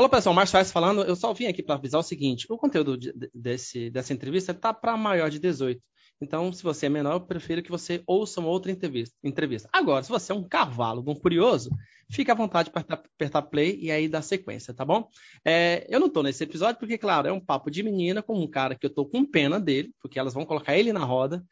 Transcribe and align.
Olá 0.00 0.08
pessoal, 0.08 0.34
Márcio 0.34 0.52
Faz 0.52 0.72
falando. 0.72 1.02
Eu 1.02 1.14
só 1.14 1.30
vim 1.34 1.44
aqui 1.44 1.62
para 1.62 1.74
avisar 1.74 2.00
o 2.00 2.02
seguinte: 2.02 2.46
o 2.48 2.56
conteúdo 2.56 2.96
de, 2.96 3.12
desse, 3.34 3.90
dessa 3.90 4.14
entrevista 4.14 4.52
está 4.52 4.72
para 4.72 4.96
maior 4.96 5.28
de 5.28 5.38
18. 5.38 5.78
Então, 6.22 6.50
se 6.54 6.62
você 6.62 6.86
é 6.86 6.88
menor, 6.88 7.16
eu 7.16 7.20
prefiro 7.20 7.62
que 7.62 7.70
você 7.70 8.02
ouça 8.06 8.40
uma 8.40 8.48
outra 8.48 8.72
entrevista. 8.72 9.14
entrevista. 9.22 9.68
Agora, 9.70 10.02
se 10.02 10.08
você 10.08 10.32
é 10.32 10.34
um 10.34 10.42
cavalo, 10.42 11.04
um 11.06 11.14
curioso, 11.14 11.68
fique 12.10 12.30
à 12.30 12.34
vontade 12.34 12.70
para 12.70 12.82
apertar 12.94 13.42
play 13.42 13.78
e 13.78 13.90
aí 13.90 14.08
dar 14.08 14.22
sequência, 14.22 14.72
tá 14.72 14.86
bom? 14.86 15.06
É, 15.44 15.86
eu 15.90 16.00
não 16.00 16.06
estou 16.06 16.22
nesse 16.22 16.44
episódio 16.44 16.80
porque, 16.80 16.96
claro, 16.96 17.28
é 17.28 17.32
um 17.32 17.40
papo 17.40 17.70
de 17.70 17.82
menina 17.82 18.22
com 18.22 18.42
um 18.42 18.48
cara 18.48 18.74
que 18.74 18.86
eu 18.86 18.90
estou 18.90 19.06
com 19.06 19.22
pena 19.22 19.60
dele, 19.60 19.92
porque 20.00 20.18
elas 20.18 20.32
vão 20.32 20.46
colocar 20.46 20.78
ele 20.78 20.94
na 20.94 21.04
roda, 21.04 21.44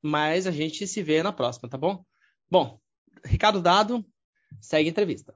mas 0.00 0.46
a 0.46 0.52
gente 0.52 0.86
se 0.86 1.02
vê 1.02 1.24
na 1.24 1.32
próxima, 1.32 1.68
tá 1.68 1.76
bom? 1.76 2.04
Bom, 2.48 2.78
Ricardo 3.24 3.60
dado, 3.60 4.06
segue 4.60 4.88
a 4.88 4.92
entrevista. 4.92 5.34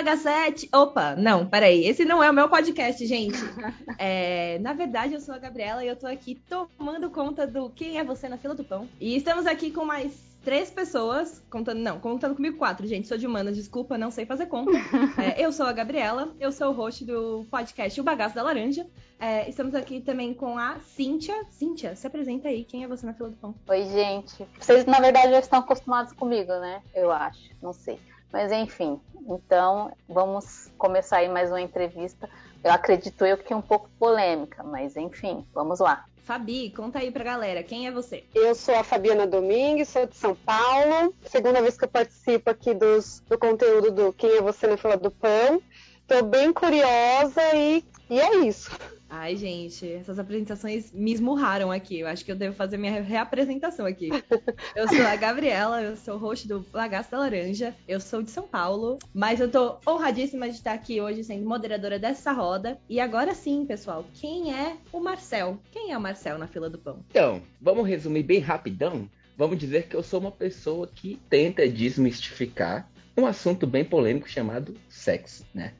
Bagacete. 0.00 0.68
Opa, 0.72 1.14
não, 1.14 1.46
peraí. 1.46 1.86
Esse 1.86 2.04
não 2.04 2.22
é 2.22 2.30
o 2.30 2.34
meu 2.34 2.48
podcast, 2.48 3.04
gente. 3.06 3.38
É, 4.02 4.58
na 4.60 4.72
verdade, 4.72 5.12
eu 5.12 5.20
sou 5.20 5.34
a 5.34 5.38
Gabriela 5.38 5.84
e 5.84 5.88
eu 5.88 5.94
tô 5.94 6.06
aqui 6.06 6.40
tomando 6.48 7.10
conta 7.10 7.46
do 7.46 7.68
Quem 7.68 7.98
é 7.98 8.04
Você 8.04 8.30
na 8.30 8.38
Fila 8.38 8.54
do 8.54 8.64
Pão. 8.64 8.88
E 8.98 9.14
estamos 9.14 9.46
aqui 9.46 9.70
com 9.70 9.84
mais 9.84 10.12
três 10.42 10.70
pessoas, 10.70 11.42
contando, 11.50 11.80
não, 11.80 12.00
contando 12.00 12.34
comigo 12.34 12.56
quatro, 12.56 12.86
gente, 12.86 13.06
sou 13.06 13.18
de 13.18 13.26
humana, 13.26 13.52
desculpa, 13.52 13.98
não 13.98 14.10
sei 14.10 14.24
fazer 14.24 14.46
conta. 14.46 14.72
É, 15.20 15.44
eu 15.44 15.52
sou 15.52 15.66
a 15.66 15.72
Gabriela, 15.72 16.34
eu 16.40 16.50
sou 16.50 16.68
o 16.68 16.72
host 16.72 17.04
do 17.04 17.44
podcast 17.50 18.00
O 18.00 18.04
Bagaço 18.04 18.34
da 18.34 18.42
Laranja. 18.42 18.86
É, 19.18 19.46
estamos 19.50 19.74
aqui 19.74 20.00
também 20.00 20.32
com 20.32 20.56
a 20.56 20.78
Cíntia. 20.80 21.44
Cíntia, 21.50 21.94
se 21.94 22.06
apresenta 22.06 22.48
aí, 22.48 22.64
quem 22.64 22.84
é 22.84 22.88
você 22.88 23.04
na 23.04 23.12
fila 23.12 23.28
do 23.28 23.36
pão? 23.36 23.54
Oi, 23.68 23.84
gente. 23.84 24.46
Vocês, 24.58 24.86
na 24.86 24.98
verdade, 24.98 25.32
já 25.32 25.40
estão 25.40 25.58
acostumados 25.58 26.14
comigo, 26.14 26.52
né? 26.52 26.80
Eu 26.94 27.12
acho, 27.12 27.50
não 27.60 27.74
sei. 27.74 27.98
Mas 28.32 28.52
enfim, 28.52 29.00
então 29.28 29.92
vamos 30.08 30.70
começar 30.78 31.18
aí 31.18 31.28
mais 31.28 31.50
uma 31.50 31.60
entrevista. 31.60 32.28
Eu 32.62 32.72
acredito 32.72 33.24
eu 33.24 33.36
que 33.38 33.52
é 33.52 33.56
um 33.56 33.62
pouco 33.62 33.88
polêmica, 33.98 34.62
mas 34.62 34.96
enfim, 34.96 35.44
vamos 35.52 35.80
lá. 35.80 36.04
Fabi, 36.24 36.70
conta 36.70 37.00
aí 37.00 37.10
pra 37.10 37.24
galera, 37.24 37.62
quem 37.62 37.88
é 37.88 37.90
você? 37.90 38.24
Eu 38.34 38.54
sou 38.54 38.76
a 38.76 38.84
Fabiana 38.84 39.26
Domingues, 39.26 39.88
sou 39.88 40.06
de 40.06 40.14
São 40.16 40.34
Paulo. 40.34 41.12
Segunda 41.24 41.60
vez 41.60 41.76
que 41.76 41.84
eu 41.84 41.88
participo 41.88 42.50
aqui 42.50 42.72
dos, 42.72 43.20
do 43.28 43.36
conteúdo 43.36 43.90
do 43.90 44.12
Quem 44.12 44.36
é 44.36 44.42
Você 44.42 44.66
na 44.66 44.76
Fila 44.76 44.96
do 44.96 45.10
Pão. 45.10 45.60
Tô 46.06 46.22
bem 46.22 46.52
curiosa 46.52 47.42
e, 47.54 47.84
e 48.08 48.20
é 48.20 48.36
isso. 48.46 48.70
Ai, 49.12 49.34
gente, 49.34 49.92
essas 49.92 50.20
apresentações 50.20 50.92
me 50.92 51.12
esmurraram 51.12 51.72
aqui. 51.72 51.98
Eu 51.98 52.06
acho 52.06 52.24
que 52.24 52.30
eu 52.30 52.36
devo 52.36 52.54
fazer 52.54 52.76
minha 52.76 53.02
reapresentação 53.02 53.84
aqui. 53.84 54.08
Eu 54.76 54.86
sou 54.88 55.02
a 55.02 55.16
Gabriela, 55.16 55.82
eu 55.82 55.96
sou 55.96 56.16
host 56.16 56.46
do 56.46 56.64
Lagaço 56.72 57.10
da 57.10 57.18
Laranja, 57.18 57.74
eu 57.88 58.00
sou 58.00 58.22
de 58.22 58.30
São 58.30 58.46
Paulo, 58.46 58.98
mas 59.12 59.40
eu 59.40 59.50
tô 59.50 59.78
honradíssima 59.86 60.48
de 60.48 60.54
estar 60.54 60.72
aqui 60.72 61.00
hoje 61.00 61.24
sendo 61.24 61.44
moderadora 61.46 61.98
dessa 61.98 62.30
roda. 62.32 62.78
E 62.88 63.00
agora 63.00 63.34
sim, 63.34 63.66
pessoal, 63.66 64.04
quem 64.14 64.54
é 64.54 64.76
o 64.92 65.00
Marcel? 65.00 65.58
Quem 65.72 65.92
é 65.92 65.98
o 65.98 66.00
Marcel 66.00 66.38
na 66.38 66.46
fila 66.46 66.70
do 66.70 66.78
pão? 66.78 67.04
Então, 67.10 67.42
vamos 67.60 67.88
resumir 67.88 68.22
bem 68.22 68.38
rapidão? 68.38 69.10
Vamos 69.36 69.58
dizer 69.58 69.88
que 69.88 69.96
eu 69.96 70.02
sou 70.02 70.20
uma 70.20 70.32
pessoa 70.32 70.86
que 70.86 71.20
tenta 71.28 71.68
desmistificar 71.68 72.88
um 73.16 73.26
assunto 73.26 73.66
bem 73.66 73.84
polêmico 73.84 74.28
chamado 74.28 74.74
sexo, 74.88 75.44
né? 75.52 75.72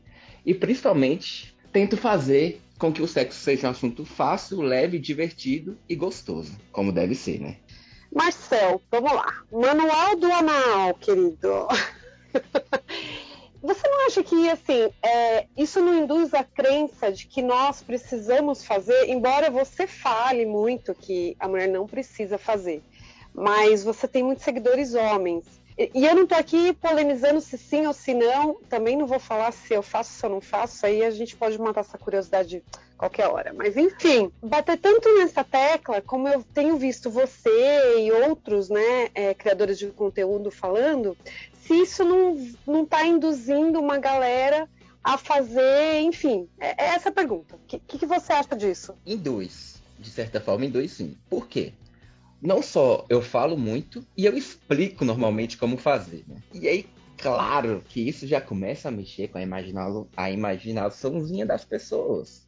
E 0.44 0.52
principalmente 0.52 1.54
tento 1.72 1.96
fazer 1.96 2.60
com 2.80 2.90
que 2.90 3.02
o 3.02 3.06
sexo 3.06 3.38
seja 3.38 3.68
um 3.68 3.70
assunto 3.70 4.06
fácil, 4.06 4.62
leve, 4.62 4.98
divertido 4.98 5.78
e 5.86 5.94
gostoso, 5.94 6.56
como 6.72 6.90
deve 6.90 7.14
ser, 7.14 7.38
né? 7.38 7.58
Marcel, 8.10 8.80
vamos 8.90 9.12
lá. 9.12 9.44
Manual 9.52 10.16
do 10.16 10.32
anal, 10.32 10.94
querido. 10.94 11.68
Você 13.62 13.86
não 13.86 14.06
acha 14.06 14.22
que 14.22 14.48
assim 14.48 14.90
é, 15.02 15.46
isso 15.54 15.82
não 15.82 16.02
induz 16.02 16.32
a 16.32 16.42
crença 16.42 17.12
de 17.12 17.26
que 17.26 17.42
nós 17.42 17.82
precisamos 17.82 18.64
fazer, 18.64 19.10
embora 19.10 19.50
você 19.50 19.86
fale 19.86 20.46
muito 20.46 20.94
que 20.94 21.36
a 21.38 21.46
mulher 21.46 21.68
não 21.68 21.86
precisa 21.86 22.38
fazer, 22.38 22.82
mas 23.34 23.84
você 23.84 24.08
tem 24.08 24.22
muitos 24.22 24.44
seguidores 24.44 24.94
homens 24.94 25.59
e 25.94 26.04
eu 26.04 26.14
não 26.14 26.24
estou 26.24 26.36
aqui 26.36 26.72
polemizando 26.74 27.40
se 27.40 27.56
sim 27.56 27.86
ou 27.86 27.92
se 27.92 28.12
não, 28.12 28.54
também 28.68 28.96
não 28.96 29.06
vou 29.06 29.18
falar 29.18 29.52
se 29.52 29.72
eu 29.72 29.82
faço 29.82 30.12
se 30.12 30.26
eu 30.26 30.30
não 30.30 30.40
faço, 30.40 30.84
aí 30.84 31.02
a 31.02 31.10
gente 31.10 31.36
pode 31.36 31.58
matar 31.58 31.80
essa 31.80 31.96
curiosidade 31.96 32.62
qualquer 32.98 33.28
hora. 33.28 33.54
Mas 33.54 33.78
enfim, 33.78 34.30
bater 34.42 34.76
tanto 34.76 35.08
nessa 35.18 35.42
tecla, 35.42 36.02
como 36.02 36.28
eu 36.28 36.44
tenho 36.52 36.76
visto 36.76 37.08
você 37.08 37.98
e 37.98 38.12
outros 38.12 38.68
né, 38.68 39.08
é, 39.14 39.32
criadores 39.32 39.78
de 39.78 39.86
conteúdo 39.86 40.50
falando, 40.50 41.16
se 41.62 41.72
isso 41.74 42.04
não 42.66 42.82
está 42.82 43.06
induzindo 43.06 43.80
uma 43.80 43.96
galera 43.96 44.68
a 45.02 45.16
fazer, 45.16 46.00
enfim, 46.00 46.46
é, 46.58 46.84
é 46.84 46.88
essa 46.94 47.08
a 47.08 47.12
pergunta. 47.12 47.56
O 47.56 47.58
que, 47.66 47.78
que, 47.78 48.06
você 48.06 48.34
acha 48.34 48.54
disso? 48.54 48.94
Induz, 49.06 49.80
de 49.98 50.10
certa 50.10 50.40
forma, 50.40 50.66
induz 50.66 50.92
sim. 50.92 51.16
Por 51.30 51.48
quê? 51.48 51.72
Não 52.40 52.62
só 52.62 53.04
eu 53.08 53.20
falo 53.20 53.56
muito, 53.56 54.04
e 54.16 54.24
eu 54.24 54.36
explico 54.36 55.04
normalmente 55.04 55.56
como 55.56 55.76
fazer. 55.76 56.24
Né? 56.26 56.36
E 56.54 56.68
aí, 56.68 56.86
claro 57.16 57.82
que 57.88 58.00
isso 58.00 58.26
já 58.26 58.40
começa 58.40 58.88
a 58.88 58.92
mexer 58.92 59.28
com 59.28 59.38
a, 59.38 59.42
imagina 59.42 59.86
a 60.16 60.30
imaginaçãozinha 60.30 61.44
das 61.44 61.64
pessoas. 61.64 62.46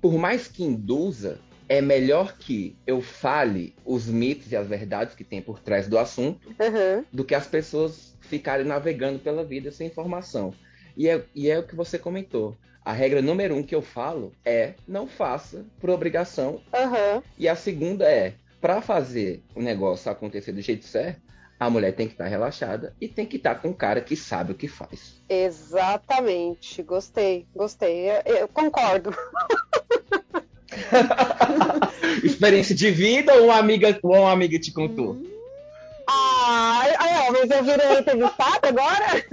Por 0.00 0.14
mais 0.14 0.48
que 0.48 0.64
induza, 0.64 1.38
é 1.68 1.80
melhor 1.80 2.36
que 2.36 2.76
eu 2.84 3.00
fale 3.00 3.76
os 3.84 4.06
mitos 4.06 4.50
e 4.50 4.56
as 4.56 4.66
verdades 4.66 5.14
que 5.14 5.22
tem 5.22 5.40
por 5.40 5.60
trás 5.60 5.86
do 5.86 5.98
assunto 5.98 6.48
uhum. 6.48 7.04
do 7.12 7.24
que 7.24 7.34
as 7.34 7.46
pessoas 7.46 8.16
ficarem 8.22 8.66
navegando 8.66 9.20
pela 9.20 9.44
vida 9.44 9.70
sem 9.70 9.86
informação. 9.86 10.52
E 10.96 11.08
é, 11.08 11.22
e 11.32 11.48
é 11.48 11.58
o 11.58 11.62
que 11.62 11.76
você 11.76 11.96
comentou. 11.96 12.56
A 12.84 12.92
regra 12.92 13.22
número 13.22 13.54
um 13.54 13.62
que 13.62 13.74
eu 13.74 13.82
falo 13.82 14.32
é 14.44 14.74
não 14.88 15.06
faça 15.06 15.64
por 15.78 15.90
obrigação. 15.90 16.60
Uhum. 16.74 17.22
E 17.38 17.48
a 17.48 17.54
segunda 17.54 18.04
é 18.04 18.34
para 18.60 18.82
fazer 18.82 19.42
o 19.54 19.62
negócio 19.62 20.10
acontecer 20.10 20.52
do 20.52 20.60
jeito 20.60 20.84
certo, 20.84 21.20
a 21.58 21.68
mulher 21.68 21.92
tem 21.92 22.06
que 22.06 22.14
estar 22.14 22.24
tá 22.24 22.30
relaxada 22.30 22.94
e 23.00 23.06
tem 23.06 23.26
que 23.26 23.36
estar 23.36 23.54
tá 23.54 23.60
com 23.60 23.68
um 23.68 23.72
cara 23.72 24.00
que 24.00 24.16
sabe 24.16 24.52
o 24.52 24.54
que 24.54 24.68
faz. 24.68 25.20
Exatamente. 25.28 26.82
Gostei, 26.82 27.46
gostei. 27.54 28.10
Eu, 28.10 28.34
eu 28.34 28.48
concordo. 28.48 29.14
Experiência 32.24 32.74
de 32.74 32.90
vida 32.90 33.34
ou 33.34 33.46
uma 33.46 33.56
amiga, 33.56 33.98
ou 34.02 34.20
uma 34.20 34.32
amiga 34.32 34.58
te 34.58 34.72
contou? 34.72 35.12
Hum. 35.12 35.30
Ah, 36.06 37.28
mas 37.30 37.50
eu 37.50 37.62
virei 37.62 37.98
entrevistada 37.98 38.68
agora? 38.68 39.24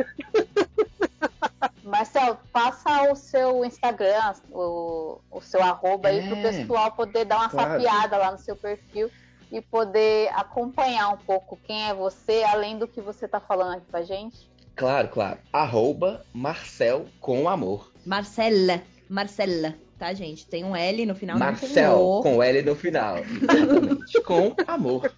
Marcel, 1.83 2.37
passa 2.51 3.11
o 3.11 3.15
seu 3.15 3.65
Instagram, 3.65 4.33
o, 4.51 5.19
o 5.31 5.41
seu 5.41 5.61
arroba 5.61 6.09
é, 6.09 6.13
aí 6.13 6.27
pro 6.27 6.41
pessoal 6.41 6.91
poder 6.91 7.25
dar 7.25 7.37
uma 7.37 7.49
claro. 7.49 7.73
sapiada 7.73 8.17
lá 8.17 8.31
no 8.31 8.39
seu 8.39 8.55
perfil 8.55 9.09
e 9.51 9.61
poder 9.61 10.29
acompanhar 10.33 11.09
um 11.09 11.17
pouco 11.17 11.57
quem 11.63 11.89
é 11.89 11.93
você, 11.93 12.43
além 12.43 12.77
do 12.77 12.87
que 12.87 13.01
você 13.01 13.27
tá 13.27 13.39
falando 13.39 13.77
aqui 13.77 13.85
pra 13.89 14.01
gente. 14.03 14.49
Claro, 14.75 15.07
claro. 15.07 15.39
Arroba 15.51 16.23
Marcel 16.33 17.07
com 17.19 17.49
amor. 17.49 17.91
Marcela, 18.05 18.83
Marcela, 19.09 19.73
tá, 19.97 20.13
gente? 20.13 20.45
Tem 20.45 20.63
um 20.63 20.75
L 20.75 21.05
no 21.05 21.15
final. 21.15 21.39
Marcel 21.39 22.19
com 22.21 22.43
L 22.43 22.61
no 22.61 22.75
final. 22.75 23.17
Exatamente. 23.17 24.21
com 24.21 24.55
amor. 24.67 25.11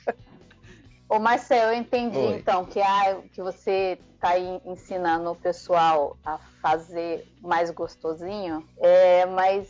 Ô 1.10 1.18
Marcel, 1.18 1.72
eu 1.72 1.74
entendi 1.74 2.20
Oi. 2.20 2.38
então 2.38 2.64
que, 2.64 2.80
ah, 2.80 3.20
que 3.34 3.42
você 3.42 3.98
está 4.14 4.38
ensinando 4.38 5.32
o 5.32 5.36
pessoal 5.36 6.16
a 6.24 6.38
fazer 6.62 7.26
mais 7.42 7.72
gostosinho, 7.72 8.64
é, 8.78 9.26
mas 9.26 9.68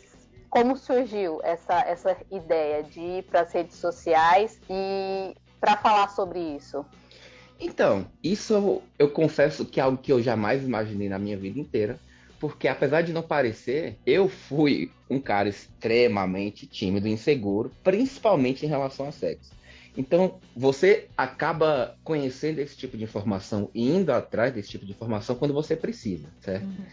como 0.50 0.76
surgiu 0.76 1.40
essa, 1.42 1.80
essa 1.80 2.14
ideia 2.30 2.82
de 2.82 3.00
ir 3.00 3.22
para 3.22 3.40
as 3.40 3.52
redes 3.52 3.76
sociais 3.76 4.60
e 4.68 5.34
para 5.58 5.78
falar 5.78 6.08
sobre 6.08 6.40
isso? 6.40 6.84
Então, 7.58 8.06
isso 8.22 8.52
eu, 8.52 8.82
eu 8.98 9.10
confesso 9.10 9.64
que 9.64 9.80
é 9.80 9.82
algo 9.82 9.96
que 9.96 10.12
eu 10.12 10.20
jamais 10.20 10.62
imaginei 10.62 11.08
na 11.08 11.18
minha 11.18 11.38
vida 11.38 11.58
inteira, 11.58 11.98
porque 12.38 12.68
apesar 12.68 13.02
de 13.02 13.14
não 13.14 13.22
parecer, 13.22 13.98
eu 14.04 14.28
fui 14.28 14.90
um 15.08 15.18
cara 15.20 15.48
extremamente 15.48 16.66
tímido 16.66 17.08
e 17.08 17.12
inseguro, 17.12 17.70
principalmente 17.82 18.66
em 18.66 18.68
relação 18.68 19.08
a 19.08 19.12
sexo. 19.12 19.58
Então, 19.96 20.38
você 20.56 21.08
acaba 21.16 21.96
conhecendo 22.04 22.60
esse 22.60 22.76
tipo 22.76 22.96
de 22.96 23.04
informação 23.04 23.70
e 23.74 23.88
indo 23.88 24.12
atrás 24.12 24.52
desse 24.52 24.70
tipo 24.70 24.86
de 24.86 24.92
informação 24.92 25.36
quando 25.36 25.52
você 25.52 25.74
precisa, 25.74 26.28
certo? 26.40 26.64
Uhum. 26.64 26.84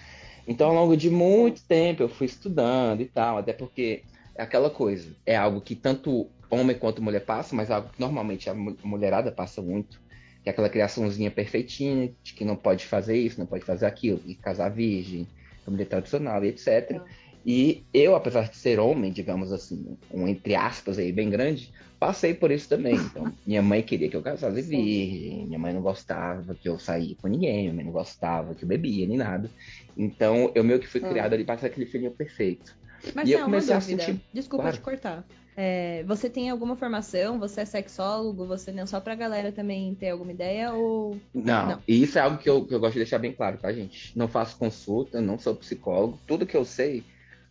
Então, 0.48 0.70
ao 0.70 0.74
longo 0.74 0.98
de 0.98 1.10
muito 1.10 1.62
tempo, 1.64 2.02
eu 2.02 2.10
fui 2.10 2.26
estudando 2.26 3.02
e 3.02 3.06
tal, 3.06 3.38
até 3.38 3.54
porque 3.54 4.04
é 4.36 4.42
aquela 4.42 4.70
coisa, 4.70 5.16
é 5.26 5.36
algo 5.36 5.62
que 5.62 5.76
tanto 5.76 6.30
homem 6.50 6.78
quanto 6.78 7.02
mulher 7.02 7.26
passa, 7.26 7.56
mas 7.56 7.70
é 7.70 7.74
algo 7.74 7.90
que 7.90 8.00
normalmente 8.00 8.50
a 8.50 8.54
mulherada 8.54 9.32
passa 9.32 9.62
muito, 9.62 10.00
que 10.42 10.50
é 10.50 10.52
aquela 10.52 10.70
criaçãozinha 10.70 11.30
perfeitinha, 11.30 12.14
de 12.24 12.34
que 12.34 12.46
não 12.46 12.56
pode 12.56 12.86
fazer 12.86 13.18
isso, 13.18 13.40
não 13.40 13.46
pode 13.46 13.66
fazer 13.66 13.86
aquilo, 13.86 14.22
e 14.26 14.36
casar 14.36 14.70
virgem, 14.70 15.28
família 15.66 15.86
tradicional 15.86 16.44
e 16.44 16.48
etc. 16.48 16.92
Uhum. 16.92 17.02
E 17.48 17.86
eu, 17.94 18.14
apesar 18.14 18.50
de 18.50 18.58
ser 18.58 18.78
homem, 18.78 19.10
digamos 19.10 19.54
assim, 19.54 19.98
um 20.12 20.28
entre 20.28 20.54
aspas 20.54 21.00
aí 21.00 21.14
bem 21.14 21.30
grande, 21.30 21.72
passei 21.98 22.34
por 22.34 22.52
isso 22.52 22.68
também. 22.68 22.96
Então, 22.96 23.32
minha 23.48 23.62
mãe 23.62 23.82
queria 23.82 24.10
que 24.10 24.18
eu 24.18 24.22
casasse 24.22 24.62
virgem, 24.62 25.46
minha 25.48 25.58
mãe 25.58 25.74
não 25.74 25.82
gostava 25.82 26.54
que 26.54 26.68
eu 26.68 26.78
saía 26.78 27.16
com 27.16 27.30
ninguém, 27.30 27.62
minha 27.62 27.74
mãe 27.74 27.86
não 27.86 27.94
gostava 27.94 28.54
que 28.54 28.66
eu 28.66 28.68
bebia 28.68 29.08
nem 29.08 29.16
nada. 29.16 29.50
Então, 29.96 30.52
eu 30.54 30.62
meio 30.62 30.78
que 30.78 30.88
fui 30.88 31.00
hum. 31.00 31.08
criado 31.08 31.32
ali 31.32 31.46
para 31.46 31.58
ser 31.58 31.68
aquele 31.68 31.86
filhinho 31.86 32.12
perfeito. 32.12 32.78
Mas 33.16 33.30
e 33.30 33.32
eu 33.32 33.46
comecei 33.46 33.74
a 33.74 33.80
sentir. 33.80 34.20
Desculpa 34.34 34.64
claro. 34.64 34.78
te 34.78 34.84
cortar. 34.84 35.26
É, 35.56 36.04
você 36.04 36.30
tem 36.30 36.50
alguma 36.50 36.76
formação? 36.76 37.40
Você 37.40 37.62
é 37.62 37.66
sexólogo? 37.66 38.46
Você 38.46 38.74
não 38.74 38.86
só 38.86 39.00
pra 39.00 39.16
galera 39.16 39.54
também 39.54 39.96
ter 39.96 40.10
alguma 40.10 40.34
ideia 40.34 40.74
ou 40.74 41.18
não? 41.34 41.68
não. 41.68 41.84
E 41.88 42.04
isso 42.04 42.20
é 42.20 42.22
algo 42.22 42.38
que 42.38 42.50
eu, 42.50 42.66
que 42.66 42.76
eu 42.76 42.80
gosto 42.80 42.94
de 42.94 43.00
deixar 43.00 43.20
bem 43.20 43.32
claro, 43.32 43.58
tá, 43.58 43.72
gente? 43.72 44.12
Não 44.18 44.28
faço 44.28 44.58
consulta, 44.58 45.22
não 45.22 45.40
sou 45.40 45.56
psicólogo. 45.56 46.20
Tudo 46.28 46.46
que 46.46 46.58
eu 46.58 46.66
sei 46.66 47.04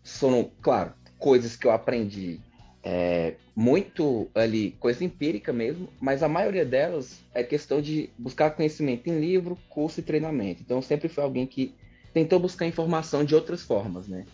são, 0.06 0.52
claro, 0.62 0.94
coisas 1.18 1.56
que 1.56 1.66
eu 1.66 1.72
aprendi 1.72 2.40
é, 2.84 3.34
muito 3.56 4.28
ali, 4.32 4.76
coisa 4.78 5.04
empírica 5.04 5.52
mesmo, 5.52 5.88
mas 6.00 6.22
a 6.22 6.28
maioria 6.28 6.64
delas 6.64 7.20
é 7.34 7.42
questão 7.42 7.82
de 7.82 8.08
buscar 8.16 8.50
conhecimento 8.52 9.08
em 9.08 9.18
livro, 9.18 9.58
curso 9.68 9.98
e 9.98 10.04
treinamento. 10.04 10.62
Então, 10.62 10.80
sempre 10.80 11.08
fui 11.08 11.24
alguém 11.24 11.44
que 11.44 11.74
tentou 12.14 12.38
buscar 12.38 12.66
informação 12.66 13.24
de 13.24 13.34
outras 13.34 13.62
formas, 13.62 14.06
né? 14.06 14.24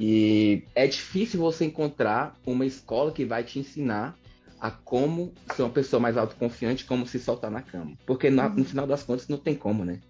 E 0.00 0.64
é 0.74 0.88
difícil 0.88 1.38
você 1.38 1.64
encontrar 1.64 2.36
uma 2.44 2.66
escola 2.66 3.12
que 3.12 3.24
vai 3.24 3.44
te 3.44 3.60
ensinar 3.60 4.18
a 4.60 4.70
como 4.70 5.32
ser 5.54 5.62
uma 5.62 5.70
pessoa 5.70 6.00
mais 6.00 6.16
autoconfiante, 6.16 6.84
como 6.84 7.06
se 7.06 7.20
soltar 7.20 7.50
na 7.52 7.62
cama. 7.62 7.92
Porque 8.04 8.28
no, 8.30 8.48
no 8.48 8.64
final 8.64 8.86
das 8.86 9.04
contas 9.04 9.28
não 9.28 9.38
tem 9.38 9.54
como, 9.54 9.84
né? 9.84 10.00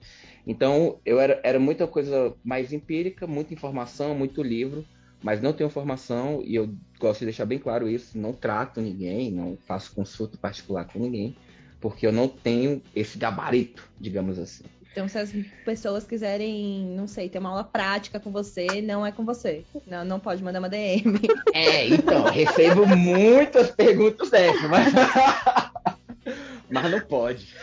Então 0.47 0.99
eu 1.05 1.21
era, 1.21 1.41
era 1.45 1.61
muita 1.61 1.87
coisa 1.87 2.35
mais 2.43 2.73
empírica, 2.73 3.27
muita 3.27 3.53
informação, 3.53 4.15
muito 4.15 4.43
livro, 4.43 4.85
mas 5.23 5.41
não 5.41 5.53
tenho 5.53 5.71
formação 5.71 6.43
e 6.45 6.55
eu 6.55 6.73
gosto 6.99 7.21
de 7.21 7.27
deixar 7.27 7.45
bem 7.45 7.59
claro 7.59 7.89
isso. 7.89 8.17
Não 8.19 8.33
trato 8.33 8.81
ninguém, 8.81 9.31
não 9.31 9.57
faço 9.67 9.93
consulta 9.95 10.39
particular 10.39 10.87
com 10.87 10.99
ninguém, 10.99 11.37
porque 11.81 12.07
eu 12.07 12.13
não 12.13 12.29
tenho 12.29 12.83
esse 12.95 13.19
gabarito, 13.19 13.89
digamos 13.99 14.39
assim. 14.39 14.65
Então, 14.93 15.07
se 15.07 15.19
as 15.19 15.33
pessoas 15.65 16.05
quiserem, 16.05 16.85
não 16.97 17.07
sei, 17.07 17.29
ter 17.29 17.39
uma 17.39 17.51
aula 17.51 17.63
prática 17.63 18.19
com 18.19 18.33
você, 18.33 18.83
não 18.83 19.07
é 19.07 19.13
com 19.13 19.25
você. 19.25 19.65
Não, 19.87 20.05
não 20.05 20.19
pode 20.19 20.43
mandar 20.43 20.59
uma 20.59 20.69
DM. 20.69 21.21
É, 21.55 21.87
então, 21.87 22.25
recebo 22.25 22.87
muitas 22.87 23.71
perguntas 23.71 24.31
dessas, 24.31 24.69
mas. 24.69 24.93
mas 26.69 26.91
não 26.91 27.01
pode. 27.01 27.55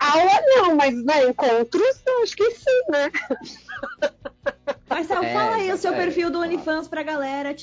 Aula 0.00 0.40
não, 0.46 0.74
mas 0.74 0.94
né, 1.04 1.28
encontros, 1.28 2.02
eu 2.06 2.22
acho 2.22 2.36
que 2.36 2.50
sim, 2.50 2.82
né? 2.90 3.10
Marcelo, 4.96 5.24
é, 5.24 5.32
fala 5.34 5.56
aí 5.56 5.70
o 5.70 5.76
seu 5.76 5.92
é, 5.92 5.96
perfil 5.96 6.30
do 6.30 6.40
OnlyFans 6.40 6.88
pra 6.88 7.02
galera. 7.02 7.54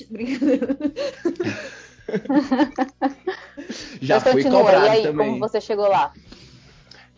Já 4.00 4.20
fui 4.20 4.44
cobrado 4.44 4.86
e 4.86 4.88
aí, 4.88 5.02
também. 5.02 5.26
como 5.30 5.40
você 5.40 5.60
chegou 5.60 5.88
lá? 5.88 6.12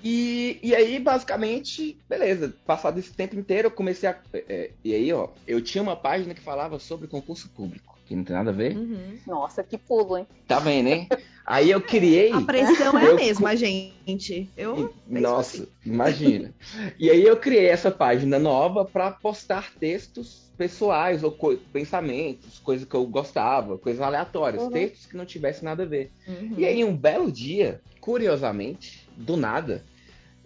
E, 0.02 0.58
e 0.62 0.74
aí, 0.74 0.98
basicamente, 0.98 1.98
beleza. 2.08 2.54
Passado 2.64 2.98
esse 2.98 3.12
tempo 3.12 3.36
inteiro, 3.36 3.66
eu 3.66 3.70
comecei 3.72 4.08
a. 4.08 4.16
É, 4.32 4.70
e 4.82 4.94
aí, 4.94 5.12
ó, 5.12 5.28
eu 5.46 5.60
tinha 5.60 5.82
uma 5.82 5.96
página 5.96 6.32
que 6.32 6.40
falava 6.40 6.78
sobre 6.78 7.08
concurso 7.08 7.50
público, 7.50 7.95
que 8.06 8.14
não 8.14 8.24
tem 8.24 8.36
nada 8.36 8.50
a 8.50 8.54
ver. 8.54 8.76
Uhum. 8.76 9.18
Nossa, 9.26 9.62
que 9.64 9.76
pulo, 9.76 10.16
hein? 10.16 10.26
Tá 10.46 10.60
vendo, 10.60 10.88
hein? 10.88 11.08
Aí 11.44 11.70
eu 11.70 11.80
criei. 11.80 12.32
A 12.32 12.40
pressão 12.40 12.98
é 12.98 13.10
a 13.10 13.14
mesma, 13.14 13.56
gente. 13.56 14.50
Eu. 14.56 14.94
Nossa, 15.06 15.62
assim. 15.62 15.68
imagina. 15.84 16.54
E 16.98 17.10
aí 17.10 17.22
eu 17.22 17.36
criei 17.36 17.66
essa 17.66 17.90
página 17.90 18.38
nova 18.38 18.84
para 18.84 19.10
postar 19.10 19.72
textos 19.78 20.50
pessoais 20.56 21.22
ou 21.22 21.30
co 21.30 21.56
pensamentos, 21.72 22.58
coisas 22.58 22.86
que 22.88 22.94
eu 22.94 23.06
gostava, 23.06 23.76
coisas 23.76 24.00
aleatórias, 24.00 24.62
uhum. 24.62 24.70
textos 24.70 25.06
que 25.06 25.16
não 25.16 25.26
tivessem 25.26 25.64
nada 25.64 25.82
a 25.82 25.86
ver. 25.86 26.10
Uhum. 26.26 26.54
E 26.56 26.64
aí, 26.64 26.82
um 26.82 26.96
belo 26.96 27.30
dia, 27.30 27.80
curiosamente, 28.00 29.06
do 29.16 29.36
nada, 29.36 29.84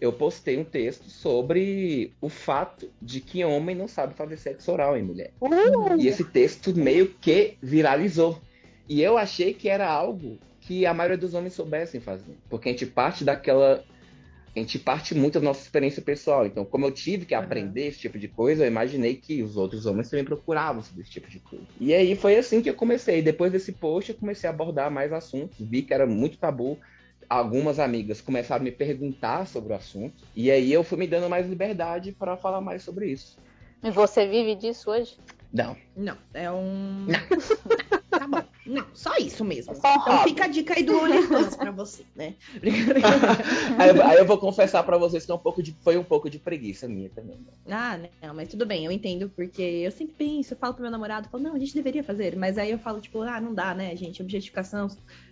eu 0.00 0.12
postei 0.12 0.56
um 0.56 0.64
texto 0.64 1.10
sobre 1.10 2.12
o 2.20 2.28
fato 2.28 2.90
de 3.00 3.20
que 3.20 3.44
homem 3.44 3.76
não 3.76 3.86
sabe 3.86 4.14
fazer 4.14 4.38
sexo 4.38 4.72
oral 4.72 4.96
em 4.96 5.02
mulher. 5.02 5.32
Uh! 5.40 6.00
E 6.00 6.08
esse 6.08 6.24
texto 6.24 6.74
meio 6.74 7.08
que 7.20 7.58
viralizou. 7.62 8.40
E 8.88 9.02
eu 9.02 9.18
achei 9.18 9.52
que 9.52 9.68
era 9.68 9.88
algo 9.88 10.38
que 10.60 10.86
a 10.86 10.94
maioria 10.94 11.18
dos 11.18 11.34
homens 11.34 11.52
soubessem 11.52 12.00
fazer. 12.00 12.36
Porque 12.48 12.68
a 12.68 12.72
gente 12.72 12.86
parte 12.86 13.24
daquela. 13.24 13.84
A 14.54 14.58
gente 14.58 14.80
parte 14.80 15.14
muito 15.14 15.38
da 15.38 15.44
nossa 15.44 15.62
experiência 15.62 16.02
pessoal. 16.02 16.44
Então, 16.44 16.64
como 16.64 16.84
eu 16.84 16.90
tive 16.90 17.24
que 17.24 17.34
aprender 17.34 17.86
esse 17.86 18.00
tipo 18.00 18.18
de 18.18 18.26
coisa, 18.26 18.64
eu 18.64 18.68
imaginei 18.68 19.14
que 19.14 19.44
os 19.44 19.56
outros 19.56 19.86
homens 19.86 20.10
também 20.10 20.24
procuravam 20.24 20.82
esse 20.98 21.10
tipo 21.10 21.30
de 21.30 21.38
coisa. 21.38 21.64
E 21.78 21.94
aí 21.94 22.16
foi 22.16 22.36
assim 22.36 22.60
que 22.60 22.68
eu 22.68 22.74
comecei. 22.74 23.22
Depois 23.22 23.52
desse 23.52 23.70
post, 23.70 24.10
eu 24.10 24.18
comecei 24.18 24.50
a 24.50 24.52
abordar 24.52 24.90
mais 24.90 25.12
assuntos. 25.12 25.56
Vi 25.60 25.82
que 25.82 25.94
era 25.94 26.04
muito 26.04 26.36
tabu 26.36 26.76
algumas 27.30 27.78
amigas 27.78 28.20
começaram 28.20 28.62
a 28.62 28.64
me 28.64 28.72
perguntar 28.72 29.46
sobre 29.46 29.72
o 29.72 29.76
assunto. 29.76 30.24
E 30.34 30.50
aí 30.50 30.72
eu 30.72 30.82
fui 30.82 30.98
me 30.98 31.06
dando 31.06 31.30
mais 31.30 31.48
liberdade 31.48 32.10
para 32.10 32.36
falar 32.36 32.60
mais 32.60 32.82
sobre 32.82 33.06
isso. 33.06 33.38
E 33.82 33.90
você 33.90 34.26
vive 34.26 34.56
disso 34.56 34.90
hoje? 34.90 35.16
Não. 35.52 35.76
Não, 35.96 36.18
é 36.34 36.50
um. 36.50 37.06
Não. 37.06 37.99
tá 38.20 38.28
bom. 38.28 38.42
Não, 38.66 38.84
só 38.92 39.16
isso 39.16 39.42
mesmo. 39.44 39.74
Só 39.74 39.94
então 39.94 40.22
fica 40.24 40.44
a 40.44 40.48
dica 40.48 40.74
aí 40.74 40.82
do 40.82 40.98
OnlyFans 40.98 41.56
pra 41.56 41.70
você, 41.70 42.04
né? 42.14 42.34
aí, 43.78 44.00
aí, 44.02 44.18
eu 44.18 44.26
vou 44.26 44.36
confessar 44.36 44.82
pra 44.82 44.98
vocês 44.98 45.24
que 45.24 45.32
é 45.32 45.34
um 45.34 45.38
pouco 45.38 45.62
de, 45.62 45.74
foi 45.82 45.96
um 45.96 46.04
pouco 46.04 46.28
de 46.28 46.38
preguiça 46.38 46.86
minha 46.86 47.08
também. 47.08 47.38
Né? 47.38 47.74
Ah, 47.74 47.98
não, 48.22 48.34
mas 48.34 48.48
tudo 48.48 48.66
bem, 48.66 48.84
eu 48.84 48.92
entendo, 48.92 49.30
porque 49.30 49.62
eu 49.62 49.90
sempre 49.90 50.14
penso, 50.18 50.52
eu 50.52 50.58
falo 50.58 50.74
pro 50.74 50.82
meu 50.82 50.90
namorado, 50.90 51.28
falo, 51.30 51.42
não, 51.42 51.54
a 51.54 51.58
gente 51.58 51.74
deveria 51.74 52.04
fazer, 52.04 52.36
mas 52.36 52.58
aí 52.58 52.70
eu 52.70 52.78
falo, 52.78 53.00
tipo, 53.00 53.22
ah, 53.22 53.40
não 53.40 53.54
dá, 53.54 53.74
né, 53.74 53.96
gente? 53.96 54.20
Objetificação 54.20 54.88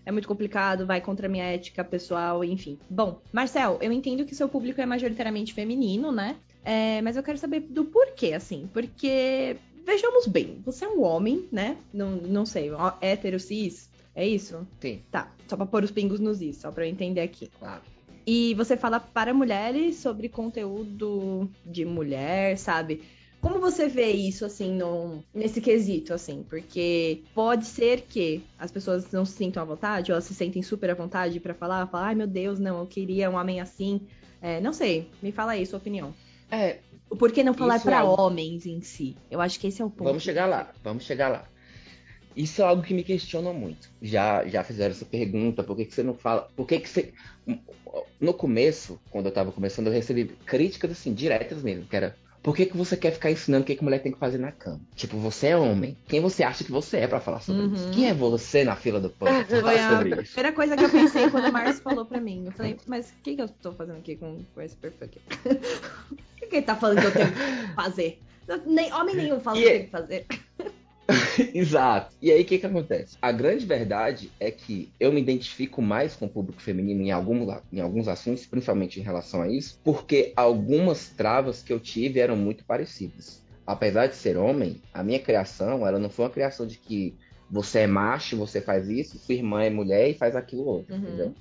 é 0.07 0.11
muito 0.11 0.27
complicado, 0.27 0.87
vai 0.87 1.01
contra 1.03 1.27
a 1.27 1.31
minha 1.31 1.45
ética 1.45 1.85
pessoal, 1.85 2.43
enfim. 2.43 2.79
Bom, 2.89 3.21
Marcel, 3.31 3.79
eu 3.83 3.93
entendo 3.93 4.25
que 4.25 4.35
seu 4.35 4.49
público 4.49 4.81
é 4.81 4.87
majoritariamente 4.87 5.53
feminino, 5.53 6.11
né? 6.11 6.37
É, 6.65 7.01
mas 7.03 7.17
eu 7.17 7.23
quero 7.23 7.39
saber 7.39 7.61
do 7.61 7.85
porquê, 7.85 8.33
assim, 8.33 8.69
porque 8.73 9.57
vejamos 9.89 10.27
bem, 10.27 10.61
você 10.67 10.85
é 10.85 10.89
um 10.89 11.03
homem, 11.03 11.49
né? 11.51 11.79
Não, 11.95 12.11
não 12.11 12.45
sei, 12.45 12.71
hétero, 13.01 13.41
cis, 13.41 13.89
é 14.15 14.27
isso? 14.27 14.67
Sim. 14.81 15.01
Tá, 15.11 15.33
só 15.49 15.57
pra 15.57 15.65
pôr 15.65 15.83
os 15.83 15.91
pingos 15.91 16.21
nos 16.21 16.43
is, 16.43 16.59
só 16.59 16.71
pra 16.71 16.87
eu 16.87 16.91
entender 16.91 17.23
aqui. 17.23 17.51
Claro. 17.59 17.81
E 18.27 18.53
você 18.53 18.77
fala 18.77 19.01
para 19.01 19.33
mulheres 19.33 19.97
sobre 19.97 20.29
conteúdo 20.29 21.51
de 21.65 21.87
mulher, 21.87 22.59
sabe? 22.59 23.01
Como 23.41 23.59
você 23.61 23.89
vê 23.89 24.11
isso, 24.11 24.45
assim, 24.45 24.75
no, 24.75 25.25
nesse 25.33 25.59
quesito, 25.59 26.13
assim? 26.13 26.45
Porque 26.47 27.23
pode 27.35 27.65
ser 27.65 28.03
que 28.03 28.43
as 28.59 28.71
pessoas 28.71 29.11
não 29.11 29.25
se 29.25 29.33
sintam 29.33 29.63
à 29.63 29.67
vontade, 29.67 30.13
ou 30.13 30.17
elas 30.17 30.25
se 30.25 30.35
sentem 30.35 30.63
super 30.63 30.91
à 30.91 30.95
vontade 30.95 31.41
para 31.41 31.55
falar, 31.55 31.87
falar, 31.87 32.09
ai 32.09 32.15
meu 32.15 32.27
Deus, 32.27 32.59
não, 32.59 32.81
eu 32.81 32.87
queria 32.87 33.31
um 33.31 33.37
homem 33.37 33.59
assim. 33.59 34.03
É, 34.43 34.61
não 34.61 34.75
sei, 34.75 35.09
me 35.23 35.33
fala 35.33 35.53
aí 35.53 35.65
sua 35.65 35.79
opinião. 35.79 36.13
É, 36.51 36.79
por 37.17 37.33
que 37.33 37.43
não 37.43 37.55
falar 37.55 37.81
para 37.81 37.97
é 37.97 37.99
algo... 38.01 38.21
homens 38.21 38.67
em 38.67 38.81
si? 38.81 39.17
Eu 39.31 39.41
acho 39.41 39.59
que 39.59 39.69
esse 39.69 39.81
é 39.81 39.85
o 39.85 39.91
ponto. 39.91 40.05
Vamos 40.05 40.23
chegar 40.23 40.47
lá, 40.47 40.71
vamos 40.83 41.05
chegar 41.05 41.29
lá. 41.29 41.45
Isso 42.37 42.63
é 42.63 42.65
algo 42.65 42.83
que 42.83 42.95
me 42.95 43.03
questiona 43.03 43.53
muito. 43.53 43.91
Já, 44.01 44.47
já 44.47 44.63
fizeram 44.63 44.93
essa 44.93 45.05
pergunta, 45.05 45.65
por 45.65 45.77
que, 45.77 45.85
que 45.87 45.95
você 45.95 46.05
não 46.05 46.15
fala? 46.15 46.49
Por 46.55 46.67
que, 46.67 46.79
que 46.79 46.89
você. 46.89 47.13
No 48.21 48.33
começo, 48.33 49.01
quando 49.11 49.27
eu 49.27 49.33
tava 49.33 49.51
começando, 49.51 49.89
eu 49.89 49.93
recebi 49.93 50.27
críticas 50.47 50.93
assim, 50.93 51.13
diretas 51.13 51.63
mesmo, 51.63 51.87
que 51.87 51.97
era. 51.97 52.15
Por 52.41 52.55
que, 52.55 52.67
que 52.67 52.77
você 52.77 52.97
quer 52.97 53.11
ficar 53.11 53.33
ensinando 53.33 53.65
o 53.65 53.67
que, 53.67 53.75
que 53.75 53.83
mulher 53.83 53.99
tem 54.01 54.13
que 54.13 54.19
fazer 54.19 54.39
na 54.39 54.53
cama? 54.53 54.81
Tipo, 54.95 55.19
você 55.19 55.49
é 55.49 55.57
homem. 55.57 55.97
Quem 56.07 56.21
você 56.21 56.45
acha 56.45 56.63
que 56.63 56.71
você 56.71 56.99
é 56.99 57.09
para 57.09 57.19
falar 57.19 57.41
sobre 57.41 57.63
uhum. 57.63 57.75
isso? 57.75 57.91
Quem 57.91 58.09
é 58.09 58.15
você 58.15 58.63
na 58.63 58.77
fila 58.77 59.01
do 59.01 59.11
pão? 59.11 59.29
Foi 59.45 59.79
a 59.79 59.99
primeira 59.99 60.53
coisa 60.53 60.77
que 60.77 60.85
eu 60.85 60.91
pensei 60.91 61.29
quando 61.31 61.49
o 61.49 61.53
Márcio 61.53 61.83
falou 61.83 62.07
pra 62.07 62.21
mim. 62.21 62.45
Eu 62.47 62.53
falei, 62.53 62.77
mas 62.87 63.11
o 63.11 63.15
que, 63.23 63.35
que 63.35 63.43
eu 63.43 63.49
tô 63.49 63.73
fazendo 63.73 63.99
aqui 63.99 64.15
com, 64.15 64.45
com 64.55 64.63
esse 64.63 64.77
perfil 64.77 65.07
aqui? 65.07 65.21
Que 66.49 66.57
ele 66.57 66.67
tá 66.67 66.77
falando 66.77 67.01
que 67.01 67.07
eu 67.07 67.13
tenho 67.13 67.33
que 67.33 67.75
fazer? 67.75 68.21
Nem, 68.67 68.93
homem 68.93 69.15
nenhum 69.15 69.41
fala 69.41 69.59
e 69.59 69.63
que 69.63 69.67
eu 69.67 69.73
tenho 69.73 69.85
que 69.85 69.91
fazer. 69.91 70.27
Exato. 71.55 72.15
E 72.21 72.31
aí 72.31 72.43
o 72.43 72.45
que, 72.45 72.59
que 72.59 72.67
acontece? 72.67 73.17
A 73.21 73.33
grande 73.33 73.65
verdade 73.65 74.31
é 74.39 74.51
que 74.51 74.93
eu 75.01 75.13
me 75.13 75.21
identifico 75.21 75.81
mais 75.81 76.15
com 76.15 76.27
o 76.27 76.29
público 76.29 76.61
feminino 76.61 77.03
em, 77.03 77.11
algum, 77.11 77.47
em 77.73 77.81
alguns 77.81 78.09
assuntos, 78.09 78.47
principalmente 78.47 79.01
em 79.01 79.03
relação 79.03 79.43
a 79.43 79.49
isso, 79.49 79.81
porque 79.83 80.33
algumas 80.37 81.09
travas 81.09 81.63
que 81.63 81.73
eu 81.73 81.81
tive 81.81 82.21
eram 82.21 82.37
muito 82.37 82.65
parecidas. 82.65 83.43
Apesar 83.67 84.07
de 84.07 84.17
ser 84.17 84.37
homem, 84.37 84.81
a 84.93 85.03
minha 85.03 85.19
criação, 85.19 85.87
ela 85.87 85.99
não 85.99 86.11
foi 86.11 86.25
uma 86.25 86.31
criação 86.31 86.67
de 86.67 86.79
que 86.79 87.15
você 87.51 87.81
é 87.81 87.87
macho, 87.87 88.37
você 88.37 88.61
faz 88.61 88.89
isso, 88.89 89.19
sua 89.19 89.35
irmã 89.35 89.63
é 89.63 89.71
mulher 89.71 90.11
e 90.11 90.15
faz 90.15 90.37
aquilo 90.37 90.65
outro, 90.65 90.95
uhum. 90.95 91.01
entendeu? 91.01 91.35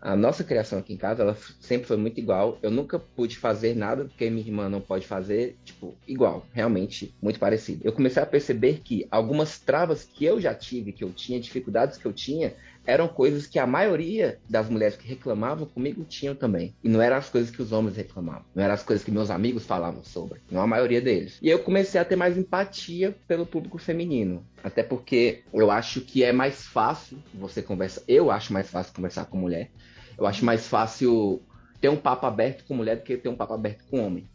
A 0.00 0.16
nossa 0.16 0.42
criação 0.42 0.78
aqui 0.78 0.94
em 0.94 0.96
casa, 0.96 1.22
ela 1.22 1.36
sempre 1.60 1.86
foi 1.86 1.96
muito 1.96 2.18
igual. 2.18 2.58
Eu 2.62 2.70
nunca 2.70 2.98
pude 2.98 3.36
fazer 3.36 3.74
nada 3.76 4.08
que 4.16 4.30
minha 4.30 4.46
irmã 4.46 4.68
não 4.68 4.80
pode 4.80 5.06
fazer, 5.06 5.58
tipo, 5.64 5.94
igual, 6.08 6.46
realmente 6.52 7.14
muito 7.20 7.38
parecido. 7.38 7.82
Eu 7.84 7.92
comecei 7.92 8.22
a 8.22 8.26
perceber 8.26 8.80
que 8.82 9.06
algumas 9.10 9.58
travas 9.58 10.04
que 10.04 10.24
eu 10.24 10.40
já 10.40 10.54
tive, 10.54 10.92
que 10.92 11.04
eu 11.04 11.12
tinha, 11.12 11.38
dificuldades 11.38 11.98
que 11.98 12.06
eu 12.06 12.12
tinha, 12.12 12.54
eram 12.86 13.08
coisas 13.08 13.46
que 13.46 13.58
a 13.58 13.66
maioria 13.66 14.38
das 14.48 14.68
mulheres 14.68 14.96
que 14.96 15.06
reclamavam 15.06 15.66
comigo 15.66 16.04
tinham 16.04 16.34
também. 16.34 16.74
E 16.82 16.88
não 16.88 17.00
eram 17.00 17.16
as 17.16 17.28
coisas 17.28 17.50
que 17.50 17.62
os 17.62 17.72
homens 17.72 17.96
reclamavam. 17.96 18.44
Não 18.54 18.62
eram 18.62 18.74
as 18.74 18.82
coisas 18.82 19.04
que 19.04 19.10
meus 19.10 19.30
amigos 19.30 19.66
falavam 19.66 20.02
sobre. 20.02 20.40
Não 20.50 20.60
a 20.60 20.66
maioria 20.66 21.00
deles. 21.00 21.38
E 21.42 21.48
eu 21.48 21.58
comecei 21.60 22.00
a 22.00 22.04
ter 22.04 22.16
mais 22.16 22.36
empatia 22.36 23.16
pelo 23.28 23.46
público 23.46 23.78
feminino. 23.78 24.44
Até 24.62 24.82
porque 24.82 25.42
eu 25.52 25.70
acho 25.70 26.00
que 26.00 26.24
é 26.24 26.32
mais 26.32 26.66
fácil 26.66 27.18
você 27.34 27.62
conversar. 27.62 28.02
Eu 28.08 28.30
acho 28.30 28.52
mais 28.52 28.68
fácil 28.68 28.94
conversar 28.94 29.26
com 29.26 29.36
mulher. 29.36 29.70
Eu 30.18 30.26
acho 30.26 30.44
mais 30.44 30.66
fácil 30.66 31.42
ter 31.80 31.88
um 31.88 31.96
papo 31.96 32.26
aberto 32.26 32.64
com 32.64 32.74
mulher 32.74 32.96
do 32.96 33.02
que 33.02 33.16
ter 33.16 33.28
um 33.28 33.36
papo 33.36 33.54
aberto 33.54 33.84
com 33.90 34.04
homem. 34.04 34.28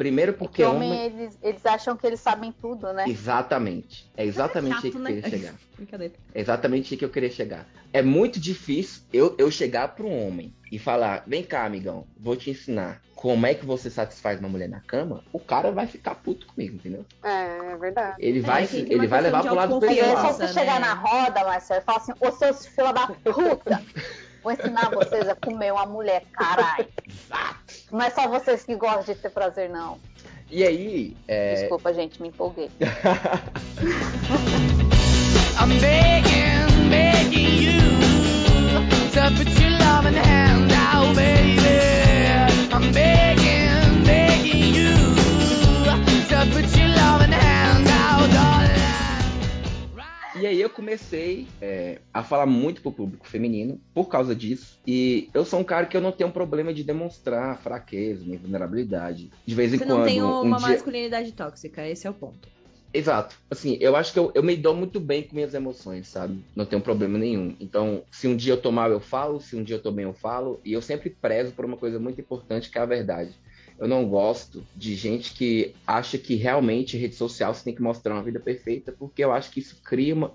Primeiro 0.00 0.32
porque, 0.32 0.62
Porque 0.62 0.64
homem, 0.64 0.92
homem... 0.92 1.04
eles, 1.04 1.38
eles 1.42 1.66
acham 1.66 1.94
que 1.94 2.06
eles 2.06 2.20
sabem 2.20 2.54
tudo, 2.58 2.90
né? 2.90 3.04
Exatamente. 3.06 4.10
É 4.16 4.24
exatamente 4.24 4.76
Chato, 4.76 4.86
aí 4.86 4.90
que 4.92 4.96
eu 4.96 5.02
né? 5.02 5.12
queria 5.12 5.28
chegar. 5.38 5.54
Brincadeira. 5.76 6.14
É 6.34 6.40
exatamente 6.40 6.94
aí 6.94 6.98
que 6.98 7.04
eu 7.04 7.10
queria 7.10 7.30
chegar. 7.30 7.66
É 7.92 8.00
muito 8.00 8.40
difícil 8.40 9.02
eu, 9.12 9.34
eu 9.36 9.50
chegar 9.50 9.88
para 9.88 10.06
um 10.06 10.26
homem 10.26 10.54
e 10.72 10.78
falar: 10.78 11.22
vem 11.26 11.44
cá, 11.44 11.66
amigão, 11.66 12.06
vou 12.18 12.34
te 12.34 12.48
ensinar 12.48 13.02
como 13.14 13.44
é 13.46 13.52
que 13.52 13.66
você 13.66 13.90
satisfaz 13.90 14.40
uma 14.40 14.48
mulher 14.48 14.70
na 14.70 14.80
cama. 14.80 15.22
O 15.34 15.38
cara 15.38 15.70
vai 15.70 15.86
ficar 15.86 16.14
puto 16.14 16.46
comigo, 16.46 16.76
entendeu? 16.76 17.04
É, 17.22 17.72
é 17.72 17.76
verdade. 17.76 18.16
Ele 18.20 18.40
vai, 18.40 18.66
tem 18.66 18.86
que 18.86 18.94
ele 18.94 19.06
vai 19.06 19.20
levar 19.20 19.42
pro 19.42 19.54
lado 19.54 19.78
Porque 19.78 19.92
aí, 19.92 20.00
autoconfiança. 20.00 20.32
se 20.32 20.38
pessoal. 20.38 20.48
você 20.48 20.54
né? 20.54 20.60
chegar 20.60 20.80
na 20.80 20.94
roda, 20.94 21.44
Marcelo, 21.44 21.82
e 21.82 21.84
falar 21.84 21.98
assim, 21.98 22.12
ô 22.18 22.32
seus 22.32 22.64
fila 22.64 22.92
da 22.94 23.06
puta, 23.06 23.82
vou 24.42 24.52
ensinar 24.52 24.90
vocês 24.90 25.28
a 25.28 25.34
comer 25.34 25.72
uma 25.72 25.86
mulher, 25.86 26.24
caralho. 26.32 26.88
Exato. 27.06 27.74
Não 27.90 28.02
é 28.02 28.10
só 28.10 28.28
vocês 28.28 28.64
que 28.64 28.74
gostam 28.74 29.14
de 29.14 29.14
ter 29.14 29.30
prazer, 29.30 29.68
não. 29.68 29.98
E 30.50 30.64
aí, 30.64 31.16
é, 31.28 31.54
Desculpa, 31.54 31.94
gente, 31.94 32.20
me 32.20 32.28
empolguei. 32.28 32.70
I'm 35.60 35.78
begging, 35.78 36.90
begging 36.90 37.62
you 37.62 37.80
to 39.12 39.30
put 39.36 39.60
your 39.60 39.70
loving 39.78 40.14
hand 40.14 40.39
E 50.40 50.46
aí 50.46 50.58
eu 50.58 50.70
comecei 50.70 51.46
é, 51.60 51.98
a 52.14 52.22
falar 52.22 52.46
muito 52.46 52.80
pro 52.80 52.90
público 52.90 53.28
feminino 53.28 53.78
por 53.92 54.08
causa 54.08 54.34
disso. 54.34 54.78
E 54.86 55.28
eu 55.34 55.44
sou 55.44 55.60
um 55.60 55.64
cara 55.64 55.84
que 55.84 55.94
eu 55.94 56.00
não 56.00 56.12
tenho 56.12 56.32
problema 56.32 56.72
de 56.72 56.82
demonstrar 56.82 57.60
fraqueza, 57.60 58.24
minha 58.24 58.38
vulnerabilidade. 58.38 59.30
De 59.44 59.54
vez 59.54 59.74
em 59.74 59.76
Você 59.76 59.84
quando. 59.84 59.98
não 59.98 60.04
tem 60.06 60.22
um 60.22 60.40
uma 60.40 60.56
dia... 60.56 60.68
masculinidade 60.68 61.32
tóxica, 61.32 61.86
esse 61.86 62.06
é 62.06 62.10
o 62.10 62.14
ponto. 62.14 62.48
Exato. 62.92 63.36
Assim, 63.50 63.76
eu 63.80 63.94
acho 63.94 64.14
que 64.14 64.18
eu, 64.18 64.32
eu 64.34 64.42
me 64.42 64.56
dou 64.56 64.74
muito 64.74 64.98
bem 64.98 65.22
com 65.22 65.34
minhas 65.34 65.52
emoções, 65.52 66.08
sabe? 66.08 66.42
Não 66.56 66.64
tenho 66.64 66.82
problema 66.82 67.18
nenhum. 67.18 67.54
Então, 67.60 68.02
se 68.10 68.26
um 68.26 68.34
dia 68.34 68.54
eu 68.54 68.60
tô 68.60 68.72
mal, 68.72 68.90
eu 68.90 68.98
falo. 68.98 69.40
Se 69.40 69.54
um 69.54 69.62
dia 69.62 69.76
eu 69.76 69.82
tô 69.82 69.92
bem, 69.92 70.06
eu 70.06 70.14
falo. 70.14 70.58
E 70.64 70.72
eu 70.72 70.80
sempre 70.80 71.10
prezo 71.10 71.52
por 71.52 71.66
uma 71.66 71.76
coisa 71.76 72.00
muito 72.00 72.20
importante, 72.20 72.70
que 72.70 72.78
é 72.78 72.80
a 72.80 72.86
verdade. 72.86 73.30
Eu 73.80 73.88
não 73.88 74.06
gosto 74.08 74.62
de 74.76 74.94
gente 74.94 75.32
que 75.32 75.74
acha 75.86 76.18
que 76.18 76.34
realmente 76.34 76.96
rede 76.98 77.14
social 77.14 77.54
você 77.54 77.64
tem 77.64 77.74
que 77.74 77.82
mostrar 77.82 78.14
uma 78.14 78.22
vida 78.22 78.38
perfeita, 78.38 78.92
porque 78.98 79.24
eu 79.24 79.32
acho 79.32 79.50
que 79.50 79.60
isso 79.60 79.80
cria 79.82 80.14
uma, 80.14 80.32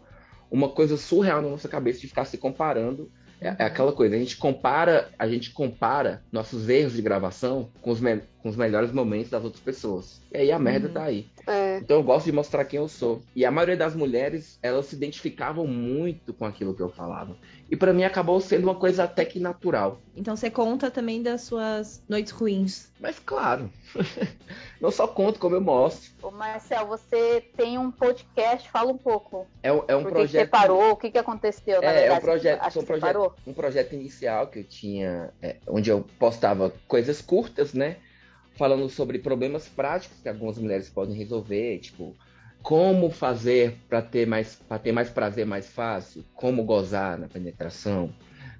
uma 0.50 0.70
coisa 0.70 0.98
surreal 0.98 1.42
na 1.42 1.50
nossa 1.50 1.70
cabeça 1.70 2.02
de 2.02 2.08
ficar 2.08 2.25
se 2.25 2.38
comparando. 2.40 3.10
É, 3.40 3.50
é 3.60 3.64
aquela 3.66 3.92
coisa, 3.92 4.16
a 4.16 4.20
gente 4.20 4.38
compara, 4.38 5.10
a 5.20 5.28
gente 5.28 5.52
compara 5.52 6.24
nossos 6.32 6.68
erros 6.70 6.94
de 6.94 7.02
gravação 7.02 7.70
com 7.82 7.92
os, 7.92 8.00
me- 8.00 8.22
com 8.42 8.50
os 8.50 8.56
melhores 8.56 8.92
momentos 8.92 9.30
das 9.30 9.44
outras 9.44 9.62
pessoas. 9.62 10.22
E 10.34 10.38
aí 10.38 10.52
a 10.52 10.58
merda 10.58 10.88
Uhum. 10.88 10.94
tá 10.94 11.04
aí. 11.04 11.25
É. 11.46 11.64
Então 11.77 11.98
eu 11.98 12.03
gosto 12.03 12.25
de 12.25 12.32
mostrar 12.32 12.65
quem 12.65 12.77
eu 12.79 12.88
sou. 12.88 13.22
E 13.36 13.46
a 13.46 13.51
maioria 13.51 13.77
das 13.77 13.96
mulheres, 13.96 14.58
elas 14.62 14.86
se 14.88 14.96
identificavam 14.96 15.65
muito 15.67 16.34
com 16.34 16.46
aquilo 16.46 16.74
que 16.75 16.82
eu 16.82 16.89
falava. 16.89 17.36
E 17.70 17.75
pra 17.75 17.94
mim 17.94 18.03
acabou 18.03 18.39
sendo 18.39 18.63
uma 18.65 18.75
coisa 18.75 19.03
até 19.05 19.25
que 19.25 19.39
natural. 19.39 20.00
Então 20.15 20.36
você 20.36 20.50
conta 20.50 20.91
também 20.91 21.22
das 21.24 21.41
suas 21.41 22.01
noites 22.08 22.32
ruins. 22.32 22.91
Mas 23.00 23.20
claro, 23.20 23.70
não 24.79 24.91
só 24.91 25.08
conto 25.08 25.39
como 25.39 25.55
eu 25.55 25.62
mostro. 25.62 26.12
Ô, 26.22 26.32
Marcel, 26.32 26.86
você 26.88 27.41
tem 27.55 27.77
um 27.77 27.91
podcast, 27.91 28.70
fala 28.70 28.91
um 28.91 28.98
pouco. 28.98 29.48
É, 29.63 29.72
um- 29.72 29.84
é 29.88 29.96
um 29.96 30.03
Por 30.03 30.12
que 30.13 30.20
que 30.20 30.22
projeto. 30.22 30.41
você 30.46 30.48
parou? 30.48 30.91
O 30.91 30.96
que, 30.96 31.12
que 31.12 31.17
aconteceu, 31.17 31.82
na 31.82 31.88
É, 31.91 32.08
é 32.08 32.13
um 32.13 32.20
projeto, 32.20 32.62
Acho 32.62 32.72
foi 32.74 32.82
um 32.82 32.86
que 32.86 32.88
projeto, 33.00 33.34
um 33.48 33.53
projeto 33.53 33.94
inicial 33.94 34.48
que 34.48 34.60
eu 34.60 34.63
tinha, 34.63 35.34
é, 35.41 35.58
onde 35.67 35.89
eu 35.89 36.05
postava 36.20 36.74
coisas 36.88 37.22
curtas, 37.22 37.74
né? 37.74 37.98
Falando 38.55 38.89
sobre 38.89 39.19
problemas 39.19 39.67
práticos 39.67 40.19
que 40.21 40.29
algumas 40.29 40.57
mulheres 40.57 40.89
podem 40.89 41.15
resolver, 41.15 41.79
tipo, 41.79 42.15
como 42.62 43.12
fazer 43.12 43.77
para 43.88 44.01
ter 44.01 44.25
mais 44.25 44.55
para 44.55 44.79
ter 44.79 44.91
mais 44.91 45.09
prazer 45.09 45.45
mais 45.45 45.69
fácil, 45.69 46.24
como 46.33 46.63
gozar 46.63 47.17
na 47.17 47.27
penetração, 47.27 48.13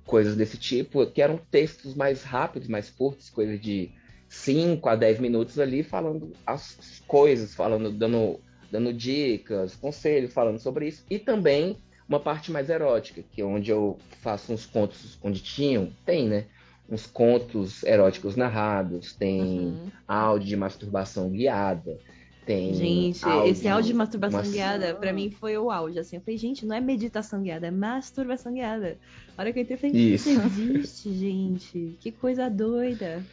coisas 0.06 0.36
desse 0.36 0.58
tipo, 0.58 1.06
que 1.08 1.22
eram 1.22 1.40
textos 1.50 1.96
mais 1.96 2.24
rápidos, 2.24 2.68
mais 2.68 2.90
curtos, 2.90 3.30
coisas 3.30 3.60
de 3.60 3.90
5 4.30 4.88
a 4.88 4.96
10 4.96 5.20
minutos 5.20 5.58
ali 5.60 5.82
falando 5.82 6.34
as 6.46 7.02
coisas, 7.08 7.56
falando 7.56 7.92
dando 7.92 8.40
dando 8.72 8.94
dicas, 8.94 9.76
conselhos, 9.76 10.34
falando 10.34 10.60
sobre 10.60 10.88
isso 10.88 11.06
e 11.10 11.18
também 11.18 11.78
uma 12.08 12.20
parte 12.20 12.52
mais 12.52 12.70
erótica, 12.70 13.24
que 13.32 13.42
é 13.42 13.46
onde 13.46 13.72
eu 13.72 13.98
faço 14.22 14.54
uns 14.54 14.66
contos, 14.66 15.18
onde 15.24 15.42
tinham, 15.42 15.92
tem, 16.06 16.28
né? 16.28 16.46
Uns 16.88 17.08
contos 17.08 17.84
eróticos 17.84 18.36
narrados, 18.36 19.16
tem 19.16 19.68
Uhum. 19.70 19.92
áudio 20.08 20.48
de 20.48 20.56
masturbação 20.56 21.32
guiada, 21.32 21.98
tem. 22.46 22.74
Gente, 22.76 23.26
áudio, 23.26 23.52
esse 23.52 23.68
áudio 23.68 23.88
de 23.88 23.94
masturbação 23.96 24.44
guiada, 24.44 24.94
pra 24.96 25.12
mim 25.12 25.32
foi 25.32 25.58
o 25.58 25.72
auge. 25.72 25.98
Assim, 25.98 26.18
eu 26.18 26.22
falei, 26.22 26.38
gente, 26.38 26.66
não 26.66 26.76
é 26.76 26.80
meditação 26.82 27.42
guiada, 27.42 27.68
é 27.68 27.72
masturbação 27.72 28.54
guiada. 28.54 29.00
A 29.36 29.42
hora 29.42 29.52
que 29.52 29.60
eu 29.60 29.64
entrei, 29.64 29.76
eu 29.76 29.82
falei, 29.82 30.14
Isso. 30.14 30.30
isso 30.30 30.42
existe, 30.42 31.14
gente. 31.14 31.98
Que 32.00 32.12
coisa 32.12 32.50
doida. 32.50 33.24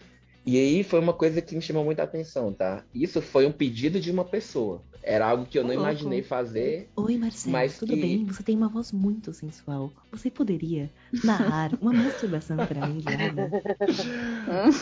E 0.44 0.56
aí 0.58 0.82
foi 0.82 0.98
uma 0.98 1.12
coisa 1.12 1.40
que 1.40 1.54
me 1.54 1.62
chamou 1.62 1.84
muita 1.84 2.02
atenção, 2.02 2.52
tá? 2.52 2.84
Isso 2.94 3.22
foi 3.22 3.46
um 3.46 3.52
pedido 3.52 4.00
de 4.00 4.10
uma 4.10 4.24
pessoa. 4.24 4.82
Era 5.04 5.26
algo 5.26 5.46
que 5.46 5.58
eu 5.58 5.62
Ô, 5.62 5.66
não 5.66 5.74
louco. 5.74 5.88
imaginei 5.90 6.22
fazer. 6.22 6.88
Oi, 6.96 7.16
Marcelo, 7.16 7.52
Mas 7.52 7.78
tudo 7.78 7.94
que- 7.94 8.00
bem? 8.00 8.24
Você 8.24 8.42
tem 8.42 8.56
uma 8.56 8.68
voz 8.68 8.92
muito 8.92 9.32
sensual. 9.32 9.92
Você 10.12 10.30
poderia 10.30 10.90
narrar 11.24 11.72
uma 11.80 11.92
masturbação 11.92 12.56
pra 12.56 12.86
mim 12.88 12.98
guiada? 13.00 13.50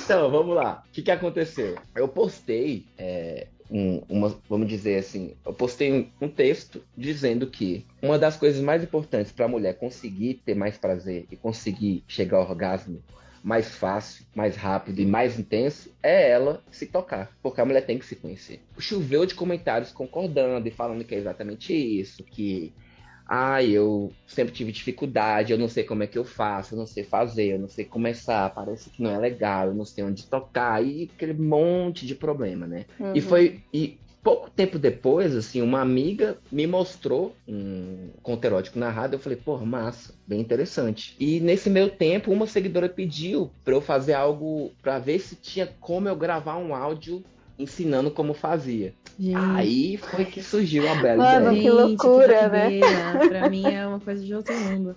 Então, 0.05 0.31
vamos 0.31 0.55
lá. 0.55 0.83
O 0.89 0.93
que, 0.93 1.03
que 1.03 1.11
aconteceu? 1.11 1.77
Eu 1.95 2.09
postei 2.09 2.85
é, 2.99 3.47
um- 3.71 4.03
uma, 4.09 4.37
vamos 4.49 4.69
dizer 4.69 4.99
assim, 4.99 5.35
eu 5.45 5.53
postei 5.55 5.93
um, 5.93 6.27
um 6.27 6.29
texto 6.29 6.83
dizendo 6.97 7.47
que 7.47 7.87
uma 8.03 8.19
das 8.19 8.37
coisas 8.37 8.61
mais 8.63 8.83
importantes 8.83 9.33
para 9.33 9.45
a 9.47 9.49
mulher 9.49 9.79
conseguir 9.79 10.41
ter 10.45 10.55
mais 10.55 10.77
prazer 10.77 11.27
e 11.31 11.37
conseguir 11.37 12.03
chegar 12.09 12.39
ao 12.39 12.49
orgasmo 12.51 13.03
mais 13.43 13.75
fácil, 13.75 14.25
mais 14.35 14.57
rápido 14.57 15.01
e 15.01 15.07
mais 15.07 15.39
intenso 15.39 15.91
é 16.03 16.31
ela 16.31 16.63
se 16.71 16.87
tocar, 16.87 17.31
porque 17.43 17.61
a 17.61 17.65
mulher 17.65 17.87
tem 17.87 17.99
que 17.99 18.05
se 18.05 18.17
conhecer. 18.17 18.61
Choveu 18.79 19.25
de 19.25 19.35
comentários 19.35 19.93
concordando 19.93 20.67
e 20.69 20.71
falando 20.71 21.05
que 21.05 21.15
é 21.15 21.19
exatamente 21.19 21.73
isso, 21.73 22.23
que 22.25 22.73
ah, 23.33 23.63
eu 23.63 24.13
sempre 24.27 24.53
tive 24.53 24.73
dificuldade, 24.73 25.53
eu 25.53 25.59
não 25.59 25.69
sei 25.69 25.85
como 25.85 26.03
é 26.03 26.07
que 26.09 26.19
eu 26.19 26.25
faço, 26.25 26.75
eu 26.75 26.79
não 26.79 26.87
sei 26.87 27.05
fazer, 27.05 27.53
eu 27.53 27.61
não 27.61 27.69
sei 27.69 27.85
começar, 27.85 28.51
parece 28.51 28.91
que 28.91 29.01
não 29.01 29.09
é 29.09 29.17
legal, 29.17 29.69
eu 29.69 29.75
não 29.75 29.85
sei 29.85 30.03
onde 30.03 30.27
tocar, 30.27 30.85
e 30.85 31.09
aquele 31.15 31.35
monte 31.35 32.05
de 32.05 32.17
problema, 32.17 32.67
né? 32.67 32.87
Uhum. 32.99 33.13
E 33.15 33.21
foi. 33.21 33.61
E 33.73 34.00
pouco 34.23 34.51
tempo 34.51 34.79
depois, 34.79 35.35
assim, 35.35 35.63
uma 35.63 35.81
amiga 35.81 36.37
me 36.51 36.67
mostrou 36.67 37.35
um 37.49 38.11
conto 38.23 38.45
erótico 38.45 38.79
narrado. 38.79 39.15
Eu 39.15 39.19
falei, 39.21 39.39
pô, 39.43 39.57
massa, 39.59 40.15
bem 40.27 40.41
interessante. 40.41 41.17
E 41.19 41.41
nesse 41.41 41.71
meio 41.71 41.89
tempo, 41.91 42.33
uma 42.33 42.47
seguidora 42.47 42.89
pediu 42.89 43.51
pra 43.65 43.75
eu 43.75 43.81
fazer 43.81 44.13
algo 44.15 44.71
pra 44.83 44.99
ver 44.99 45.19
se 45.21 45.37
tinha 45.37 45.67
como 45.81 46.09
eu 46.09 46.17
gravar 46.17 46.57
um 46.59 46.75
áudio 46.75 47.23
ensinando 47.59 48.11
como 48.11 48.33
fazia. 48.33 48.95
Gente, 49.19 49.37
Aí 49.37 49.97
foi 49.99 50.25
que 50.25 50.43
surgiu 50.43 50.89
a 50.89 50.95
bela 50.95 51.23
Mano, 51.23 51.47
ideia. 51.53 51.63
que 51.63 51.71
loucura, 51.71 52.49
né? 52.49 52.71
doideira. 52.71 53.29
Pra 53.29 53.51
mim 53.51 53.65
é 53.67 53.87
uma 53.87 54.01
coisa 54.01 54.25
de 54.25 54.35
outro 54.35 54.55
mundo. 54.59 54.97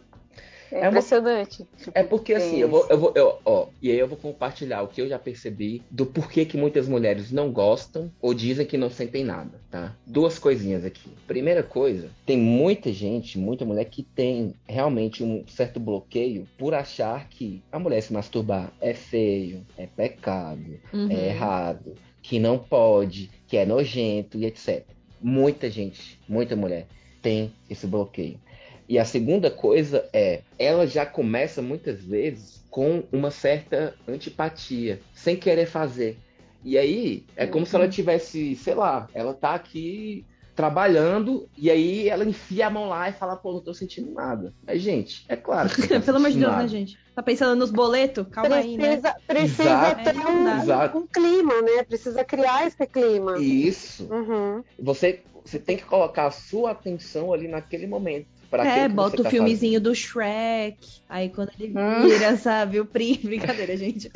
É 0.73 0.77
É 0.77 0.79
uma- 0.81 0.87
impressionante. 0.89 1.65
Tipo, 1.77 1.91
É 1.93 2.03
porque 2.03 2.33
assim, 2.33 2.57
eu 2.57 2.67
vou, 2.67 2.85
eu 2.89 2.97
vou, 2.97 3.13
eu, 3.15 3.37
ó, 3.45 3.67
e 3.81 3.91
aí 3.91 3.99
eu 3.99 4.07
vou 4.07 4.17
compartilhar 4.17 4.81
o 4.81 4.87
que 4.87 5.01
eu 5.01 5.07
já 5.07 5.19
percebi 5.19 5.83
do 5.91 6.05
porquê 6.05 6.45
que 6.45 6.57
muitas 6.57 6.87
mulheres 6.87 7.31
não 7.31 7.51
gostam 7.51 8.11
ou 8.19 8.33
dizem 8.33 8.65
que 8.65 8.77
não 8.77 8.89
sentem 8.89 9.23
nada, 9.23 9.59
tá? 9.69 9.95
Duas 10.05 10.39
coisinhas 10.39 10.83
aqui. 10.83 11.09
Primeira 11.27 11.61
coisa, 11.61 12.09
tem 12.25 12.37
muita 12.37 12.91
gente, 12.91 13.37
muita 13.37 13.63
mulher 13.65 13.85
que 13.85 14.01
tem 14.01 14.55
realmente 14.67 15.23
um 15.23 15.43
certo 15.47 15.79
bloqueio 15.79 16.47
por 16.57 16.73
achar 16.73 17.29
que 17.29 17.61
a 17.71 17.77
mulher 17.77 18.01
se 18.01 18.11
masturbar 18.11 18.73
é 18.81 18.93
feio, 18.93 19.65
é 19.77 19.85
pecado, 19.85 20.79
Uhum. 20.91 21.07
é 21.11 21.27
errado, 21.27 21.93
que 22.21 22.39
não 22.39 22.57
pode, 22.57 23.29
que 23.47 23.57
é 23.57 23.65
nojento 23.65 24.37
e 24.39 24.45
etc. 24.45 24.83
Muita 25.21 25.69
gente, 25.69 26.19
muita 26.27 26.55
mulher 26.55 26.87
tem 27.21 27.53
esse 27.69 27.85
bloqueio. 27.87 28.39
E 28.87 28.99
a 28.99 29.05
segunda 29.05 29.49
coisa 29.49 30.07
é, 30.11 30.41
ela 30.59 30.85
já 30.85 31.05
começa 31.05 31.61
muitas 31.61 32.03
vezes 32.03 32.63
com 32.69 33.03
uma 33.11 33.31
certa 33.31 33.95
antipatia, 34.07 34.99
sem 35.13 35.35
querer 35.35 35.67
fazer. 35.67 36.17
E 36.63 36.77
aí 36.77 37.25
é 37.35 37.45
como 37.45 37.65
se 37.65 37.75
ela 37.75 37.87
tivesse, 37.87 38.55
sei 38.55 38.73
lá, 38.73 39.07
ela 39.13 39.33
tá 39.33 39.53
aqui 39.53 40.25
trabalhando, 40.55 41.49
e 41.57 41.69
aí 41.69 42.07
ela 42.07 42.23
enfia 42.23 42.67
a 42.67 42.69
mão 42.69 42.87
lá 42.87 43.09
e 43.09 43.13
fala, 43.13 43.35
pô, 43.35 43.53
não 43.53 43.61
tô 43.61 43.73
sentindo 43.73 44.11
nada. 44.13 44.53
Mas, 44.65 44.81
gente, 44.81 45.25
é 45.27 45.35
claro. 45.35 45.69
Que 45.69 45.87
tá 45.87 45.99
Pelo 46.01 46.17
amor 46.17 46.31
de 46.31 46.39
Deus, 46.39 46.51
né, 46.51 46.57
nada. 46.57 46.67
gente? 46.67 46.97
Tá 47.15 47.23
pensando 47.23 47.57
nos 47.57 47.71
boletos? 47.71 48.25
Calma 48.31 48.55
aí, 48.55 48.77
né? 48.77 48.97
Precisa, 48.97 49.15
precisa 49.27 49.63
Exato, 49.63 50.03
ter 50.03 50.17
um, 50.17 50.57
exato. 50.61 50.97
um 50.97 51.07
clima, 51.07 51.61
né? 51.61 51.83
Precisa 51.83 52.23
criar 52.23 52.67
esse 52.67 52.85
clima. 52.87 53.39
Isso. 53.39 54.07
Uhum. 54.11 54.63
Você, 54.79 55.21
você 55.43 55.59
tem 55.59 55.77
que 55.77 55.85
colocar 55.85 56.27
a 56.27 56.31
sua 56.31 56.71
atenção 56.71 57.33
ali 57.33 57.47
naquele 57.47 57.87
momento. 57.87 58.27
É, 58.61 58.87
bota 58.87 59.21
o 59.21 59.23
tá 59.23 59.29
filmezinho 59.29 59.79
do 59.81 59.95
Shrek. 59.95 60.77
Aí 61.09 61.29
quando 61.29 61.51
ele 61.59 61.73
Hum. 61.77 62.07
vira, 62.07 62.37
sabe? 62.37 62.79
O 62.79 62.85
Pri. 62.85 63.17
Brincadeira, 63.23 63.75
gente. 63.75 64.11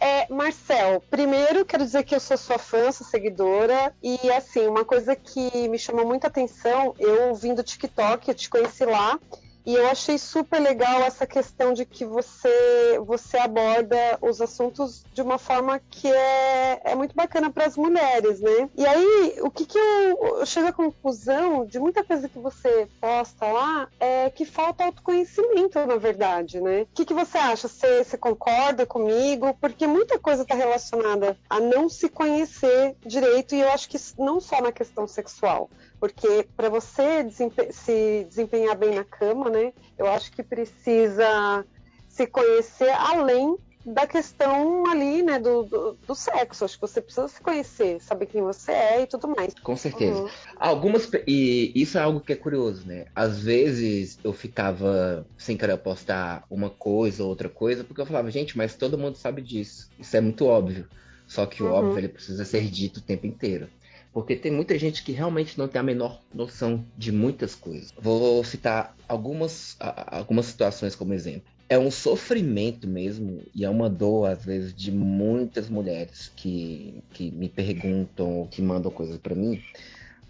É, 0.00 0.26
Marcel, 0.32 1.02
primeiro 1.10 1.64
quero 1.64 1.84
dizer 1.84 2.02
que 2.04 2.14
eu 2.14 2.20
sou 2.20 2.36
sua 2.36 2.58
fã, 2.58 2.90
sou 2.92 3.06
seguidora. 3.06 3.92
E 4.02 4.30
assim, 4.30 4.66
uma 4.66 4.84
coisa 4.84 5.14
que 5.14 5.68
me 5.68 5.78
chamou 5.78 6.06
muita 6.06 6.26
atenção, 6.26 6.94
eu 6.98 7.34
vim 7.34 7.54
do 7.54 7.62
TikTok, 7.62 8.28
eu 8.28 8.34
te 8.34 8.50
conheci 8.50 8.84
lá. 8.84 9.18
E 9.66 9.74
eu 9.74 9.86
achei 9.88 10.18
super 10.18 10.60
legal 10.60 11.02
essa 11.02 11.26
questão 11.26 11.72
de 11.72 11.86
que 11.86 12.04
você, 12.04 12.98
você 13.06 13.38
aborda 13.38 14.18
os 14.20 14.40
assuntos 14.40 15.04
de 15.12 15.22
uma 15.22 15.38
forma 15.38 15.80
que 15.90 16.06
é, 16.06 16.80
é 16.84 16.94
muito 16.94 17.14
bacana 17.14 17.50
para 17.50 17.64
as 17.64 17.76
mulheres, 17.76 18.40
né? 18.40 18.68
E 18.76 18.86
aí, 18.86 19.36
o 19.40 19.50
que, 19.50 19.64
que 19.64 19.78
eu, 19.78 20.38
eu 20.38 20.46
chego 20.46 20.68
à 20.68 20.72
conclusão 20.72 21.64
de 21.64 21.78
muita 21.78 22.04
coisa 22.04 22.28
que 22.28 22.38
você 22.38 22.86
posta 23.00 23.46
lá 23.46 23.88
é 23.98 24.28
que 24.28 24.44
falta 24.44 24.84
autoconhecimento, 24.84 25.78
na 25.86 25.96
verdade, 25.96 26.60
né? 26.60 26.82
O 26.82 26.88
que, 26.94 27.06
que 27.06 27.14
você 27.14 27.38
acha? 27.38 27.66
Você, 27.66 28.04
você 28.04 28.18
concorda 28.18 28.84
comigo? 28.84 29.54
Porque 29.60 29.86
muita 29.86 30.18
coisa 30.18 30.42
está 30.42 30.54
relacionada 30.54 31.38
a 31.48 31.58
não 31.58 31.88
se 31.88 32.10
conhecer 32.10 32.96
direito, 33.04 33.54
e 33.54 33.60
eu 33.60 33.70
acho 33.70 33.88
que 33.88 33.98
não 34.18 34.40
só 34.40 34.60
na 34.60 34.72
questão 34.72 35.06
sexual. 35.06 35.70
Porque 36.04 36.46
para 36.54 36.68
você 36.68 37.22
desempe- 37.24 37.72
se 37.72 38.24
desempenhar 38.24 38.76
bem 38.76 38.94
na 38.94 39.04
cama, 39.04 39.48
né? 39.48 39.72
Eu 39.96 40.06
acho 40.06 40.30
que 40.32 40.42
precisa 40.42 41.64
se 42.06 42.26
conhecer 42.26 42.90
além 42.90 43.56
da 43.86 44.06
questão 44.06 44.86
ali, 44.86 45.22
né, 45.22 45.38
do, 45.38 45.62
do, 45.62 45.98
do 46.06 46.14
sexo. 46.14 46.62
Acho 46.66 46.74
que 46.74 46.82
você 46.86 47.00
precisa 47.00 47.26
se 47.26 47.40
conhecer, 47.40 48.02
saber 48.02 48.26
quem 48.26 48.42
você 48.42 48.70
é 48.70 49.00
e 49.00 49.06
tudo 49.06 49.28
mais. 49.28 49.54
Com 49.62 49.74
certeza. 49.78 50.20
Uhum. 50.20 50.28
Algumas. 50.58 51.10
E 51.26 51.72
isso 51.74 51.96
é 51.96 52.02
algo 52.02 52.20
que 52.20 52.34
é 52.34 52.36
curioso, 52.36 52.86
né? 52.86 53.06
Às 53.14 53.42
vezes 53.42 54.18
eu 54.22 54.34
ficava 54.34 55.26
sem 55.38 55.56
querer 55.56 55.78
postar 55.78 56.44
uma 56.50 56.68
coisa 56.68 57.22
ou 57.22 57.30
outra 57.30 57.48
coisa, 57.48 57.82
porque 57.82 58.02
eu 58.02 58.06
falava, 58.06 58.30
gente, 58.30 58.58
mas 58.58 58.76
todo 58.76 58.98
mundo 58.98 59.16
sabe 59.16 59.40
disso. 59.40 59.86
Isso 59.98 60.14
é 60.14 60.20
muito 60.20 60.44
óbvio. 60.44 60.86
Só 61.26 61.46
que 61.46 61.62
o 61.62 61.66
Uhum. 61.66 61.72
óbvio 61.72 61.98
ele 62.00 62.08
precisa 62.10 62.44
ser 62.44 62.68
dito 62.70 62.98
o 63.00 63.02
tempo 63.04 63.26
inteiro. 63.26 63.70
Porque 64.14 64.36
tem 64.36 64.52
muita 64.52 64.78
gente 64.78 65.02
que 65.02 65.10
realmente 65.10 65.58
não 65.58 65.66
tem 65.66 65.80
a 65.80 65.82
menor 65.82 66.22
noção 66.32 66.86
de 66.96 67.10
muitas 67.10 67.56
coisas. 67.56 67.92
Vou 68.00 68.44
citar 68.44 68.96
algumas, 69.08 69.76
algumas 69.80 70.46
situações 70.46 70.94
como 70.94 71.12
exemplo. 71.12 71.52
É 71.68 71.76
um 71.76 71.90
sofrimento 71.90 72.86
mesmo 72.86 73.42
e 73.52 73.64
é 73.64 73.68
uma 73.68 73.90
dor, 73.90 74.30
às 74.30 74.44
vezes, 74.44 74.72
de 74.72 74.92
muitas 74.92 75.68
mulheres 75.68 76.30
que, 76.36 77.02
que 77.12 77.32
me 77.32 77.48
perguntam 77.48 78.38
ou 78.38 78.46
que 78.46 78.62
mandam 78.62 78.92
coisas 78.92 79.18
pra 79.18 79.34
mim. 79.34 79.60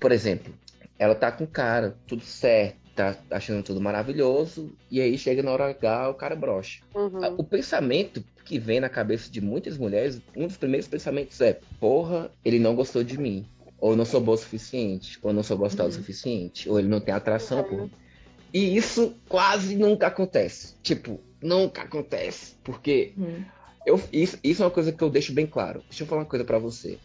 Por 0.01 0.13
exemplo, 0.13 0.55
ela 0.99 1.15
tá 1.15 1.31
com 1.31 1.45
o 1.45 1.49
cara, 1.49 1.95
tudo 2.07 2.23
certo, 2.23 2.79
tá 2.95 3.17
achando 3.31 3.63
tudo 3.63 3.83
maravilhoso, 3.83 4.73
e 4.91 5.01
aí 5.01 5.19
chega 5.19 5.43
na 5.43 5.51
hora 5.51 5.69
H, 5.69 6.09
o 6.09 6.15
cara 6.15 6.35
brocha. 6.35 6.81
Uhum. 6.95 7.35
O 7.37 7.45
pensamento 7.45 8.25
que 8.45 8.59
vem 8.59 8.79
na 8.81 8.89
cabeça 8.89 9.31
de 9.31 9.41
muitas 9.41 9.77
mulheres, 9.77 10.21
um 10.37 10.47
dos 10.47 10.57
primeiros 10.57 10.87
pensamentos 10.87 11.41
é: 11.41 11.59
porra, 11.81 12.31
ele 12.45 12.59
não 12.59 12.75
gostou 12.75 13.03
de 13.03 13.19
mim. 13.19 13.45
Ou 13.85 13.95
não 13.95 14.07
sou 14.07 14.19
boa 14.19 14.35
o 14.35 14.39
suficiente, 14.39 15.19
ou 15.23 15.31
não 15.31 15.43
sou 15.43 15.59
gostosa 15.59 15.91
o 15.91 15.93
Uhum. 15.99 16.01
suficiente, 16.01 16.71
ou 16.71 16.79
ele 16.79 16.89
não 16.89 17.01
tem 17.01 17.13
atração 17.13 17.63
por 17.63 17.83
mim. 17.83 17.91
E 18.51 18.75
isso 18.75 19.15
quase 19.29 19.77
nunca 19.77 20.07
acontece. 20.07 20.77
Tipo, 20.83 21.21
nunca 21.43 21.83
acontece. 21.83 22.55
Porque 22.65 23.13
Hum. 23.19 23.45
eu, 23.85 24.01
isso, 24.11 24.39
isso 24.43 24.63
é 24.63 24.65
uma 24.65 24.71
coisa 24.71 24.91
que 24.91 25.05
eu 25.05 25.11
deixo 25.11 25.35
bem 25.35 25.47
claro. 25.47 25.83
Deixa 25.91 26.03
eu 26.03 26.07
falar 26.07 26.23
uma 26.23 26.27
coisa 26.29 26.47
pra 26.47 26.59
você. 26.59 26.99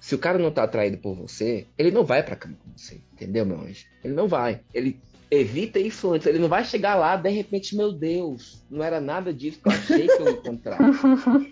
Se 0.00 0.14
o 0.14 0.18
cara 0.18 0.38
não 0.38 0.52
tá 0.52 0.62
atraído 0.62 0.98
por 0.98 1.16
você, 1.16 1.66
ele 1.76 1.90
não 1.90 2.04
vai 2.04 2.22
pra 2.22 2.36
cama 2.36 2.56
com 2.62 2.70
você. 2.76 3.00
Entendeu, 3.14 3.44
meu 3.44 3.60
anjo? 3.60 3.84
Ele 4.04 4.14
não 4.14 4.28
vai. 4.28 4.60
Ele 4.72 5.00
evita 5.28 5.80
isso 5.80 6.12
antes. 6.12 6.28
Ele 6.28 6.38
não 6.38 6.48
vai 6.48 6.64
chegar 6.64 6.94
lá, 6.94 7.16
de 7.16 7.30
repente, 7.30 7.74
meu 7.76 7.90
Deus, 7.90 8.64
não 8.70 8.84
era 8.84 9.00
nada 9.00 9.34
disso 9.34 9.60
que 9.60 9.68
eu 9.68 9.72
achei 9.72 10.06
que 10.06 10.22
eu 10.22 10.26
ia 10.26 10.32
encontrar. 10.34 10.78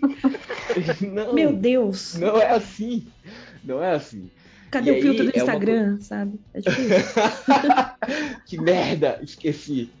não, 1.01 1.33
Meu 1.33 1.51
Deus. 1.53 2.13
não 2.15 2.37
é 2.39 2.51
assim. 2.51 3.07
Não 3.65 3.83
é 3.83 3.91
assim. 3.95 4.29
Cadê 4.71 4.91
E 4.91 4.99
o 4.99 5.01
filtro 5.01 5.25
do 5.25 5.31
é 5.31 5.43
uma 5.43 5.53
Instagram, 5.53 5.99
sabe? 5.99 6.39
É 6.53 6.61
tipo 6.61 6.81
isso. 6.81 7.13
que 8.47 8.59
merda, 8.59 9.19
esqueci. 9.21 9.91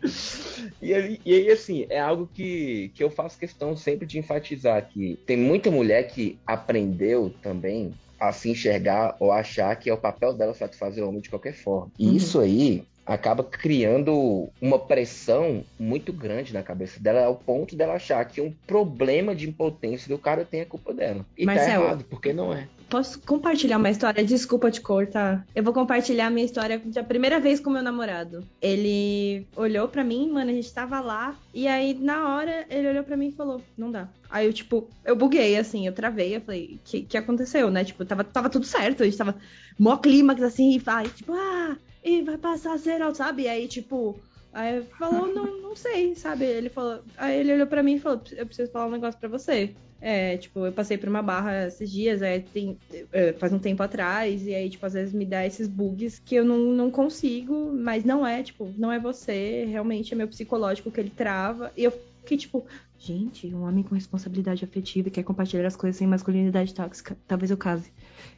E 0.81 0.93
aí, 0.93 1.19
e 1.25 1.33
aí, 1.33 1.51
assim, 1.51 1.85
é 1.89 1.99
algo 1.99 2.29
que, 2.33 2.91
que 2.95 3.03
eu 3.03 3.09
faço 3.11 3.37
questão 3.37 3.75
sempre 3.75 4.07
de 4.07 4.17
enfatizar 4.17 4.87
que 4.87 5.19
tem 5.25 5.35
muita 5.35 5.69
mulher 5.69 6.03
que 6.07 6.39
aprendeu 6.47 7.33
também 7.41 7.91
a 8.19 8.31
se 8.31 8.49
enxergar 8.49 9.15
ou 9.19 9.31
achar 9.31 9.75
que 9.75 9.89
é 9.89 9.93
o 9.93 9.97
papel 9.97 10.33
dela 10.33 10.53
satisfazer 10.53 11.03
o 11.03 11.09
homem 11.09 11.21
de 11.21 11.29
qualquer 11.29 11.53
forma. 11.53 11.91
E 11.99 12.07
Uhum. 12.07 12.15
isso 12.15 12.39
aí 12.39 12.83
acaba 13.05 13.43
criando 13.43 14.49
uma 14.61 14.79
pressão 14.79 15.65
muito 15.79 16.13
grande 16.13 16.53
na 16.53 16.63
cabeça 16.63 16.99
dela, 16.99 17.25
ao 17.25 17.35
ponto 17.35 17.75
dela 17.75 17.95
achar 17.95 18.23
que 18.25 18.39
um 18.39 18.53
problema 18.65 19.35
de 19.35 19.49
impotência 19.49 20.07
do 20.07 20.19
cara 20.21 20.45
tem 20.45 20.61
a 20.61 20.65
culpa 20.65 20.93
dela. 20.93 21.25
E 21.37 21.45
tá 21.45 21.53
Marcelo, 21.53 21.83
errado, 21.85 22.05
porque 22.09 22.31
não 22.31 22.53
é. 22.53 22.67
Posso 22.91 23.21
compartilhar 23.21 23.77
uma 23.77 23.89
história? 23.89 24.21
Desculpa 24.21 24.69
te 24.69 24.81
cortar. 24.81 25.47
Eu 25.55 25.63
vou 25.63 25.71
compartilhar 25.73 26.27
a 26.27 26.29
minha 26.29 26.45
história 26.45 26.77
da 26.77 27.01
primeira 27.01 27.39
vez 27.39 27.57
com 27.61 27.69
meu 27.69 27.81
namorado. 27.81 28.45
Ele 28.61 29.47
olhou 29.55 29.87
pra 29.87 30.03
mim, 30.03 30.29
mano, 30.29 30.51
a 30.51 30.53
gente 30.53 30.73
tava 30.73 30.99
lá. 30.99 31.39
E 31.53 31.69
aí, 31.69 31.93
na 31.93 32.35
hora, 32.35 32.65
ele 32.69 32.89
olhou 32.89 33.05
pra 33.05 33.15
mim 33.15 33.29
e 33.29 33.31
falou: 33.31 33.61
Não 33.77 33.89
dá. 33.89 34.09
Aí 34.29 34.45
eu, 34.45 34.51
tipo, 34.51 34.89
eu 35.05 35.15
buguei, 35.15 35.55
assim, 35.55 35.87
eu 35.87 35.93
travei. 35.93 36.35
Eu 36.35 36.41
falei: 36.41 36.75
O 36.75 36.79
que, 36.83 37.03
que 37.03 37.17
aconteceu, 37.17 37.71
né? 37.71 37.85
Tipo, 37.85 38.03
tava, 38.03 38.25
tava 38.25 38.49
tudo 38.49 38.65
certo. 38.65 39.03
A 39.03 39.05
gente 39.05 39.17
tava 39.17 39.37
mó 39.79 39.95
clímax, 39.95 40.41
assim, 40.43 40.73
e 40.73 40.77
vai, 40.77 41.07
tipo, 41.07 41.31
ah, 41.31 41.77
e 42.03 42.21
vai 42.23 42.37
passar 42.37 42.77
ser, 42.77 42.99
sabe? 43.15 43.43
E 43.43 43.47
aí, 43.47 43.69
tipo. 43.69 44.19
Aí 44.51 44.83
falou, 44.99 45.33
não, 45.33 45.61
não 45.61 45.75
sei, 45.77 46.13
sabe? 46.13 46.43
Ele 46.43 46.67
falou. 46.67 46.99
Aí 47.17 47.39
ele 47.39 47.53
olhou 47.53 47.67
pra 47.67 47.81
mim 47.81 47.93
e 47.93 47.99
falou: 47.99 48.21
Eu 48.33 48.45
preciso 48.45 48.69
falar 48.69 48.87
um 48.87 48.91
negócio 48.91 49.17
pra 49.17 49.29
você. 49.29 49.73
É, 50.01 50.35
tipo, 50.37 50.65
eu 50.65 50.71
passei 50.71 50.97
por 50.97 51.07
uma 51.07 51.21
barra 51.21 51.67
esses 51.67 51.91
dias, 51.91 52.23
é, 52.23 52.39
tem, 52.39 52.75
é, 53.13 53.33
faz 53.33 53.53
um 53.53 53.59
tempo 53.59 53.83
atrás, 53.83 54.47
e 54.47 54.55
aí, 54.55 54.67
tipo, 54.67 54.83
às 54.83 54.93
vezes 54.93 55.13
me 55.13 55.25
dá 55.25 55.45
esses 55.45 55.67
bugs 55.67 56.17
que 56.17 56.33
eu 56.33 56.43
não, 56.43 56.57
não 56.57 56.89
consigo, 56.89 57.71
mas 57.71 58.03
não 58.03 58.25
é, 58.25 58.41
tipo, 58.41 58.73
não 58.77 58.91
é 58.91 58.99
você, 58.99 59.65
realmente 59.65 60.13
é 60.13 60.17
meu 60.17 60.27
psicológico 60.27 60.89
que 60.89 60.99
ele 60.99 61.11
trava. 61.11 61.71
E 61.77 61.83
eu 61.83 61.91
fiquei, 62.21 62.37
tipo, 62.37 62.65
gente, 63.03 63.47
um 63.53 63.63
homem 63.63 63.83
com 63.83 63.95
responsabilidade 63.95 64.63
afetiva 64.63 65.07
e 65.07 65.11
quer 65.11 65.23
compartilhar 65.23 65.65
as 65.65 65.75
coisas 65.75 65.97
sem 65.97 66.05
masculinidade 66.05 66.73
tóxica, 66.73 67.17
talvez 67.27 67.49
eu 67.49 67.57
case. 67.57 67.91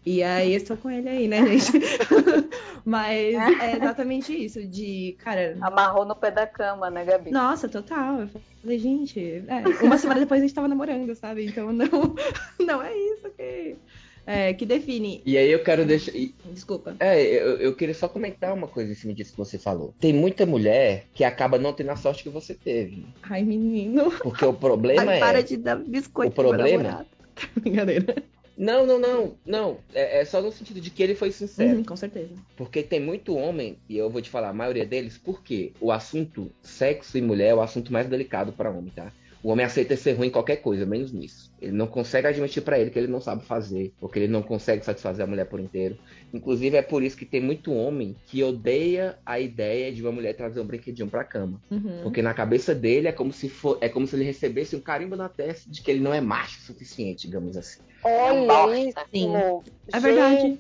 E 0.05 0.23
aí 0.23 0.53
eu 0.53 0.57
estou 0.57 0.77
com 0.77 0.89
ele 0.89 1.09
aí, 1.09 1.27
né, 1.27 1.45
gente? 1.45 1.81
mas 2.85 3.35
é 3.35 3.75
exatamente 3.75 4.33
isso, 4.33 4.65
de, 4.65 5.17
cara, 5.19 5.57
Amarrou 5.59 6.05
no 6.05 6.15
pé 6.15 6.31
da 6.31 6.47
cama, 6.47 6.89
né, 6.89 7.03
Gabi? 7.03 7.31
nossa, 7.31 7.67
total. 7.67 8.21
Eu 8.21 8.29
falei, 8.61 8.79
gente, 8.79 9.43
é, 9.47 9.83
uma 9.83 9.97
semana 9.97 10.21
depois 10.21 10.39
a 10.39 10.45
gente 10.45 10.55
tava 10.55 10.69
namorando, 10.69 11.13
sabe? 11.13 11.45
Então 11.45 11.73
não, 11.73 12.15
não 12.65 12.81
é 12.81 12.95
isso 12.95 13.29
que, 13.35 13.75
é, 14.25 14.53
que 14.53 14.65
define. 14.65 15.21
E 15.25 15.37
aí 15.37 15.51
eu 15.51 15.63
quero 15.63 15.85
deixar. 15.85 16.11
Desculpa. 16.51 16.95
É, 16.99 17.21
eu, 17.21 17.57
eu 17.57 17.75
queria 17.75 17.93
só 17.95 18.07
comentar 18.07 18.53
uma 18.53 18.67
coisa 18.67 18.91
em 18.91 18.95
cima 18.95 19.13
disso 19.13 19.31
que 19.31 19.37
você 19.37 19.57
falou. 19.57 19.93
Tem 19.99 20.13
muita 20.13 20.45
mulher 20.45 21.05
que 21.13 21.23
acaba 21.23 21.57
não 21.57 21.73
tendo 21.73 21.91
a 21.91 21.95
sorte 21.95 22.23
que 22.23 22.29
você 22.29 22.53
teve. 22.53 23.05
Ai, 23.23 23.43
menino. 23.43 24.11
Porque 24.21 24.45
o 24.45 24.53
problema 24.53 25.11
Ai, 25.11 25.17
é. 25.17 25.19
para 25.19 25.43
de 25.43 25.57
dar 25.57 25.75
biscoito 25.77 26.31
o 26.31 26.35
problema- 26.35 26.83
namorado. 26.83 27.07
Brincadeira. 27.59 28.15
Não, 28.55 28.85
não, 28.85 28.99
não, 28.99 29.33
não. 29.45 29.77
É, 29.93 30.21
é 30.21 30.25
só 30.25 30.39
no 30.41 30.51
sentido 30.51 30.79
de 30.79 30.89
que 30.91 31.01
ele 31.01 31.15
foi 31.15 31.31
sincero. 31.31 31.77
Uhum, 31.77 31.83
com 31.83 31.95
certeza. 31.95 32.29
Porque 32.55 32.83
tem 32.83 32.99
muito 32.99 33.35
homem, 33.35 33.77
e 33.89 33.97
eu 33.97 34.09
vou 34.11 34.21
te 34.21 34.29
falar, 34.29 34.49
a 34.49 34.53
maioria 34.53 34.85
deles, 34.85 35.17
porque 35.17 35.71
o 35.81 35.91
assunto 35.91 36.51
sexo 36.61 37.17
e 37.17 37.21
mulher 37.21 37.47
é 37.49 37.55
o 37.55 37.61
assunto 37.61 37.91
mais 37.91 38.07
delicado 38.07 38.53
para 38.53 38.69
homem, 38.69 38.91
tá? 38.95 39.11
O 39.43 39.49
homem 39.49 39.65
aceita 39.65 39.97
ser 39.97 40.13
ruim 40.13 40.27
em 40.29 40.31
qualquer 40.31 40.57
coisa, 40.57 40.85
menos 40.85 41.11
nisso. 41.11 41.53
Ele 41.59 41.73
não 41.73 41.85
consegue 41.85 42.27
admitir 42.27 42.63
pra 42.63 42.79
ele 42.79 42.89
que 42.89 42.97
ele 42.97 43.11
não 43.11 43.19
sabe 43.19 43.45
fazer, 43.45 43.93
ou 43.99 44.09
que 44.09 44.17
ele 44.19 44.31
não 44.31 44.41
consegue 44.41 44.85
satisfazer 44.85 45.25
a 45.25 45.27
mulher 45.27 45.45
por 45.49 45.59
inteiro. 45.59 45.99
Inclusive 46.33 46.75
é 46.75 46.81
por 46.81 47.03
isso 47.03 47.15
que 47.15 47.25
tem 47.25 47.39
muito 47.39 47.71
homem 47.71 48.15
que 48.25 48.43
odeia 48.43 49.19
a 49.23 49.39
ideia 49.39 49.93
de 49.93 50.01
uma 50.01 50.11
mulher 50.11 50.35
trazer 50.35 50.59
um 50.59 50.65
brinquedinho 50.65 51.07
pra 51.07 51.23
cama. 51.23 51.61
Uhum. 51.69 52.01
Porque 52.01 52.23
na 52.23 52.33
cabeça 52.33 52.73
dele 52.73 53.07
é 53.07 53.11
como 53.11 53.31
se 53.31 53.47
for, 53.47 53.77
é 53.79 53.87
como 53.87 54.07
se 54.07 54.15
ele 54.15 54.23
recebesse 54.23 54.75
um 54.75 54.81
carimbo 54.81 55.15
na 55.15 55.29
testa 55.29 55.69
de 55.69 55.81
que 55.81 55.91
ele 55.91 55.99
não 55.99 56.13
é 56.13 56.19
macho 56.19 56.59
o 56.59 56.63
suficiente, 56.63 57.27
digamos 57.27 57.55
assim. 57.55 57.81
Olha 58.03 58.47
bosta. 58.47 58.77
isso. 58.77 58.99
Sim. 59.11 59.35
É 59.35 59.99
Gente, 59.99 60.01
verdade. 60.01 60.59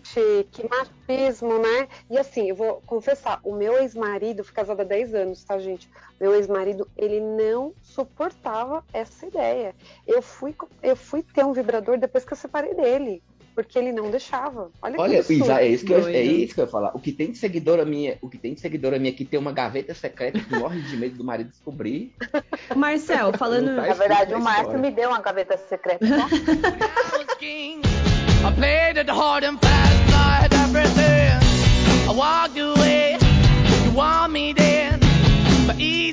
que 0.51 0.69
machismo, 0.69 1.59
né? 1.59 1.87
E 2.09 2.17
assim, 2.17 2.49
eu 2.49 2.55
vou 2.55 2.81
confessar, 2.85 3.39
o 3.43 3.55
meu 3.55 3.77
ex-marido, 3.79 4.43
fui 4.43 4.53
casada 4.53 4.83
há 4.83 4.85
10 4.85 5.15
anos, 5.15 5.43
tá, 5.43 5.57
gente? 5.57 5.89
Meu 6.19 6.33
ex-marido, 6.35 6.87
ele 6.95 7.19
não 7.19 7.73
suportava 7.81 8.83
essa 8.93 9.25
ideia. 9.25 9.75
Eu 10.07 10.21
fui, 10.21 10.55
eu 10.81 10.95
fui 10.95 11.21
ter 11.21 11.43
um 11.43 11.51
vibrador 11.51 11.97
depois 11.97 12.23
que 12.23 12.31
eu 12.31 12.37
separei 12.37 12.73
dele. 12.73 13.21
Porque 13.53 13.77
ele 13.77 13.91
não 13.91 14.09
deixava. 14.09 14.71
Olha, 14.81 14.95
Olha. 14.97 15.19
Isa, 15.19 15.61
é 15.61 15.67
isso, 15.67 15.85
que 15.85 15.93
eu, 15.93 16.07
é 16.07 16.21
isso 16.21 16.53
que 16.53 16.61
eu 16.61 16.65
ia 16.65 16.71
falar. 16.71 16.91
O 16.95 16.99
que 16.99 17.11
tem 17.11 17.31
de 17.31 17.37
seguidora 17.37 17.85
minha, 17.85 18.17
o 18.21 18.29
que 18.29 18.37
tem 18.37 18.53
de 18.53 18.61
seguidora 18.61 18.99
minha 18.99 19.13
que 19.13 19.25
tem 19.25 19.39
uma 19.39 19.51
gaveta 19.51 19.93
secreta 19.93 20.39
que 20.39 20.55
morre 20.55 20.81
de 20.81 20.97
medo 20.97 21.17
do 21.17 21.23
marido 21.23 21.49
descobrir. 21.49 22.13
Marcel, 22.75 23.33
falando. 23.37 23.75
Tá 23.75 23.87
Na 23.87 23.93
verdade, 23.93 24.33
o 24.33 24.39
Márcio 24.39 24.79
me 24.79 24.91
deu 24.91 25.09
uma 25.09 25.21
gaveta 25.21 25.57
secreta. 25.57 26.05
tá? 26.05 26.27
I 35.79 36.12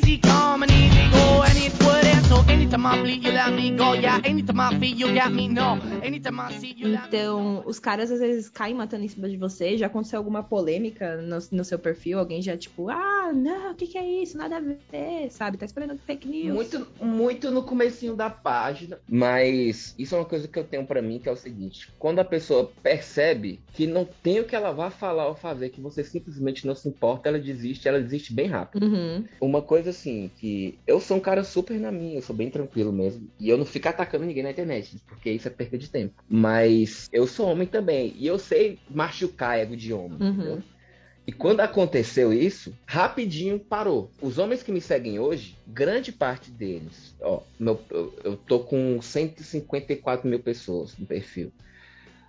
Então, 7.09 7.64
os 7.66 7.80
caras 7.80 8.12
às 8.12 8.20
vezes 8.20 8.48
caem 8.48 8.74
matando 8.74 9.04
em 9.04 9.09
cima 9.09 9.28
de 9.28 9.37
você. 9.37 9.76
Já 9.76 9.87
aconteceu 9.87 10.18
alguma 10.18 10.44
polêmica 10.44 11.16
no, 11.16 11.38
no 11.50 11.64
seu 11.64 11.80
perfil? 11.80 12.20
Alguém 12.20 12.40
já, 12.40 12.56
tipo, 12.56 12.88
ah, 12.88 13.33
não, 13.35 13.72
o 13.72 13.74
que, 13.74 13.88
que 13.88 13.98
é 13.98 14.22
isso? 14.22 14.38
Nada 14.38 14.59
a 14.59 14.61
ver, 14.61 15.30
sabe? 15.30 15.59
Tá 15.59 15.66
esperando 15.66 15.98
fake 15.98 16.28
news. 16.28 16.54
Muito, 16.54 16.87
muito 17.00 17.50
no 17.50 17.64
comecinho 17.64 18.14
da 18.14 18.30
página. 18.30 19.00
Mas 19.09 19.92
isso 19.98 20.14
é 20.14 20.18
uma 20.18 20.24
coisa 20.24 20.46
que 20.46 20.59
eu 20.59 20.64
tenho 20.64 20.87
pra 20.87 21.02
mim, 21.02 21.18
que 21.18 21.28
é 21.28 21.33
o 21.33 21.37
seguinte. 21.37 21.92
Quando 21.98 22.20
a 22.20 22.24
pessoa 22.24 22.70
percebe 22.80 23.59
que 23.72 23.85
não 23.85 24.09
tem 24.22 24.38
o 24.38 24.44
que 24.44 24.54
ela 24.54 24.70
vá 24.70 24.90
falar 24.90 25.26
ou 25.26 25.35
fazer, 25.35 25.70
que 25.70 25.80
você 25.80 26.04
simplesmente 26.04 26.64
não 26.68 26.76
se 26.76 26.88
importa, 26.88 27.28
ela 27.28 27.38
desiste, 27.40 27.88
ela 27.88 28.00
desiste 28.00 28.33
bem 28.33 28.46
rápido. 28.46 28.87
Uhum. 28.87 29.24
Uma 29.40 29.61
coisa 29.61 29.90
assim, 29.90 30.30
que 30.37 30.78
eu 30.87 31.00
sou 31.00 31.16
um 31.16 31.20
cara 31.20 31.42
super 31.42 31.76
na 31.80 31.90
minha, 31.90 32.18
eu 32.18 32.22
sou 32.22 32.37
bem 32.37 32.48
tranquilo 32.48 32.60
mesmo. 32.92 33.29
E 33.38 33.49
eu 33.49 33.57
não 33.59 33.64
fico 33.64 33.88
atacando 33.88 34.25
ninguém 34.25 34.42
na 34.42 34.51
internet, 34.51 34.96
porque 35.09 35.31
isso 35.31 35.46
é 35.49 35.51
perda 35.51 35.79
de 35.79 35.88
tempo. 35.88 36.23
Mas 36.29 37.09
eu 37.12 37.27
sou 37.27 37.49
homem 37.49 37.66
também. 37.66 38.14
E 38.16 38.27
eu 38.27 38.38
sei 38.38 38.79
machucar 38.90 39.59
ego 39.59 39.77
de 39.77 39.92
homem, 39.92 40.18
Uhum. 40.20 40.29
entendeu? 40.31 40.62
E 41.27 41.33
quando 41.33 41.61
aconteceu 41.61 42.33
isso, 42.33 42.73
rapidinho 42.87 43.59
parou. 43.61 44.11
Os 44.20 44.38
homens 44.38 44.62
que 44.62 44.73
me 44.73 44.81
seguem 44.81 45.18
hoje, 45.20 45.55
grande 45.66 46.11
parte 46.11 46.51
deles, 46.51 47.14
ó, 47.20 47.40
meu- 47.59 47.81
eu, 47.90 48.12
eu 48.25 48.37
tô 48.37 48.61
com 48.61 49.01
154 49.01 50.29
mil 50.29 50.40
pessoas 50.40 50.96
no 50.99 51.07
perfil. 51.07 51.53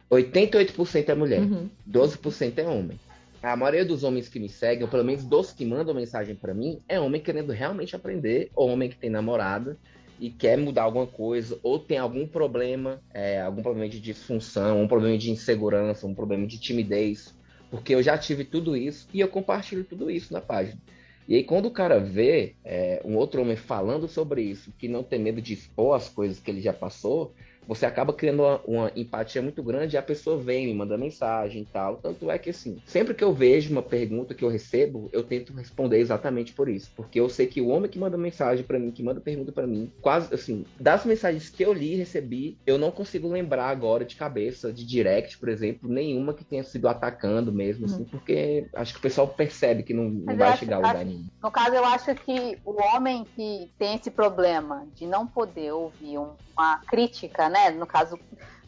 88% 0.10 1.10
é 1.10 1.16
mulher. 1.16 1.42
Uhum. 1.42 1.70
12% 1.86 2.60
é 2.60 2.68
homem. 2.68 3.00
A 3.42 3.56
maioria 3.56 3.84
dos 3.86 4.04
homens 4.04 4.30
que 4.30 4.40
me 4.40 4.50
seguem, 4.50 4.84
ou 4.84 4.90
pelo 4.90 5.04
menos 5.04 5.24
dos 5.24 5.52
que 5.52 5.66
mandam 5.66 5.96
mensagem 5.96 6.36
pra 6.36 6.54
mim, 6.54 6.80
é 6.88 7.00
homem 7.00 7.20
querendo 7.22 7.52
realmente 7.52 7.96
aprender, 7.96 8.52
ou 8.56 8.70
homem 8.70 8.90
que 8.90 8.98
tem 8.98 9.10
namorada 9.10 9.78
e 10.22 10.30
quer 10.30 10.56
mudar 10.56 10.84
alguma 10.84 11.08
coisa, 11.08 11.60
ou 11.64 11.80
tem 11.80 11.98
algum 11.98 12.28
problema, 12.28 13.02
é, 13.12 13.42
algum 13.42 13.64
problema 13.64 13.90
de 13.90 14.00
disfunção, 14.00 14.80
um 14.80 14.88
problema 14.88 15.18
de 15.18 15.32
insegurança, 15.32 16.06
um 16.06 16.14
problema 16.14 16.46
de 16.46 16.60
timidez, 16.60 17.34
porque 17.72 17.96
eu 17.96 18.04
já 18.04 18.16
tive 18.16 18.46
tudo 18.46 18.78
isso 18.78 19.08
e 19.12 19.20
eu 19.20 19.28
compartilho 19.28 19.84
tudo 19.84 20.12
isso 20.12 20.32
na 20.32 20.40
página. 20.40 20.80
E 21.28 21.36
aí, 21.36 21.44
quando 21.44 21.66
o 21.68 21.72
cara 21.72 22.00
vê 22.00 22.56
é, 22.64 23.02
um 23.04 23.16
outro 23.16 23.42
homem 23.42 23.56
falando 23.56 24.08
sobre 24.08 24.44
isso, 24.44 24.72
que 24.78 24.88
não 24.88 25.02
tem 25.02 25.18
medo 25.18 25.42
de 25.42 25.54
expor 25.54 25.96
as 25.96 26.08
coisas 26.08 26.40
que 26.40 26.52
ele 26.52 26.62
já 26.62 26.74
passou, 26.74 27.34
você 27.68 27.86
acaba 27.86 28.14
criando 28.14 28.42
uma, 28.44 28.62
uma 28.66 28.92
empatia 28.96 29.42
muito 29.42 29.64
grande 29.64 29.96
e 29.96 29.98
a 29.98 30.04
pessoa 30.04 30.42
vem, 30.42 30.68
me 30.68 30.74
manda 30.74 30.98
mensagem 30.98 31.64
e 31.64 31.66
tal. 31.68 31.98
Tanto 31.98 32.30
é 32.30 32.38
que, 32.38 32.50
assim, 32.50 32.82
sempre 32.86 33.14
que 33.14 33.24
eu 33.24 33.34
vejo 33.34 33.72
uma 33.72 33.84
pergunta 33.84 34.34
que 34.34 34.44
eu 34.44 34.50
recebo, 34.50 35.10
eu 35.14 35.24
tento 35.24 35.54
responder 35.54 36.00
exatamente 36.00 36.54
por 36.54 36.68
isso. 36.70 36.90
Porque 36.96 37.20
eu 37.20 37.30
sei 37.30 37.48
que 37.48 37.62
o 37.62 37.68
homem 37.68 37.90
que 37.90 38.00
manda 38.00 38.18
mensagem 38.18 38.66
pra 38.66 38.80
mim, 38.80 38.92
que 38.92 39.04
manda 39.04 39.22
pergunta 39.22 39.52
pra 39.52 39.68
mim, 39.68 39.90
quase, 40.02 40.34
assim, 40.34 40.64
das 40.80 41.06
mensagens 41.06 41.50
que 41.50 41.64
eu 41.64 41.74
li 41.74 41.94
e 41.94 41.98
recebi, 41.98 42.58
eu 42.66 42.78
não 42.78 42.92
consigo 42.92 43.28
lembrar 43.30 43.68
agora 43.70 44.04
de 44.06 44.16
cabeça, 44.16 44.74
de 44.74 44.86
direct, 44.86 45.40
por 45.40 45.50
exemplo, 45.50 45.90
nenhuma 45.90 46.34
que 46.34 46.44
tenha 46.46 46.64
sido 46.64 46.88
atacando 46.88 47.54
mesmo, 47.54 47.86
assim, 47.86 48.04
porque 48.06 48.68
acho 48.76 48.94
que 48.94 49.00
o 49.00 49.02
pessoal 49.02 49.28
percebe 49.28 49.84
que 49.84 49.94
não, 49.94 50.06
não 50.10 50.36
vai 50.36 50.50
acho- 50.50 50.60
chegar 50.60 50.78
a 50.78 50.80
lugar 50.80 51.06
nenhum. 51.06 51.26
No 51.42 51.52
caso, 51.52 51.76
eu 51.76 51.86
acho 51.86 52.14
que 52.16 52.58
o 52.66 52.80
homem 52.82 53.26
que 53.36 53.72
tem 53.78 53.96
esse 53.96 54.12
problema 54.12 54.88
de 54.96 55.08
não 55.08 55.26
poder 55.28 55.72
ouvir 55.72 56.18
um- 56.20 56.36
uma 56.58 56.78
crítica, 56.88 57.50
né? 57.52 57.70
No 57.72 57.86
caso, 57.86 58.18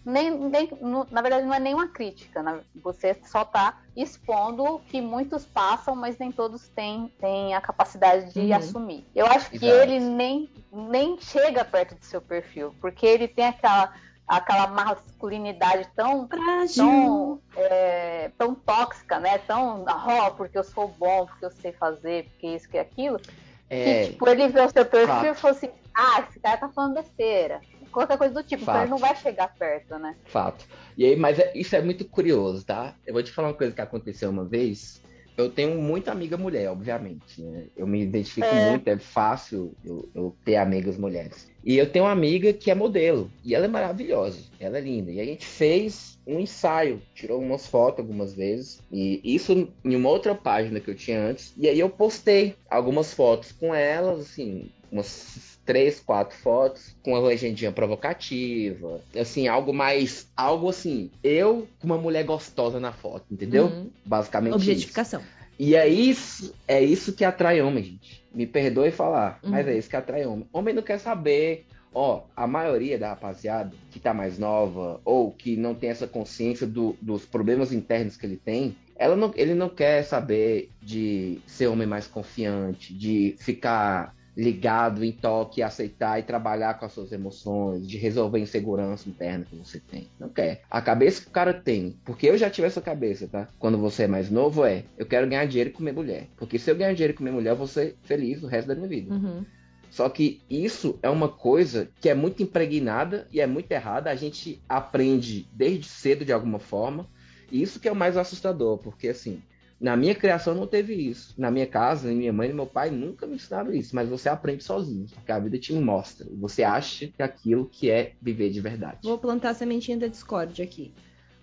nem, 0.05 0.29
nem- 0.37 0.69
no- 0.81 1.07
na 1.09 1.21
verdade 1.21 1.45
não 1.45 1.53
é 1.53 1.59
nenhuma 1.59 1.87
crítica, 1.87 2.43
né? 2.43 2.61
você 2.75 3.17
só 3.23 3.43
está 3.43 3.79
expondo 3.95 4.63
o 4.63 4.79
que 4.79 5.01
muitos 5.01 5.45
passam, 5.45 5.95
mas 5.95 6.17
nem 6.17 6.31
todos 6.31 6.67
têm, 6.69 7.07
têm 7.19 7.55
a 7.55 7.61
capacidade 7.61 8.33
de 8.33 8.39
Uhum. 8.41 8.55
assumir. 8.57 9.07
Eu 9.15 9.25
acho 9.27 9.49
que 9.49 9.65
Exato. 9.65 9.73
ele 9.81 9.99
nem, 9.99 10.49
nem 10.71 11.17
chega 11.21 11.63
perto 11.63 11.95
do 11.95 12.03
seu 12.03 12.21
perfil, 12.21 12.75
porque 12.81 13.05
ele 13.05 13.27
tem 13.27 13.45
aquela, 13.47 13.93
aquela 14.27 14.67
masculinidade 14.67 15.87
tão 15.95 16.27
Frágil. 16.27 16.75
tão, 16.75 17.41
é, 17.55 18.31
tão 18.37 18.53
tóxica, 18.55 19.19
né? 19.19 19.37
Tão, 19.37 19.85
ó, 19.87 20.29
porque 20.31 20.57
eu 20.57 20.63
sou 20.63 20.87
bom, 20.89 21.25
porque 21.27 21.45
eu 21.45 21.51
sei 21.51 21.71
fazer, 21.73 22.25
porque 22.31 22.47
isso, 22.47 22.67
que 22.69 22.77
aquilo. 22.77 23.21
É, 23.69 23.83
Que, 24.05 24.11
tipo, 24.11 24.27
ele 24.29 24.47
vê 24.49 24.61
o 24.61 24.69
seu 24.69 24.85
perfil 24.85 25.31
e 25.31 25.35
falou 25.35 25.55
assim, 25.55 25.71
ah, 25.95 26.25
esse 26.27 26.39
cara 26.39 26.57
tá 26.57 26.69
falando 26.69 26.95
besteira. 26.95 27.61
Qualquer 27.93 28.17
coisa 28.17 28.33
do 28.33 28.43
tipo, 28.43 28.63
então 28.63 28.81
ele 28.81 28.89
não 28.89 28.97
vai 28.97 29.15
chegar 29.15 29.47
perto, 29.57 29.97
né? 29.99 30.15
Fato. 30.25 30.65
E 30.97 31.05
aí, 31.05 31.15
mas 31.15 31.39
é- 31.39 31.51
isso 31.55 31.75
é 31.75 31.81
muito 31.81 32.03
curioso, 32.09 32.65
tá? 32.65 32.95
Eu 33.05 33.13
vou 33.13 33.23
te 33.23 33.31
falar 33.31 33.49
uma 33.49 33.53
coisa 33.53 33.73
que 33.73 33.81
aconteceu 33.81 34.29
uma 34.29 34.43
vez. 34.45 35.01
Eu 35.35 35.49
tenho 35.49 35.81
muita 35.81 36.11
amiga 36.11 36.37
mulher, 36.37 36.69
obviamente. 36.69 37.41
né? 37.41 37.65
Eu 37.75 37.87
me 37.87 38.01
identifico 38.03 38.53
É. 38.53 38.59
muito, 38.59 38.87
é 38.87 38.99
fácil 38.99 39.75
eu, 39.83 40.07
eu 40.13 40.35
ter 40.45 40.57
amigas 40.57 40.95
mulheres. 40.97 41.47
E 41.63 41.75
eu 41.77 41.89
tenho 41.89 42.05
uma 42.05 42.11
amiga 42.11 42.53
que 42.53 42.69
é 42.69 42.75
modelo, 42.75 43.31
e 43.43 43.55
ela 43.55 43.65
é 43.65 43.67
maravilhosa, 43.67 44.39
ela 44.59 44.77
é 44.77 44.81
linda. 44.81 45.11
E 45.11 45.19
a 45.19 45.25
gente 45.25 45.45
fez 45.45 46.19
um 46.27 46.39
ensaio, 46.39 47.01
tirou 47.15 47.41
umas 47.41 47.65
fotos 47.65 47.99
algumas 48.01 48.33
vezes, 48.35 48.79
e 48.91 49.21
isso 49.23 49.73
em 49.83 49.95
uma 49.95 50.09
outra 50.09 50.35
página 50.35 50.79
que 50.79 50.89
eu 50.89 50.95
tinha 50.95 51.19
antes. 51.19 51.51
E 51.57 51.67
aí 51.67 51.79
eu 51.79 51.89
postei 51.89 52.55
algumas 52.69 53.13
fotos 53.13 53.51
com 53.51 53.73
elas, 53.73 54.19
assim, 54.19 54.69
umas 54.93 55.57
três, 55.65 55.99
quatro 55.99 56.37
fotos 56.37 56.95
com 57.03 57.11
uma 57.11 57.19
legendinha 57.19 57.71
provocativa, 57.71 59.01
assim, 59.19 59.47
algo 59.47 59.73
mais, 59.73 60.27
algo 60.35 60.69
assim, 60.69 61.09
eu 61.23 61.67
com 61.79 61.87
uma 61.87 61.97
mulher 61.97 62.23
gostosa 62.25 62.79
na 62.79 62.91
foto, 62.91 63.25
entendeu? 63.31 63.65
Uhum. 63.65 63.89
Basicamente 64.05 64.51
isso. 64.51 64.57
Objetificação. 64.69 65.21
E 65.59 65.75
é 65.75 65.87
isso, 65.87 66.53
é 66.67 66.81
isso 66.83 67.13
que 67.13 67.23
atrai 67.23 67.61
homem, 67.61 67.83
gente. 67.83 68.23
Me 68.33 68.45
perdoe 68.45 68.91
falar, 68.91 69.39
Uhum. 69.43 69.51
mas 69.51 69.67
é 69.67 69.77
isso 69.77 69.89
que 69.89 69.95
atrai 69.95 70.25
homem. 70.25 70.47
Homem 70.51 70.73
não 70.73 70.81
quer 70.83 70.99
saber. 70.99 71.65
Ó, 71.95 72.23
a 72.35 72.47
maioria 72.47 72.97
da 72.97 73.09
rapaziada 73.09 73.71
que 73.91 73.99
tá 73.99 74.15
mais 74.15 74.39
nova 74.39 74.99
ou 75.05 75.31
que 75.31 75.55
não 75.55 75.75
tem 75.75 75.91
essa 75.91 76.07
consciência 76.07 76.65
do- 76.65 76.97
dos 76.99 77.23
problemas 77.23 77.71
internos 77.71 78.17
que 78.17 78.25
ele 78.25 78.35
tem, 78.43 78.75
ela 78.95 79.15
não, 79.15 79.31
ele 79.35 79.53
não 79.53 79.69
quer 79.69 80.03
saber 80.03 80.69
de 80.81 81.39
ser 81.45 81.67
homem 81.67 81.85
mais 81.87 82.07
confiante, 82.07 82.91
de 82.95 83.35
ficar 83.37 84.15
ligado 84.35 85.03
em 85.03 85.11
toque, 85.11 85.61
aceitar 85.61 86.19
e 86.19 86.23
trabalhar 86.23 86.75
com 86.75 86.85
as 86.85 86.91
suas 86.91 87.11
emoções, 87.11 87.87
de 87.87 87.97
resolver 87.97 88.39
a 88.39 88.41
insegurança 88.41 89.07
interna 89.07 89.45
que 89.45 89.55
você 89.55 89.79
tem. 89.79 90.07
Não 90.19 90.29
quer. 90.29 90.63
A 90.69 90.81
cabeça 90.81 91.21
que 91.21 91.27
o 91.27 91.31
cara 91.31 91.53
tem, 91.53 91.95
porque 92.03 92.27
eu 92.27 92.37
já 92.37 92.49
tive 92.49 92.67
essa 92.67 92.81
cabeça, 92.81 93.27
tá? 93.27 93.47
Quando 93.59 93.77
você 93.77 94.03
é 94.03 94.07
mais 94.07 94.29
novo, 94.29 94.65
é 94.65 94.83
eu 94.97 95.05
quero 95.05 95.27
ganhar 95.27 95.45
dinheiro 95.45 95.69
e 95.69 95.73
comer 95.73 95.93
mulher. 95.93 96.27
Porque 96.37 96.57
se 96.57 96.69
eu 96.69 96.75
ganhar 96.75 96.93
dinheiro 96.93 97.13
e 97.13 97.17
comer 97.17 97.31
mulher, 97.31 97.51
eu 97.51 97.57
vou 97.57 97.67
ser 97.67 97.95
feliz 98.03 98.41
o 98.41 98.47
resto 98.47 98.67
da 98.67 98.75
minha 98.75 98.87
vida. 98.87 99.13
Uhum. 99.13 99.45
Só 99.93 100.09
que 100.09 100.41
isso 100.49 100.97
é 101.03 101.09
uma 101.09 101.29
coisa 101.29 101.87
que 102.01 102.09
é 102.09 102.15
muito 102.15 102.41
impregnada 102.41 103.27
e 103.31 103.39
é 103.39 103.45
muito 103.45 103.71
errada. 103.71 104.09
A 104.09 104.15
gente 104.15 104.59
aprende 104.67 105.47
desde 105.53 105.85
cedo 105.85 106.25
de 106.25 106.33
alguma 106.33 106.57
forma. 106.57 107.07
E 107.51 107.61
isso 107.61 107.79
que 107.79 107.87
é 107.87 107.91
o 107.91 107.95
mais 107.95 108.17
assustador, 108.17 108.79
porque 108.79 109.09
assim, 109.09 109.43
na 109.83 109.97
minha 109.97 110.15
criação 110.15 110.55
não 110.55 110.65
teve 110.65 110.93
isso. 110.93 111.33
Na 111.37 111.51
minha 111.51 111.67
casa, 111.67 112.07
minha 112.07 112.31
mãe 112.31 112.47
nem 112.47 112.55
meu 112.55 112.65
pai 112.65 112.89
nunca 112.89 113.27
me 113.27 113.35
ensinaram 113.35 113.73
isso. 113.73 113.93
Mas 113.93 114.07
você 114.07 114.29
aprende 114.29 114.63
sozinho, 114.63 115.05
porque 115.13 115.31
a 115.31 115.37
vida 115.37 115.59
te 115.59 115.73
mostra. 115.73 116.25
E 116.31 116.35
você 116.37 116.63
acha 116.63 117.07
que 117.07 117.21
aquilo 117.21 117.65
que 117.69 117.89
é 117.89 118.13
viver 118.21 118.49
de 118.49 118.61
verdade. 118.61 118.99
Vou 119.03 119.17
plantar 119.17 119.49
a 119.49 119.53
sementinha 119.53 119.97
da 119.97 120.07
Discord 120.07 120.61
aqui. 120.61 120.93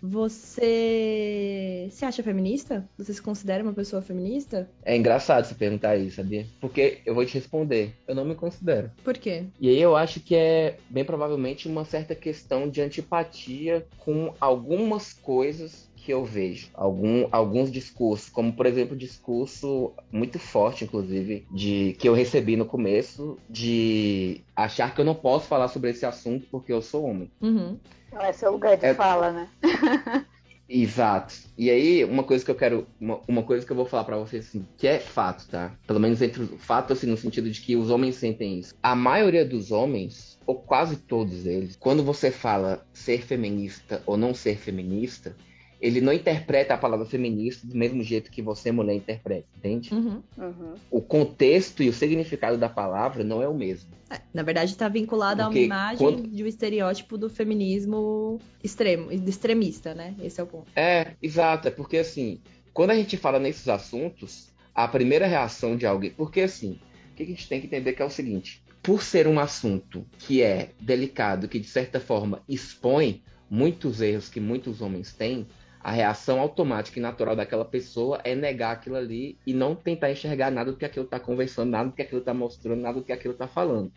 Você 0.03 1.89
se 1.91 2.07
acha 2.07 2.23
feminista? 2.23 2.89
Você 2.97 3.13
se 3.13 3.21
considera 3.21 3.63
uma 3.63 3.75
pessoa 3.75 4.01
feminista? 4.01 4.71
É 4.83 4.97
engraçado 4.97 5.45
você 5.45 5.55
perguntar 5.55 5.97
isso, 5.99 6.17
sabia? 6.17 6.47
Porque 6.59 7.01
eu 7.05 7.15
vou 7.15 7.27
te 7.27 7.35
responder. 7.35 7.93
Eu 8.09 8.15
não 8.15 8.25
me 8.25 8.35
considero. 8.35 8.91
Por 9.05 9.19
quê? 9.19 9.45
E 9.61 9.69
aí 9.69 9.81
eu 9.81 9.95
acho 9.95 10.21
que 10.21 10.35
é 10.35 10.79
bem 10.89 11.05
provavelmente 11.05 11.69
uma 11.69 11.85
certa 11.85 12.15
questão 12.15 12.71
de 12.71 12.81
antipatia 12.81 13.87
com 13.99 14.33
algumas 14.41 15.13
coisas 15.13 15.90
que 16.01 16.13
eu 16.13 16.25
vejo. 16.25 16.69
Algum, 16.75 17.29
alguns 17.31 17.71
discursos, 17.71 18.29
como 18.29 18.53
por 18.53 18.67
exemplo 18.67 18.95
o 18.95 18.99
discurso 18.99 19.93
muito 20.11 20.39
forte, 20.39 20.85
inclusive, 20.85 21.47
de 21.51 21.97
que 21.99 22.09
eu 22.09 22.15
recebi 22.15 22.57
no 22.57 22.65
começo, 22.65 23.39
de 23.49 24.41
achar 24.57 24.95
que 24.95 25.01
eu 25.01 25.05
não 25.05 25.15
posso 25.15 25.47
falar 25.47 25.69
sobre 25.69 25.91
esse 25.91 26.07
assunto 26.07 26.47
porque 26.51 26.73
eu 26.73 26.83
sou 26.83 27.05
homem. 27.05 27.31
Uhum. 27.41 27.79
Não 28.13 28.23
é 28.23 28.33
seu 28.33 28.51
lugar 28.53 28.77
de 28.77 28.87
É- 28.87 28.95
fala, 28.95 29.31
né? 29.31 29.49
Exato. 30.73 31.35
E 31.59 31.69
aí, 31.69 32.05
uma 32.05 32.23
coisa 32.23 32.45
que 32.45 32.51
eu 32.51 32.55
quero. 32.55 32.87
Uma, 33.01 33.21
uma 33.27 33.43
coisa 33.43 33.67
que 33.67 33.73
eu 33.73 33.77
vou 33.77 33.87
falar 33.87 34.05
pra 34.05 34.17
vocês, 34.17 34.47
assim, 34.47 34.65
que 34.79 34.87
é 34.87 35.01
fato, 35.01 35.49
tá? 35.49 35.77
Pelo 35.85 35.99
menos 35.99 36.23
entre 36.23 36.47
fato, 36.59 36.93
assim, 36.93 37.09
no 37.09 37.17
sentido 37.17 37.51
de 37.51 37.61
que 37.61 37.75
os 37.75 37.91
homens 37.91 38.15
sentem 38.15 38.61
isso. 38.61 38.73
A 38.81 38.95
maioria 38.95 39.45
dos 39.45 39.73
homens, 39.73 40.39
ou 40.47 40.55
quase 40.55 40.97
todos 40.97 41.45
eles, 41.45 41.75
quando 41.75 42.05
você 42.05 42.31
fala 42.31 42.87
ser 42.93 43.21
feminista 43.23 44.01
ou 44.07 44.17
não 44.17 44.33
ser 44.33 44.59
feminista, 44.59 45.35
ele 45.81 46.01
não 46.01 46.13
interpreta 46.13 46.75
a 46.75 46.79
palavra 46.79 47.07
feminista 47.07 47.67
do 47.67 47.75
mesmo 47.75 48.03
jeito 48.03 48.31
que 48.31 48.43
você, 48.43 48.71
mulher, 48.71 48.95
interpreta, 48.95 49.47
entende? 49.57 49.95
Uhum. 49.95 50.23
Uhum. 50.37 50.75
O 50.91 51.01
contexto 51.01 51.83
e 51.83 51.89
o 51.89 51.93
significado 51.93 52.59
da 52.59 52.69
palavra 52.69 53.25
não 53.25 53.43
é 53.43 53.49
o 53.49 53.55
mesmo. 53.55 53.91
É, 54.11 54.21
na 54.35 54.43
verdade, 54.43 54.73
está 54.73 54.89
vinculado 54.89 55.41
a 55.41 55.45
uma 55.47 55.51
Porque 55.51 55.65
imagem 55.65 55.99
quando- 55.99 56.29
de 56.29 56.45
um 56.45 56.47
estereótipo 56.47 57.17
do 57.17 57.31
feminismo 57.31 58.39
extremo, 58.63 59.11
extremista, 59.13 59.95
né? 59.95 60.15
Esse 60.23 60.41
é 60.41 60.45
o 60.45 60.47
ponto. 60.47 60.67
É, 60.77 61.13
exato. 61.23 61.69
É 61.69 61.71
porque 61.71 61.99
assim, 61.99 62.41
quando 62.75 62.91
a 62.91 62.95
gente 62.97 63.17
fala 63.17 63.39
nesses 63.39 63.69
assuntos, 63.69 64.51
a 64.75 64.87
primeira 64.89 65.27
reação 65.27 65.77
de 65.77 65.87
alguém. 65.87 66.11
Porque 66.11 66.41
assim, 66.43 66.79
o 67.13 67.17
que 67.17 67.23
a 67.23 67.27
gente 67.27 67.49
tem 67.49 67.61
que 67.61 67.67
entender 67.67 67.93
que 67.93 68.03
é 68.03 68.05
o 68.05 68.11
seguinte: 68.11 68.63
por 68.83 69.03
ser 69.03 69.27
um 69.27 69.39
assunto 69.39 70.05
que 70.19 70.43
é 70.43 70.71
delicado, 70.81 71.49
que 71.49 71.59
de 71.59 71.69
certa 71.69 72.01
forma 72.01 72.43
expõe 72.49 73.23
muitos 73.49 74.01
erros 74.01 74.29
que 74.29 74.39
muitos 74.41 74.81
homens 74.81 75.13
têm, 75.13 75.47
a 75.83 75.91
reação 75.91 76.39
automática 76.41 76.99
e 76.99 77.03
natural 77.03 77.35
daquela 77.35 77.65
pessoa 77.65 78.21
é 78.23 78.35
negar 78.35 78.73
aquilo 78.73 78.97
ali 78.97 79.39
e 79.47 79.55
não 79.55 79.75
tentar 79.75 80.11
enxergar 80.13 80.51
nada 80.51 80.71
do 80.73 80.77
que 80.77 80.85
aquilo 80.85 81.07
está 81.07 81.19
conversando, 81.19 81.71
nada 81.71 81.89
do 81.89 81.95
que 81.95 82.03
aquilo 82.03 82.21
está 82.21 82.35
mostrando, 82.35 82.81
nada 82.83 82.99
do 82.99 83.05
que 83.05 83.13
aquilo 83.13 83.33
está 83.33 83.49
falando. 83.49 83.91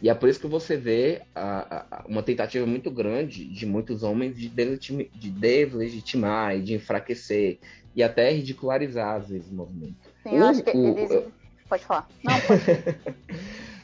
E 0.00 0.08
é 0.10 0.14
por 0.14 0.28
isso 0.28 0.38
que 0.38 0.46
você 0.46 0.76
vê 0.76 1.22
a- 1.34 1.86
a- 1.90 2.04
uma 2.06 2.22
tentativa 2.22 2.66
muito 2.66 2.90
grande 2.90 3.46
de 3.46 3.64
muitos 3.66 4.02
homens 4.02 4.36
de, 4.36 4.48
de 4.48 5.30
deslegitimar 5.30 6.54
e 6.56 6.62
de 6.62 6.74
enfraquecer 6.74 7.58
e 7.94 8.02
até 8.02 8.30
ridicularizar 8.30 9.16
às 9.16 9.28
vezes 9.30 9.50
o 9.50 9.54
movimento. 9.54 9.96
Sim, 10.22 10.36
eu 10.36 10.44
O- 10.44 10.46
acho 10.48 10.62
que 10.62 10.76
o- 10.76 10.86
eles. 10.98 11.10
eu- 11.10 11.32
Pode 11.68 11.84
falar. 11.84 12.06
Não, 12.22 12.32
pode. 12.46 12.62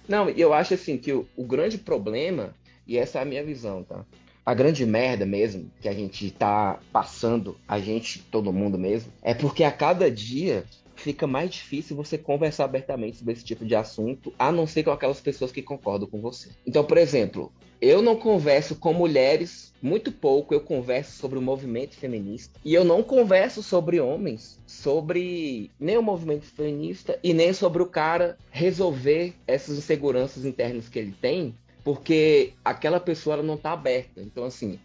Não, 0.08 0.28
eu 0.30 0.52
acho 0.52 0.74
assim 0.74 0.98
que 0.98 1.12
o, 1.12 1.26
o 1.36 1.44
grande 1.44 1.78
problema, 1.78 2.54
e 2.86 2.96
essa 2.98 3.18
é 3.18 3.22
a 3.22 3.24
minha 3.24 3.42
visão, 3.42 3.82
tá? 3.82 4.04
A 4.44 4.54
grande 4.54 4.84
merda 4.84 5.24
mesmo 5.24 5.70
que 5.80 5.88
a 5.88 5.92
gente 5.92 6.30
tá 6.30 6.80
passando, 6.92 7.56
a 7.66 7.78
gente, 7.78 8.20
todo 8.30 8.52
mundo 8.52 8.76
mesmo, 8.76 9.12
é 9.22 9.34
porque 9.34 9.62
a 9.62 9.70
cada 9.70 10.10
dia 10.10 10.64
fica 10.96 11.26
mais 11.26 11.50
difícil 11.50 11.96
você 11.96 12.16
conversar 12.16 12.64
abertamente 12.64 13.18
sobre 13.18 13.32
esse 13.34 13.44
tipo 13.44 13.64
de 13.64 13.74
assunto, 13.74 14.32
a 14.38 14.52
não 14.52 14.66
ser 14.66 14.84
com 14.84 14.90
aquelas 14.90 15.20
pessoas 15.20 15.52
que 15.52 15.62
concordam 15.62 16.08
com 16.08 16.20
você. 16.20 16.50
Então, 16.66 16.84
por 16.84 16.98
exemplo, 16.98 17.52
eu 17.80 18.00
não 18.00 18.14
converso 18.14 18.76
com 18.76 18.92
mulheres, 18.92 19.72
muito 19.82 20.12
pouco 20.12 20.54
eu 20.54 20.60
converso 20.60 21.18
sobre 21.18 21.36
o 21.36 21.42
movimento 21.42 21.96
feminista, 21.96 22.60
e 22.64 22.72
eu 22.72 22.84
não 22.84 23.02
converso 23.02 23.60
sobre 23.60 23.98
homens, 23.98 24.56
sobre 24.66 25.68
nem 25.80 25.98
o 25.98 26.02
movimento 26.02 26.46
feminista 26.46 27.18
e 27.24 27.34
nem 27.34 27.52
sobre 27.52 27.82
o 27.82 27.86
cara 27.86 28.38
resolver 28.52 29.34
essas 29.46 29.76
inseguranças 29.76 30.44
internas 30.44 30.88
que 30.88 30.98
ele 30.98 31.14
tem, 31.20 31.56
porque 31.84 32.52
aquela 32.64 33.00
pessoa 33.00 33.34
ela 33.34 33.42
não 33.42 33.56
tá 33.56 33.72
aberta. 33.72 34.20
Então, 34.20 34.44
assim, 34.44 34.78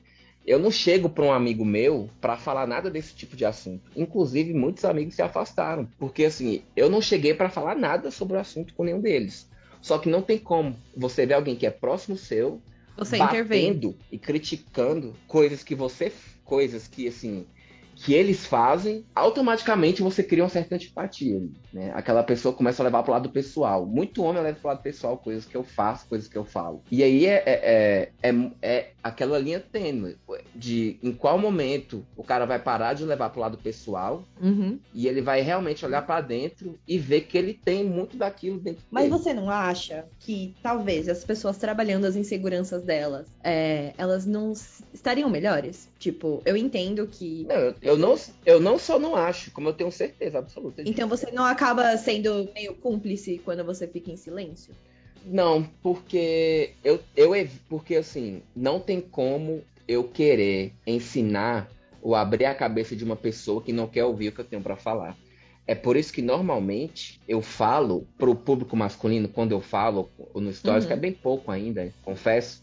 eu 0.46 0.58
não 0.58 0.72
chego 0.72 1.10
para 1.10 1.26
um 1.26 1.32
amigo 1.34 1.66
meu 1.66 2.10
para 2.22 2.38
falar 2.38 2.66
nada 2.66 2.90
desse 2.90 3.14
tipo 3.14 3.36
de 3.36 3.44
assunto. 3.44 3.92
Inclusive, 3.96 4.54
muitos 4.54 4.86
amigos 4.86 5.16
se 5.16 5.22
afastaram, 5.22 5.88
porque 6.00 6.24
assim, 6.24 6.64
eu 6.76 6.90
não 6.90 7.02
cheguei 7.02 7.34
para 7.34 7.50
falar 7.50 7.76
nada 7.76 8.10
sobre 8.12 8.38
o 8.38 8.40
assunto 8.40 8.74
com 8.74 8.86
nenhum 8.86 9.02
deles. 9.02 9.50
Só 9.82 9.98
que 9.98 10.10
não 10.10 10.22
tem 10.22 10.38
como 10.38 10.76
você 10.96 11.26
ver 11.26 11.36
alguém 11.36 11.56
que 11.56 11.66
é 11.68 11.70
próximo 11.70 12.18
seu 12.18 12.62
Você 12.98 13.18
intervém. 13.18 13.68
batendo 13.68 13.96
e 14.12 14.18
criticando 14.18 15.14
coisas 15.28 15.64
que 15.64 15.76
você 15.76 16.12
coisas 16.44 16.88
que 16.88 17.08
assim 17.10 17.46
que 18.04 18.14
eles 18.14 18.46
fazem, 18.46 19.04
automaticamente 19.16 20.02
você 20.02 20.22
cria 20.24 20.44
uma 20.44 20.50
certa 20.50 20.76
antipatia, 20.76 21.42
né? 21.74 21.92
Aquela 21.96 22.24
pessoa 22.24 22.54
começa 22.54 22.82
a 22.82 22.86
levar 22.86 23.02
pro 23.04 23.12
lado 23.12 23.30
pessoal. 23.30 23.86
Muito 23.86 24.24
homem 24.24 24.42
leva 24.44 24.60
pro 24.60 24.68
lado 24.70 24.82
pessoal 24.82 25.18
coisas 25.18 25.46
que 25.46 25.58
eu 25.58 25.64
faço, 25.64 26.08
coisas 26.08 26.28
que 26.28 26.38
eu 26.38 26.46
falo. 26.46 26.82
E 26.92 27.02
aí 27.04 27.26
é, 27.26 27.44
é, 27.46 28.12
é, 28.24 28.30
é- 28.30 28.52
é 28.62 28.92
aquela 29.04 29.40
linha 29.40 29.60
tênue 29.60 30.16
de 30.56 31.00
em 31.02 31.12
qual 31.14 31.40
momento 31.40 32.06
o 32.16 32.24
cara 32.24 32.46
vai 32.46 32.60
parar 32.60 32.94
de 32.94 33.04
levar 33.06 33.30
pro 33.30 33.42
lado 33.42 33.58
pessoal 33.58 34.24
Uhum. 34.42 34.80
e 34.94 35.08
ele 35.08 35.22
vai 35.22 35.42
realmente 35.42 35.86
olhar 35.86 36.02
pra 36.06 36.22
dentro 36.22 36.78
e 36.88 36.98
ver 37.00 37.22
que 37.22 37.38
ele 37.38 37.54
tem 37.54 37.84
muito 37.84 38.18
daquilo 38.18 38.60
dentro 38.60 38.84
Mas 38.92 39.06
dele. 39.06 39.18
você 39.18 39.34
não 39.34 39.50
acha 39.50 40.06
que 40.20 40.54
talvez 40.62 41.08
as 41.10 41.24
pessoas 41.24 41.58
trabalhando 41.58 42.06
as 42.06 42.16
inseguranças 42.16 42.84
delas, 42.84 43.26
é, 43.44 43.94
elas 43.98 44.26
não 44.26 44.54
estariam 44.94 45.30
melhores? 45.30 45.88
Tipo, 45.98 46.42
eu 46.46 46.56
entendo 46.58 47.08
que. 47.08 47.46
Não, 47.48 47.56
eu, 47.56 47.76
eu 47.88 47.98
não, 47.98 48.16
eu 48.46 48.60
não 48.60 48.78
só 48.78 49.00
não 49.00 49.16
acho, 49.16 49.50
como 49.52 49.70
eu 49.70 49.74
tenho 49.74 49.92
certeza 49.92 50.40
absoluta 50.40 50.84
disso. 50.84 50.94
Então 50.94 51.08
você 51.08 51.32
não 51.32 51.46
acaba 51.46 51.96
sendo 51.98 52.50
meio 52.54 52.76
cúmplice 52.76 53.42
quando 53.46 53.64
você 53.64 53.88
fica 53.88 54.12
em 54.12 54.18
silêncio? 54.18 54.74
Não, 55.26 55.64
porque 55.82 56.74
eu, 56.84 57.00
eu 57.16 57.32
porque 57.70 57.96
assim, 57.96 58.42
não 58.56 58.80
tem 58.80 59.00
como 59.00 59.64
eu 59.88 60.04
querer 60.04 60.74
ensinar 60.86 61.70
ou 62.02 62.14
abrir 62.14 62.46
a 62.46 62.56
cabeça 62.56 62.96
de 62.96 63.04
uma 63.06 63.16
pessoa 63.16 63.62
que 63.62 63.72
não 63.72 63.88
quer 63.88 64.04
ouvir 64.04 64.30
o 64.30 64.32
que 64.34 64.42
eu 64.42 64.46
tenho 64.46 64.62
pra 64.62 64.76
falar. 64.76 65.16
É 65.66 65.76
por 65.76 65.98
isso 65.98 66.12
que 66.14 66.22
normalmente 66.22 67.20
eu 67.28 67.42
falo 67.42 68.06
pro 68.18 68.36
público 68.36 68.76
masculino 68.76 69.28
quando 69.28 69.52
eu 69.52 69.62
falo 69.62 70.10
ou 70.34 70.42
no 70.42 70.52
stories, 70.54 70.84
Uhum. 70.84 70.88
que 70.88 70.94
é 70.94 70.98
bem 70.98 71.12
pouco 71.12 71.52
ainda, 71.52 71.94
confesso. 72.04 72.62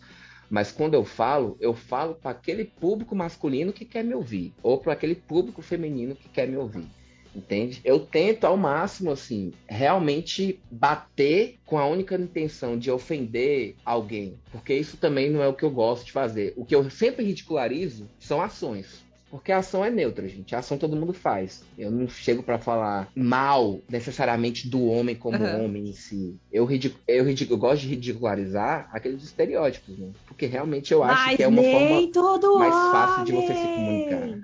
Mas 0.51 0.71
quando 0.71 0.95
eu 0.95 1.05
falo, 1.05 1.57
eu 1.61 1.75
falo 1.75 2.15
para 2.15 2.31
aquele 2.31 2.65
público 2.65 3.15
masculino 3.15 3.73
que 3.73 3.85
quer 3.85 4.05
me 4.05 4.15
ouvir, 4.15 4.53
ou 4.63 4.79
para 4.79 4.93
aquele 4.93 5.15
público 5.15 5.63
feminino 5.63 6.15
que 6.15 6.29
quer 6.29 6.49
me 6.49 6.57
ouvir. 6.57 6.87
Entende? 7.35 7.81
Eu 7.85 7.99
tento 7.99 8.45
ao 8.45 8.57
máximo, 8.57 9.11
assim, 9.11 9.53
realmente 9.67 10.61
bater 10.71 11.57
com 11.67 11.77
a 11.77 11.87
única 11.87 12.15
intenção 12.15 12.79
de 12.79 12.91
ofender 12.93 13.75
alguém. 13.85 14.39
Porque 14.53 14.73
isso 14.73 14.97
também 14.97 15.29
não 15.29 15.43
é 15.43 15.49
o 15.49 15.55
que 15.55 15.65
eu 15.65 15.71
gosto 15.71 16.07
de 16.07 16.13
fazer. 16.13 16.53
O 16.57 16.65
que 16.65 16.75
eu 16.75 16.89
sempre 16.89 17.25
ridicularizo 17.25 18.09
são 18.21 18.41
ações. 18.41 19.04
Porque 19.35 19.51
a 19.51 19.59
ação 19.59 19.85
é 19.85 19.91
neutra, 19.91 20.29
gente. 20.29 20.55
A 20.55 20.61
ação 20.61 20.79
todo 20.79 20.95
mundo 20.95 21.13
faz. 21.13 21.65
Eu 21.77 21.91
não 21.91 22.07
chego 22.09 22.41
pra 22.41 22.57
falar 22.57 23.11
mal 23.17 23.83
necessariamente 23.91 24.71
do 24.71 24.85
homem 24.85 25.17
como 25.17 25.43
Aham. 25.43 25.65
homem 25.65 25.89
em 25.89 25.93
si. 25.93 26.39
Eu, 26.53 26.65
ridic- 26.65 26.97
eu, 27.09 27.25
ridic- 27.25 27.51
eu 27.51 27.59
gosto 27.59 27.83
de 27.83 27.89
ridicularizar 27.89 28.89
aqueles 28.93 29.25
estereótipos, 29.25 29.99
né? 29.99 30.13
Porque 30.29 30.47
realmente 30.47 30.93
eu 30.93 31.03
acho 31.03 31.25
Mas 31.27 31.37
que 31.37 31.43
é 31.43 31.49
uma 31.49 31.65
forma 31.65 32.09
mais 32.57 32.77
fácil 32.89 33.25
de 33.25 33.33
homem. 33.33 33.45
você 33.49 33.57
se 33.57 33.69
comunicar. 33.75 34.39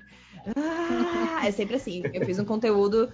Ah, 1.37 1.47
é 1.47 1.53
sempre 1.53 1.77
assim. 1.77 2.03
Eu 2.13 2.23
fiz 2.25 2.39
um 2.41 2.45
conteúdo 2.45 3.13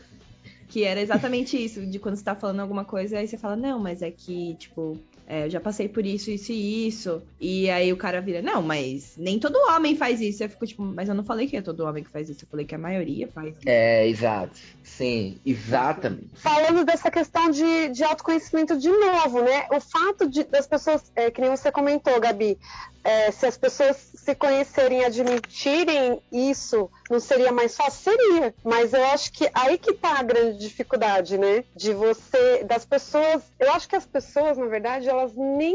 que 0.69 0.85
era 0.85 1.01
exatamente 1.01 1.63
isso, 1.63 1.87
de 1.87 1.99
quando 1.99 2.17
você 2.17 2.25
tá 2.25 2.35
falando 2.37 2.61
alguma 2.61 2.85
coisa, 2.85 3.19
aí 3.19 3.29
você 3.29 3.39
fala, 3.39 3.57
não, 3.57 3.79
mas 3.79 4.03
é 4.03 4.11
que, 4.11 4.57
tipo, 4.57 5.05
é, 5.29 5.47
eu 5.47 5.51
já 5.51 5.61
passei 5.61 5.89
por 5.89 6.07
isso, 6.07 6.31
isso 6.31 6.53
e 6.53 6.87
isso. 6.87 7.23
E 7.41 7.69
aí 7.69 7.93
o 7.93 7.97
cara 7.97 8.21
vira, 8.21 8.41
não, 8.41 8.63
mas 8.63 9.15
nem 9.17 9.41
todo 9.41 9.57
homem 9.73 9.97
faz 9.97 10.21
isso. 10.21 10.45
Eu 10.45 10.49
fico, 10.49 10.65
tipo, 10.65 10.83
mas 10.83 11.09
eu 11.09 11.15
não 11.17 11.25
falei 11.25 11.49
que 11.49 11.57
é 11.57 11.63
todo 11.63 11.85
homem 11.85 12.05
que 12.05 12.11
faz 12.11 12.31
isso, 12.31 12.45
eu 12.45 12.49
falei 12.49 12.65
que 12.65 12.75
a 12.75 12.79
maioria 12.79 13.27
faz 13.29 13.49
isso. 13.49 13.69
É, 13.69 14.07
exato. 14.07 14.59
Sim, 14.85 15.39
exatamente. 15.45 16.31
Falando 16.35 16.85
dessa 16.85 17.11
questão 17.11 17.51
de, 17.51 17.89
de 17.89 18.05
autoconhecimento 18.05 18.79
de 18.79 18.89
novo, 18.89 19.43
né? 19.43 19.67
O 19.73 19.81
fato 19.81 20.29
de, 20.29 20.45
das 20.45 20.67
pessoas, 20.67 21.11
é, 21.17 21.29
que 21.29 21.41
nem 21.41 21.51
você 21.51 21.73
comentou, 21.73 22.21
Gabi, 22.21 22.57
é, 23.03 23.31
se 23.33 23.47
as 23.47 23.57
pessoas 23.57 23.97
se 24.15 24.35
conhecerem 24.35 25.01
e 25.01 25.05
admitirem 25.05 26.21
isso, 26.33 26.89
não 27.11 27.21
seria 27.21 27.53
mais 27.53 27.77
fácil? 27.77 28.13
Seria. 28.13 28.55
Mas 28.65 28.93
eu 28.93 29.05
acho 29.07 29.33
que 29.33 29.49
aí 29.55 29.79
que 29.79 29.95
tá 29.95 30.19
a 30.19 30.23
grande 30.23 30.59
dificuldade, 30.59 31.39
né? 31.39 31.65
De 31.75 31.93
você, 31.93 32.65
das 32.65 32.85
pessoas. 32.85 33.43
Eu 33.59 33.73
acho 33.73 33.89
que 33.89 33.97
as 33.97 34.07
pessoas, 34.07 34.59
na 34.59 34.67
verdade, 34.67 35.09
elas 35.09 35.33
nem 35.35 35.75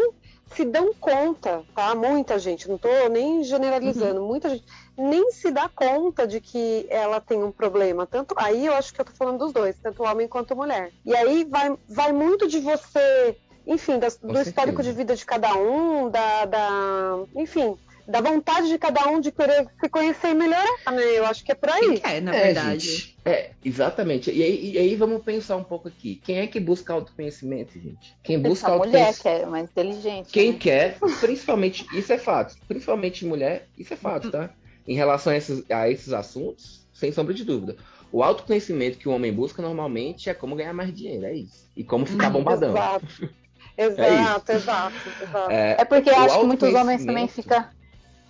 se 0.54 0.66
dão 0.66 0.94
conta, 1.00 1.64
tá? 1.74 1.96
Muita 1.96 2.38
gente, 2.38 2.68
não 2.70 2.78
tô 2.78 2.90
nem 3.10 3.42
generalizando, 3.42 4.22
muita 4.22 4.50
gente 4.50 4.66
nem 4.98 5.32
se 5.32 5.50
dá 5.50 5.70
conta 5.70 6.28
de 6.28 6.42
que 6.42 6.86
ela 6.90 7.22
tem 7.22 7.42
um 7.42 7.52
problema. 7.54 8.06
Tanto 8.06 8.36
aí 8.38 8.66
eu 8.66 8.74
acho 8.74 8.94
que 8.94 9.00
eu 9.00 9.06
tô 9.06 9.14
falando 9.14 9.40
dos 9.40 9.54
dois, 9.54 9.78
tanto 9.82 10.04
homem 10.04 10.28
quanto 10.28 10.54
mulher. 10.56 10.92
E 11.06 11.16
aí 11.16 11.46
vai, 11.46 11.74
vai 11.88 12.12
muito 12.12 12.48
de 12.50 12.60
você, 12.60 13.38
enfim, 13.66 13.98
das- 13.98 14.18
do 14.18 14.28
certeza. 14.28 14.50
histórico 14.50 14.84
de 14.84 14.92
vida 14.92 15.16
de 15.16 15.26
cada 15.26 15.56
um, 15.56 16.10
da, 16.10 16.44
da- 16.46 17.26
enfim, 17.38 17.78
da 18.08 18.22
vontade 18.22 18.68
de 18.70 18.78
cada 18.78 19.08
um 19.10 19.20
de 19.20 19.32
querer 19.32 19.68
se 19.80 19.90
conhecer 19.90 20.30
e 20.30 20.34
melhorar, 20.34 20.92
né? 20.92 21.02
Eu 21.18 21.26
acho 21.26 21.44
que 21.44 21.52
é 21.52 21.56
por 21.56 21.70
Quem 21.70 21.92
aí. 21.92 22.00
quer, 22.00 22.22
na 22.22 22.36
É, 22.36 22.44
verdade. 22.46 22.80
gente, 22.80 23.18
é, 23.26 23.52
exatamente. 23.64 24.32
E 24.32 24.44
aí, 24.44 24.72
e 24.72 24.78
aí 24.78 24.96
vamos 24.96 25.24
pensar 25.24 25.56
um 25.58 25.64
pouco 25.64 25.88
aqui. 25.88 26.22
Quem 26.24 26.40
é 26.40 26.48
que 26.48 26.60
busca 26.60 26.94
autoconhecimento, 26.94 27.74
gente? 27.80 28.16
Quem 28.24 28.40
busca 28.40 28.68
Essa 28.68 28.78
mulher 28.78 29.08
autoconhecimento. 29.08 29.22
que 29.22 29.28
é 29.28 29.46
mais 29.46 29.64
inteligente. 29.66 30.32
Quem 30.32 30.52
né? 30.54 30.58
quer, 30.60 30.98
principalmente, 31.20 31.86
isso 31.98 32.12
é 32.14 32.18
fato. 32.18 32.56
Principalmente 32.68 33.26
mulher, 33.26 33.68
isso 33.78 33.94
é 33.94 33.98
fato, 33.98 34.32
tá? 34.32 34.50
Em 34.88 34.96
relação 34.96 35.32
a 35.34 35.38
esses, 35.38 35.64
a 35.70 35.90
esses 35.90 36.12
assuntos, 36.14 36.86
sem 36.94 37.12
sombra 37.12 37.34
de 37.34 37.44
dúvida. 37.44 37.76
O 38.12 38.22
autoconhecimento 38.24 38.98
que 38.98 39.08
o 39.08 39.12
homem 39.14 39.32
busca 39.32 39.62
normalmente 39.62 40.30
é 40.30 40.34
como 40.34 40.56
ganhar 40.56 40.74
mais 40.74 40.94
dinheiro, 40.94 41.26
é 41.26 41.34
isso. 41.34 41.70
E 41.78 41.84
como 41.84 42.06
ficar 42.06 42.30
bombadão. 42.30 42.72
Exato. 42.76 43.32
Exato, 43.78 44.52
exato, 44.52 44.96
exato. 45.24 45.52
É, 45.52 45.78
É 45.80 45.86
porque 45.86 46.10
eu 46.10 46.16
acho 46.18 46.40
que 46.40 46.46
muitos 46.46 46.74
homens 46.74 47.06
também 47.06 47.28
ficam 47.28 47.66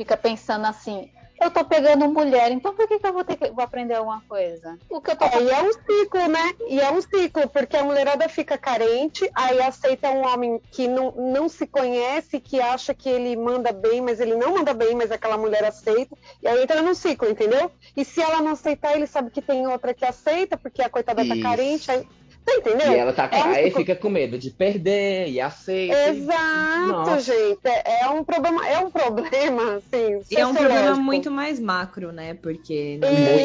fica 0.01 0.17
pensando 0.17 0.65
assim, 0.65 1.11
eu 1.39 1.51
tô 1.51 1.63
pegando 1.63 2.07
mulher, 2.07 2.51
então 2.51 2.73
por 2.73 2.87
que, 2.87 2.97
que 2.97 3.05
eu 3.05 3.13
vou 3.13 3.23
ter 3.23 3.35
que 3.35 3.51
vou 3.51 3.63
aprender 3.63 3.93
alguma 3.93 4.21
coisa? 4.27 4.77
O 4.89 4.99
que 4.99 5.11
eu 5.11 5.15
tô 5.15 5.25
É, 5.25 5.41
e 5.41 5.49
é 5.49 5.61
um 5.61 5.71
ciclo, 5.71 6.27
né? 6.27 6.53
E 6.67 6.79
é 6.79 6.91
um 6.91 7.01
ciclo, 7.01 7.47
porque 7.49 7.77
a 7.77 7.83
mulherada 7.83 8.27
fica 8.27 8.57
carente, 8.57 9.29
aí 9.33 9.61
aceita 9.61 10.09
um 10.09 10.25
homem 10.25 10.59
que 10.71 10.87
não, 10.87 11.11
não 11.11 11.47
se 11.47 11.67
conhece, 11.67 12.39
que 12.39 12.59
acha 12.59 12.95
que 12.95 13.09
ele 13.09 13.35
manda 13.35 13.71
bem, 13.71 14.01
mas 14.01 14.19
ele 14.19 14.35
não 14.35 14.55
manda 14.55 14.73
bem, 14.73 14.95
mas 14.95 15.11
aquela 15.11 15.37
mulher 15.37 15.63
aceita, 15.63 16.15
e 16.41 16.47
aí 16.47 16.63
entra 16.63 16.81
no 16.81 16.95
ciclo, 16.95 17.29
entendeu? 17.29 17.71
E 17.95 18.03
se 18.03 18.21
ela 18.21 18.41
não 18.41 18.53
aceitar, 18.53 18.95
ele 18.95 19.05
sabe 19.05 19.29
que 19.29 19.41
tem 19.41 19.67
outra 19.67 19.93
que 19.93 20.05
aceita, 20.05 20.57
porque 20.57 20.81
a 20.81 20.89
coitada 20.89 21.23
tá 21.25 21.35
Isso. 21.35 21.43
carente, 21.43 21.91
aí... 21.91 22.07
Tá 22.45 22.55
entendendo? 22.55 22.93
E 22.93 22.97
ela 22.97 23.13
tá 23.13 23.29
É 23.31 23.43
um 23.43 23.51
aí 23.51 23.71
fica 23.71 23.95
com 23.95 24.09
medo 24.09 24.37
de 24.37 24.49
perder 24.49 25.29
e 25.29 25.39
aceita. 25.39 26.09
Exato, 26.09 26.87
Nossa. 26.87 27.19
gente. 27.19 27.59
É, 27.63 28.03
é 28.03 28.09
um 28.09 28.23
problema, 28.23 28.67
é 28.67 28.79
um 28.79 28.89
problema, 28.89 29.75
assim. 29.75 30.21
E 30.29 30.35
é 30.35 30.45
um 30.45 30.53
problema 30.53 30.95
muito 30.95 31.29
mais 31.29 31.59
macro, 31.59 32.11
né? 32.11 32.33
Porque 32.33 32.99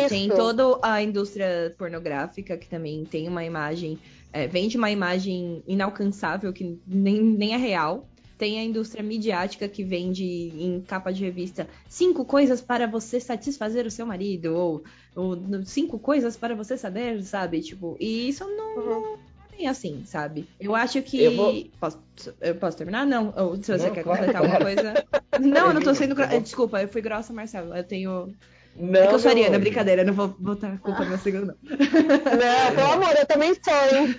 tem 0.09 0.29
toda 0.29 0.79
a 0.83 1.03
indústria 1.03 1.75
pornográfica 1.79 2.57
que 2.57 2.69
também 2.69 3.05
tem 3.05 3.29
uma 3.29 3.45
imagem, 3.45 3.99
é, 4.33 4.47
vende 4.47 4.77
uma 4.77 4.91
imagem 4.91 5.63
inalcançável 5.67 6.53
que 6.53 6.79
nem, 6.87 7.21
nem 7.23 7.55
é 7.55 7.59
real. 7.59 8.09
Tem 8.39 8.59
a 8.61 8.65
indústria 8.65 9.03
midiática 9.03 9.67
que 9.69 9.83
vende 9.83 10.25
em 10.25 10.81
capa 10.87 11.11
de 11.13 11.25
revista 11.25 11.67
cinco 11.89 12.25
coisas 12.25 12.61
para 12.61 12.87
você 12.87 13.19
satisfazer 13.19 13.87
o 13.87 13.91
seu 13.91 14.05
marido, 14.05 14.55
ou, 14.55 14.85
ou 15.15 15.39
cinco 15.65 15.99
coisas 15.99 16.37
para 16.37 16.55
você 16.55 16.77
saber, 16.77 17.23
sabe? 17.23 17.61
Tipo, 17.63 17.97
e 17.99 18.29
isso 18.29 18.45
não, 18.45 18.77
Uhum. 18.77 18.85
não 19.01 19.19
é 19.59 19.67
assim, 19.69 20.03
sabe? 20.05 20.47
Eu 20.61 20.75
acho 20.75 21.01
que. 21.01 21.23
Eu 21.23 21.35
vou- 21.35 21.65
Posso, 21.81 21.99
eu 22.43 22.55
posso 22.57 22.77
terminar? 22.77 23.07
Não. 23.07 23.33
Ou 23.37 23.57
se 23.57 23.73
você 23.73 23.87
Não, 23.87 23.95
quer 23.95 24.03
claro, 24.03 24.19
completar 24.27 24.43
claro. 24.43 24.65
alguma 24.67 24.75
coisa. 24.75 25.05
Não, 25.41 25.69
eu 25.69 25.75
não 25.75 25.81
tô 25.81 25.95
sendo. 25.95 26.15
Gro- 26.15 26.41
Desculpa, 26.43 26.83
eu 26.83 26.89
fui 26.89 27.01
grossa, 27.01 27.33
Marcelo. 27.33 27.75
Eu 27.75 27.85
tenho. 27.85 28.35
Não, 28.79 29.01
é 29.01 29.07
que 29.07 29.15
eu 29.15 29.19
sou 29.19 29.31
Ariana, 29.31 29.59
brincadeira. 29.59 30.05
Não 30.05 30.13
vou 30.13 30.29
botar 30.29 30.75
a 30.75 30.77
culpa 30.77 31.03
no 31.05 31.09
meu 31.09 31.19
signo, 31.19 31.47
não. 31.47 31.55
Não, 31.63 32.75
pelo 32.77 32.93
amor, 32.93 33.17
eu 33.17 33.25
também 33.25 33.55
sou, 33.55 33.99
hein? 33.99 34.15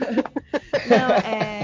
Não, 0.88 1.14
é. 1.32 1.57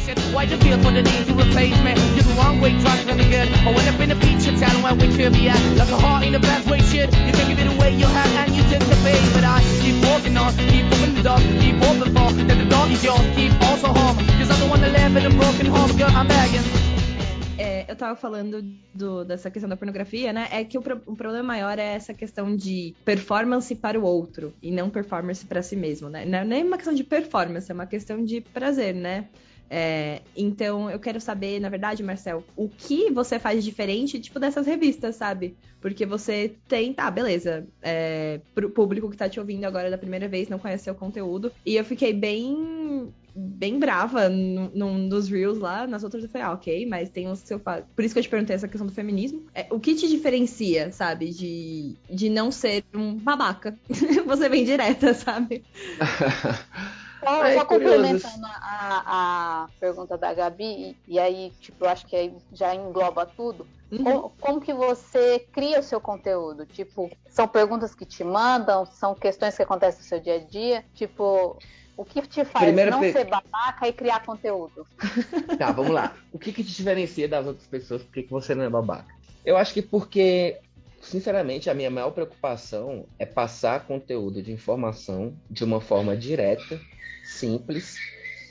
Feel 0.00 0.78
for 0.82 0.92
the 0.92 1.02
need 1.02 1.26
to 1.26 1.34
replace 1.34 1.76
me? 1.82 1.92
You're 2.14 2.24
the 2.28 2.34
wrong 2.38 2.60
way, 2.60 2.72
trying 2.82 3.06
to. 3.06 3.12
I 3.12 3.70
went 3.72 3.88
up 3.88 4.00
in 4.00 4.10
a 4.10 4.16
feature 4.16 4.56
town 4.58 4.82
where 4.82 4.94
we 4.94 5.10
should 5.14 5.32
be 5.32 5.48
at. 5.48 5.58
Like 5.78 5.90
a 5.90 5.96
heart 5.96 6.24
in 6.24 6.34
a 6.34 6.38
bad 6.40 6.68
way, 6.70 6.80
shit. 6.80 7.12
You 7.14 7.32
give 7.32 7.58
it 7.58 7.66
away, 7.76 7.94
you 7.96 8.06
have, 8.06 8.32
and 8.46 8.54
you. 8.54 8.62
But 9.32 9.44
I 9.44 9.62
keep 9.82 10.04
walking 10.04 10.36
on, 10.36 10.52
keep 10.70 10.84
moving 10.84 11.14
the 11.14 11.22
dog, 11.22 11.40
keep 11.60 11.76
for. 11.82 11.94
The 11.96 12.66
dog 12.68 12.90
is 12.90 13.02
yours, 13.04 13.20
keep 13.36 13.52
also 13.62 13.88
home. 13.88 14.16
Cause 14.38 14.50
I'm 14.50 14.60
the 14.60 14.66
one 14.68 14.80
that 14.80 14.94
in 15.16 15.26
a 15.26 15.30
broken 15.30 15.66
home, 15.66 15.92
girl, 15.96 16.10
I'm 16.10 16.26
begging. 16.28 16.62
É, 17.58 17.86
eu 17.90 17.96
tava 17.96 18.14
falando 18.16 18.60
do- 18.94 19.24
dessa 19.24 19.50
questão 19.50 19.68
da 19.68 19.76
pornografia, 19.78 20.30
né? 20.32 20.46
É 20.52 20.62
que 20.62 20.76
o, 20.76 20.82
pro- 20.82 21.00
o 21.06 21.16
problema 21.16 21.42
maior 21.48 21.78
é 21.78 21.94
essa 21.94 22.12
questão 22.12 22.54
de 22.54 22.94
performance 23.04 23.74
para 23.74 23.98
o 23.98 24.02
outro 24.04 24.52
e 24.62 24.70
não 24.70 24.90
performance 24.90 25.44
para 25.46 25.62
si 25.62 25.74
mesmo, 25.74 26.10
né? 26.10 26.26
Não 26.26 26.40
é 26.40 26.44
nem 26.44 26.64
uma 26.64 26.76
questão 26.76 26.92
de 26.94 27.02
performance, 27.02 27.70
é 27.70 27.74
uma 27.74 27.86
questão 27.86 28.22
de 28.22 28.42
prazer, 28.42 28.94
né? 28.94 29.26
É, 29.68 30.22
então 30.36 30.90
eu 30.90 30.98
quero 30.98 31.20
saber, 31.20 31.60
na 31.60 31.68
verdade, 31.68 32.02
Marcel, 32.02 32.44
o 32.56 32.68
que 32.68 33.10
você 33.10 33.38
faz 33.38 33.64
diferente, 33.64 34.20
tipo, 34.20 34.38
dessas 34.38 34.66
revistas, 34.66 35.16
sabe? 35.16 35.56
Porque 35.80 36.06
você 36.06 36.54
tem, 36.68 36.92
tá, 36.92 37.10
beleza. 37.10 37.66
É, 37.82 38.40
pro 38.54 38.70
público 38.70 39.10
que 39.10 39.16
tá 39.16 39.28
te 39.28 39.40
ouvindo 39.40 39.64
agora 39.64 39.90
da 39.90 39.98
primeira 39.98 40.28
vez, 40.28 40.48
não 40.48 40.58
conhece 40.58 40.84
seu 40.84 40.94
conteúdo. 40.94 41.52
E 41.64 41.76
eu 41.76 41.84
fiquei 41.84 42.12
bem 42.12 43.12
bem 43.38 43.78
brava 43.78 44.30
num, 44.30 45.08
dos 45.10 45.28
reels 45.28 45.58
lá, 45.58 45.86
nas 45.86 46.02
outras 46.02 46.24
eu 46.24 46.30
falei, 46.30 46.46
ah, 46.46 46.52
ok, 46.52 46.86
mas 46.86 47.10
tem 47.10 47.28
uns 47.28 47.42
que 47.42 47.52
eu 47.52 47.58
falo. 47.58 47.84
Por 47.94 48.02
isso 48.02 48.14
que 48.14 48.18
eu 48.18 48.22
te 48.22 48.30
perguntei 48.30 48.56
essa 48.56 48.66
questão 48.66 48.86
do 48.86 48.94
feminismo. 48.94 49.44
É, 49.54 49.66
o 49.70 49.78
que 49.78 49.94
te 49.94 50.08
diferencia, 50.08 50.90
sabe, 50.90 51.30
de, 51.30 51.94
de 52.08 52.30
não 52.30 52.50
ser 52.50 52.82
um 52.94 53.14
babaca? 53.14 53.78
Você 54.26 54.48
vem 54.48 54.64
direta, 54.64 55.12
sabe? 55.12 55.62
Só, 57.20 57.52
só 57.52 57.64
complementando 57.64 58.46
a, 58.46 59.64
a 59.64 59.68
pergunta 59.80 60.18
da 60.18 60.34
Gabi, 60.34 60.64
e, 60.64 61.14
e 61.14 61.18
aí, 61.18 61.52
tipo, 61.60 61.84
eu 61.84 61.88
acho 61.88 62.06
que 62.06 62.14
aí 62.14 62.34
já 62.52 62.74
engloba 62.74 63.24
tudo. 63.24 63.66
Uhum. 63.90 64.04
Como, 64.04 64.32
como 64.40 64.60
que 64.60 64.74
você 64.74 65.46
cria 65.52 65.80
o 65.80 65.82
seu 65.82 66.00
conteúdo? 66.00 66.66
Tipo, 66.66 67.10
são 67.28 67.46
perguntas 67.46 67.94
que 67.94 68.04
te 68.04 68.24
mandam, 68.24 68.84
são 68.84 69.14
questões 69.14 69.56
que 69.56 69.62
acontecem 69.62 70.00
no 70.00 70.06
seu 70.06 70.20
dia 70.20 70.36
a 70.36 70.38
dia? 70.38 70.84
Tipo, 70.94 71.58
o 71.96 72.04
que 72.04 72.20
te 72.22 72.44
faz 72.44 72.66
Primeira 72.66 72.90
não 72.90 73.00
ser 73.00 73.24
babaca 73.24 73.88
e 73.88 73.92
criar 73.92 74.24
conteúdo? 74.24 74.86
Tá, 75.58 75.72
vamos 75.72 75.92
lá. 75.92 76.14
O 76.32 76.38
que, 76.38 76.52
que 76.52 76.62
te 76.62 76.72
diferencia 76.72 77.26
das 77.26 77.46
outras 77.46 77.66
pessoas? 77.66 78.02
Por 78.02 78.12
que, 78.12 78.24
que 78.24 78.30
você 78.30 78.54
não 78.54 78.64
é 78.64 78.68
babaca? 78.68 79.14
Eu 79.44 79.56
acho 79.56 79.72
que 79.72 79.80
porque, 79.80 80.58
sinceramente, 81.00 81.70
a 81.70 81.74
minha 81.74 81.90
maior 81.90 82.10
preocupação 82.10 83.06
é 83.18 83.24
passar 83.24 83.86
conteúdo 83.86 84.42
de 84.42 84.52
informação 84.52 85.34
de 85.48 85.64
uma 85.64 85.80
forma 85.80 86.16
direta, 86.16 86.78
simples 87.26 87.96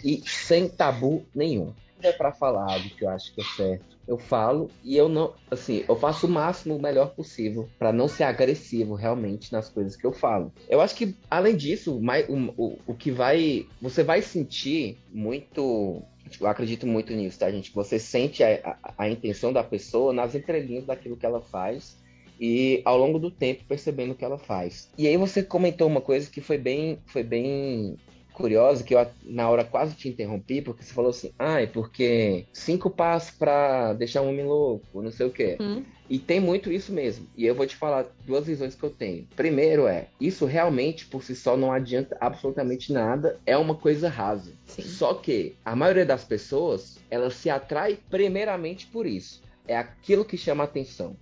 e 0.04 0.22
sem 0.28 0.68
tabu 0.68 1.26
nenhum. 1.34 1.74
Se 2.00 2.08
é 2.08 2.12
pra 2.12 2.32
falar 2.32 2.74
algo 2.74 2.90
que 2.90 3.06
eu 3.06 3.10
acho 3.10 3.34
que 3.34 3.42
é 3.42 3.44
certo, 3.44 3.96
eu 4.08 4.18
falo 4.18 4.70
e 4.84 4.96
eu 4.96 5.10
não, 5.10 5.34
assim, 5.50 5.84
eu 5.88 5.96
faço 5.96 6.28
o 6.28 6.30
máximo 6.30 6.76
o 6.76 6.82
melhor 6.82 7.16
possível 7.16 7.68
pra 7.80 7.92
não 7.92 8.08
ser 8.08 8.24
agressivo 8.24 8.94
realmente 8.94 9.52
nas 9.52 9.70
coisas 9.70 9.96
que 9.96 10.06
eu 10.06 10.12
falo. 10.12 10.52
Eu 10.70 10.82
acho 10.82 10.96
que 10.96 11.16
além 11.30 11.56
disso, 11.56 12.00
mais, 12.00 12.28
o, 12.30 12.36
o, 12.58 12.80
o 12.88 12.94
que 12.94 13.12
vai, 13.12 13.66
você 13.82 14.04
vai 14.04 14.22
sentir 14.22 14.98
muito 15.12 16.04
eu 16.40 16.48
acredito 16.48 16.88
muito 16.88 17.14
nisso, 17.14 17.40
tá, 17.40 17.52
gente? 17.52 17.72
Você 17.74 18.00
sente 18.00 18.44
a, 18.44 18.80
a, 18.84 18.94
a 19.04 19.10
intenção 19.10 19.54
da 19.54 19.64
pessoa 19.64 20.12
nas 20.12 20.34
entrelinhas 20.34 20.86
daquilo 20.86 21.16
que 21.16 21.26
ela 21.26 21.40
faz 21.40 22.04
e 22.40 22.82
ao 22.84 22.98
longo 22.98 23.20
do 23.20 23.32
tempo 23.32 23.64
percebendo 23.68 24.12
o 24.12 24.16
que 24.16 24.26
ela 24.26 24.38
faz. 24.38 24.90
E 24.98 25.08
aí 25.08 25.18
você 25.18 25.44
comentou 25.44 25.88
uma 25.88 26.02
coisa 26.02 26.30
que 26.30 26.42
foi 26.42 26.58
bem, 26.58 27.00
foi 27.06 27.24
bem 27.24 27.96
curiosa, 28.36 28.84
que 28.84 28.94
eu 28.94 29.08
na 29.24 29.50
hora 29.50 29.64
quase 29.64 29.96
te 29.96 30.10
interrompi, 30.10 30.62
porque 30.62 30.84
você 30.84 30.94
falou 30.94 31.10
assim, 31.10 31.32
ai, 31.40 31.64
ah, 31.64 31.68
porque 31.72 32.46
cinco 32.54 32.90
passos 32.90 33.32
pra 33.32 33.94
deixar 33.94 34.22
um 34.22 34.30
homem 34.30 34.46
louco, 34.46 35.02
não 35.02 35.12
sei 35.12 35.26
o 35.26 35.32
quê. 35.32 35.58
Hum. 35.60 35.84
E 36.08 36.20
tem 36.20 36.40
muito 36.40 36.72
isso 36.72 36.92
mesmo. 36.92 37.26
E 37.36 37.46
eu 37.46 37.56
vou 37.56 37.66
te 37.66 37.76
falar 37.76 38.06
duas 38.26 38.46
visões 38.46 38.76
que 38.76 38.84
eu 38.84 38.92
tenho. 38.92 39.28
Primeiro 39.36 39.88
é, 39.88 40.08
isso 40.22 40.46
realmente 40.46 41.06
por 41.08 41.24
si 41.24 41.36
só 41.36 41.58
não 41.58 41.72
adianta 41.72 42.16
absolutamente 42.20 42.94
nada, 42.94 43.40
é 43.46 43.58
uma 43.58 43.76
coisa 43.76 44.08
rasa. 44.08 44.52
Sim. 44.66 44.84
Só 44.84 45.14
que 45.16 45.56
a 45.64 45.76
maioria 45.76 46.06
das 46.06 46.24
pessoas, 46.24 46.98
ela 47.10 47.32
se 47.32 47.50
atrai 47.50 47.98
primeiramente 48.10 48.86
por 48.88 49.08
isso. 49.08 49.42
É 49.68 49.76
aquilo 49.76 50.26
que 50.26 50.38
chama 50.38 50.64
a 50.64 50.66
atenção. 50.66 51.16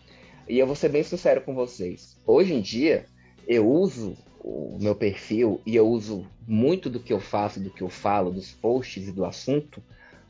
E 0.49 0.59
eu 0.59 0.67
vou 0.67 0.75
ser 0.75 0.89
bem 0.89 1.03
sincero 1.03 1.41
com 1.41 1.55
vocês. 1.55 2.17
Hoje 2.25 2.53
em 2.53 2.59
dia, 2.59 3.05
eu 3.47 3.69
uso 3.69 4.17
o 4.43 4.77
meu 4.79 4.93
perfil 4.93 5.61
e 5.65 5.75
eu 5.75 5.87
uso 5.87 6.27
muito 6.47 6.89
do 6.89 6.99
que 6.99 7.13
eu 7.13 7.19
faço, 7.19 7.59
do 7.59 7.69
que 7.69 7.81
eu 7.81 7.89
falo, 7.89 8.31
dos 8.31 8.51
posts 8.51 9.07
e 9.07 9.11
do 9.11 9.23
assunto 9.23 9.81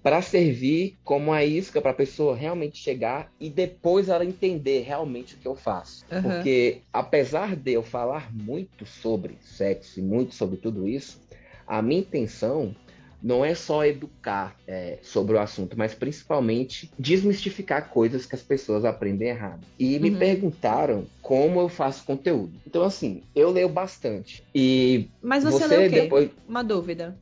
para 0.03 0.21
servir 0.21 0.97
como 1.03 1.31
a 1.31 1.45
isca 1.45 1.81
para 1.81 1.91
a 1.91 1.95
pessoa 1.95 2.35
realmente 2.35 2.77
chegar 2.77 3.31
e 3.39 3.49
depois 3.49 4.09
ela 4.09 4.25
entender 4.25 4.81
realmente 4.81 5.35
o 5.35 5.37
que 5.37 5.47
eu 5.47 5.55
faço. 5.55 6.05
Uhum. 6.11 6.21
Porque 6.21 6.81
apesar 6.91 7.55
de 7.55 7.71
eu 7.71 7.81
falar 7.81 8.29
muito 8.35 8.85
sobre 8.85 9.37
sexo 9.39 9.99
e 9.99 10.03
muito 10.03 10.35
sobre 10.35 10.57
tudo 10.57 10.87
isso, 10.87 11.21
a 11.65 11.81
minha 11.81 12.01
intenção 12.01 12.75
não 13.23 13.43
é 13.45 13.55
só 13.55 13.85
educar 13.85 14.55
é, 14.67 14.99
sobre 15.01 15.35
o 15.35 15.39
assunto, 15.39 15.77
mas 15.77 15.93
principalmente 15.95 16.91
desmistificar 16.99 17.89
coisas 17.89 18.25
que 18.25 18.35
as 18.35 18.43
pessoas 18.43 18.83
aprendem 18.83 19.29
errado. 19.29 19.65
E 19.79 19.97
me 19.99 20.09
Uhum. 20.09 20.17
perguntaram 20.19 21.05
como 21.21 21.61
eu 21.61 21.69
faço 21.69 22.03
conteúdo. 22.03 22.51
Então, 22.67 22.83
assim, 22.83 23.23
eu 23.33 23.49
leio 23.49 23.69
bastante. 23.69 24.43
E 24.53 25.07
Mas 25.21 25.43
você, 25.43 25.59
você 25.59 25.67
lê 25.67 25.87
o 25.87 25.89
quê? 25.89 26.01
depois. 26.01 26.29
Uma 26.47 26.63
dúvida. 26.63 27.17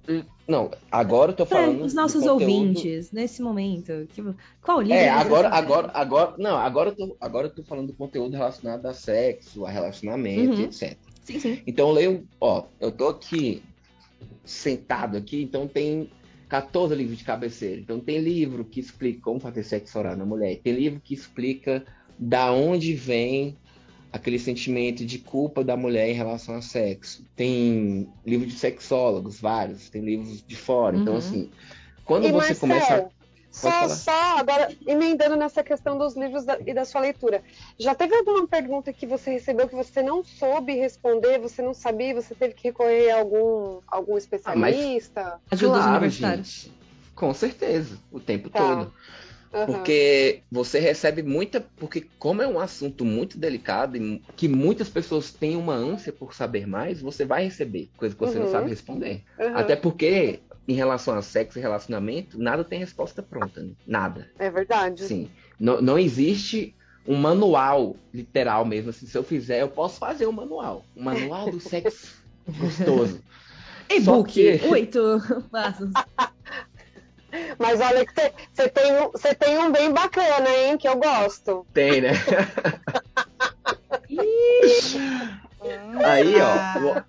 Não, 0.47 0.71
agora 0.91 1.31
eu 1.31 1.35
tô 1.35 1.45
Pra 1.45 1.59
falando. 1.59 1.85
os 1.85 1.93
do 1.93 2.01
nossos 2.01 2.25
ouvintes, 2.25 3.11
nesse 3.11 3.41
momento. 3.41 4.07
que- 4.11 4.23
Qual 4.61 4.81
livro? 4.81 4.95
É, 4.97 5.07
agora, 5.07 5.49
você- 5.49 5.55
agora, 5.55 5.91
agora, 5.93 6.35
não, 6.37 6.57
agora 6.57 6.89
eu 6.89 6.95
tô, 6.95 7.17
agora 7.21 7.47
eu 7.47 7.51
tô 7.53 7.63
falando 7.63 7.87
do 7.87 7.93
conteúdo 7.93 8.35
relacionado 8.35 8.85
a 8.87 8.93
sexo, 8.93 9.65
a 9.65 9.69
relacionamento, 9.69 10.55
Uhum. 10.55 10.63
etc. 10.65 10.97
Sim, 11.23 11.39
sim. 11.39 11.61
Então 11.67 11.89
eu 11.89 11.93
leio, 11.93 12.27
ó, 12.39 12.63
eu 12.79 12.91
tô 12.91 13.07
aqui 13.07 13.61
sentado 14.43 15.17
aqui, 15.17 15.41
então 15.41 15.67
tem 15.67 16.09
14 16.49 16.95
livros 16.95 17.17
de 17.17 17.23
cabeceira. 17.23 17.81
Então 17.81 17.99
tem 17.99 18.19
livro 18.19 18.65
que 18.69 18.79
explica 18.79 19.21
como 19.21 19.39
fazer 19.39 19.63
sexo 19.63 19.97
oral 19.99 20.15
na 20.17 20.25
mulher, 20.25 20.61
tem 20.63 20.73
livro 20.73 21.01
que 21.01 21.13
explica 21.13 21.85
da 22.17 22.51
onde 22.51 22.93
vem 22.93 23.59
aquele 24.11 24.37
sentimento 24.39 25.05
de 25.05 25.19
culpa 25.19 25.63
da 25.63 25.77
mulher 25.77 26.09
em 26.09 26.13
relação 26.13 26.55
ao 26.55 26.61
sexo. 26.61 27.25
Tem 27.35 28.13
livro 28.25 28.45
de 28.45 28.53
sexólogos, 28.53 29.39
vários, 29.39 29.89
tem 29.89 30.01
livros 30.03 30.43
de 30.45 30.55
fora. 30.55 30.97
Então 30.97 31.13
Uhum. 31.13 31.17
assim, 31.17 31.49
quando 32.03 32.27
E 32.27 32.31
você 32.31 32.53
Marcel, 32.53 32.55
começa 32.55 32.95
a 32.97 33.20
Só, 33.51 33.89
só 33.89 34.37
agora, 34.37 34.69
emendando 34.87 35.35
nessa 35.35 35.61
questão 35.61 35.97
dos 35.97 36.15
livros 36.15 36.45
da- 36.45 36.57
e 36.65 36.73
da 36.73 36.85
sua 36.85 37.01
leitura. 37.01 37.43
Já 37.77 37.93
teve 37.93 38.15
alguma 38.15 38.47
pergunta 38.47 38.93
que 38.93 39.05
você 39.05 39.31
recebeu 39.31 39.67
que 39.67 39.75
você 39.75 40.01
não 40.01 40.23
soube 40.23 40.73
responder, 40.73 41.37
você 41.39 41.61
não 41.61 41.73
sabia, 41.73 42.15
você 42.15 42.33
teve 42.33 42.53
que 42.53 42.69
recorrer 42.69 43.11
a 43.11 43.19
algum, 43.19 43.81
algum 43.87 44.17
especialista? 44.17 45.39
Ajuda 45.51 45.73
dos 45.73 45.85
Claro, 45.85 46.09
gente. 46.09 46.71
Com 47.13 47.33
certeza, 47.33 47.97
o 48.11 48.19
tempo 48.19 48.49
Tá. 48.49 48.59
todo. 48.59 48.93
Aham. 49.53 49.65
Porque 49.65 50.43
você 50.49 50.79
recebe 50.79 51.21
muita. 51.21 51.59
Porque, 51.75 52.07
como 52.17 52.41
é 52.41 52.47
um 52.47 52.57
assunto 52.57 53.03
muito 53.03 53.37
delicado 53.37 53.97
e 53.97 54.23
que 54.37 54.47
muitas 54.47 54.87
pessoas 54.87 55.33
têm 55.33 55.57
uma 55.57 55.73
ânsia 55.73 56.13
por 56.13 56.33
saber 56.33 56.65
mais, 56.65 57.01
você 57.01 57.25
vai 57.25 57.43
receber 57.43 57.89
coisa 57.97 58.15
que 58.15 58.21
você 58.21 58.39
não 58.39 58.45
Uhum. 58.45 58.51
sabe 58.51 58.69
responder. 58.69 59.23
Aham. 59.37 59.57
Até 59.59 59.75
porque, 59.75 60.39
em 60.67 60.73
relação 60.73 61.15
a 61.17 61.21
sexo 61.21 61.57
e 61.59 61.61
relacionamento, 61.61 62.37
nada 62.39 62.63
tem 62.63 62.79
resposta 62.79 63.21
pronta. 63.23 63.61
né? 63.61 63.71
Nada. 63.85 64.29
É 64.39 64.49
verdade. 64.49 65.03
Sim. 65.03 65.29
Não, 65.59 65.81
não 65.81 65.97
existe 65.99 66.75
um 67.07 67.15
manual 67.15 67.95
literal 68.13 68.63
mesmo. 68.63 68.91
Assim, 68.91 69.05
se 69.07 69.17
eu 69.17 69.23
fizer, 69.23 69.61
eu 69.61 69.67
posso 69.69 69.97
fazer 69.99 70.27
um 70.27 70.31
manual. 70.31 70.85
Um 70.95 71.03
manual 71.03 71.49
do 71.49 71.59
sexo 71.59 72.15
gostoso. 72.47 73.21
E-book, 73.89 74.31
que- 74.31 74.65
oito 74.69 74.99
passos. 75.51 75.89
Mas 77.57 77.79
olha 77.79 78.05
que 78.05 78.13
você- 78.53 78.69
tem, 78.69 78.91
um- 79.01 79.11
você 79.11 79.33
tem 79.33 79.57
um 79.57 79.71
bem 79.71 79.91
bacana, 79.91 80.49
hein? 80.49 80.77
Que 80.77 80.87
eu 80.87 80.97
gosto. 80.97 81.65
Tem, 81.73 82.01
né? 82.01 82.11
Aí, 86.03 86.33
ó, 86.41 86.99
o- 86.99 87.03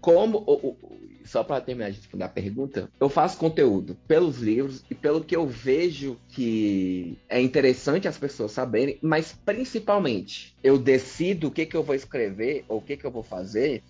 como. 0.00 0.38
o- 0.38 0.68
o- 0.68 0.97
só 1.28 1.44
para 1.44 1.60
terminar 1.64 1.90
de 1.90 1.98
responder 1.98 2.24
a 2.24 2.28
pergunta, 2.28 2.90
eu 3.00 3.08
faço 3.08 3.38
conteúdo 3.38 3.98
pelos 4.06 4.38
livros 4.38 4.84
e 4.90 4.94
pelo 4.94 5.24
que 5.24 5.36
eu 5.36 5.46
vejo 5.46 6.20
que 6.28 7.20
é 7.28 7.40
interessante 7.40 8.08
as 8.08 8.18
pessoas 8.18 8.52
saberem, 8.52 8.98
mas 9.02 9.32
principalmente 9.44 10.56
eu 10.62 10.78
decido 10.78 11.48
o 11.48 11.50
que, 11.52 11.66
que 11.66 11.76
eu 11.76 11.82
vou 11.82 11.94
escrever 11.94 12.64
ou 12.68 12.78
o 12.78 12.82
que, 12.82 12.96
que 12.96 13.06
eu 13.06 13.12
vou 13.12 13.22
fazer 13.22 13.84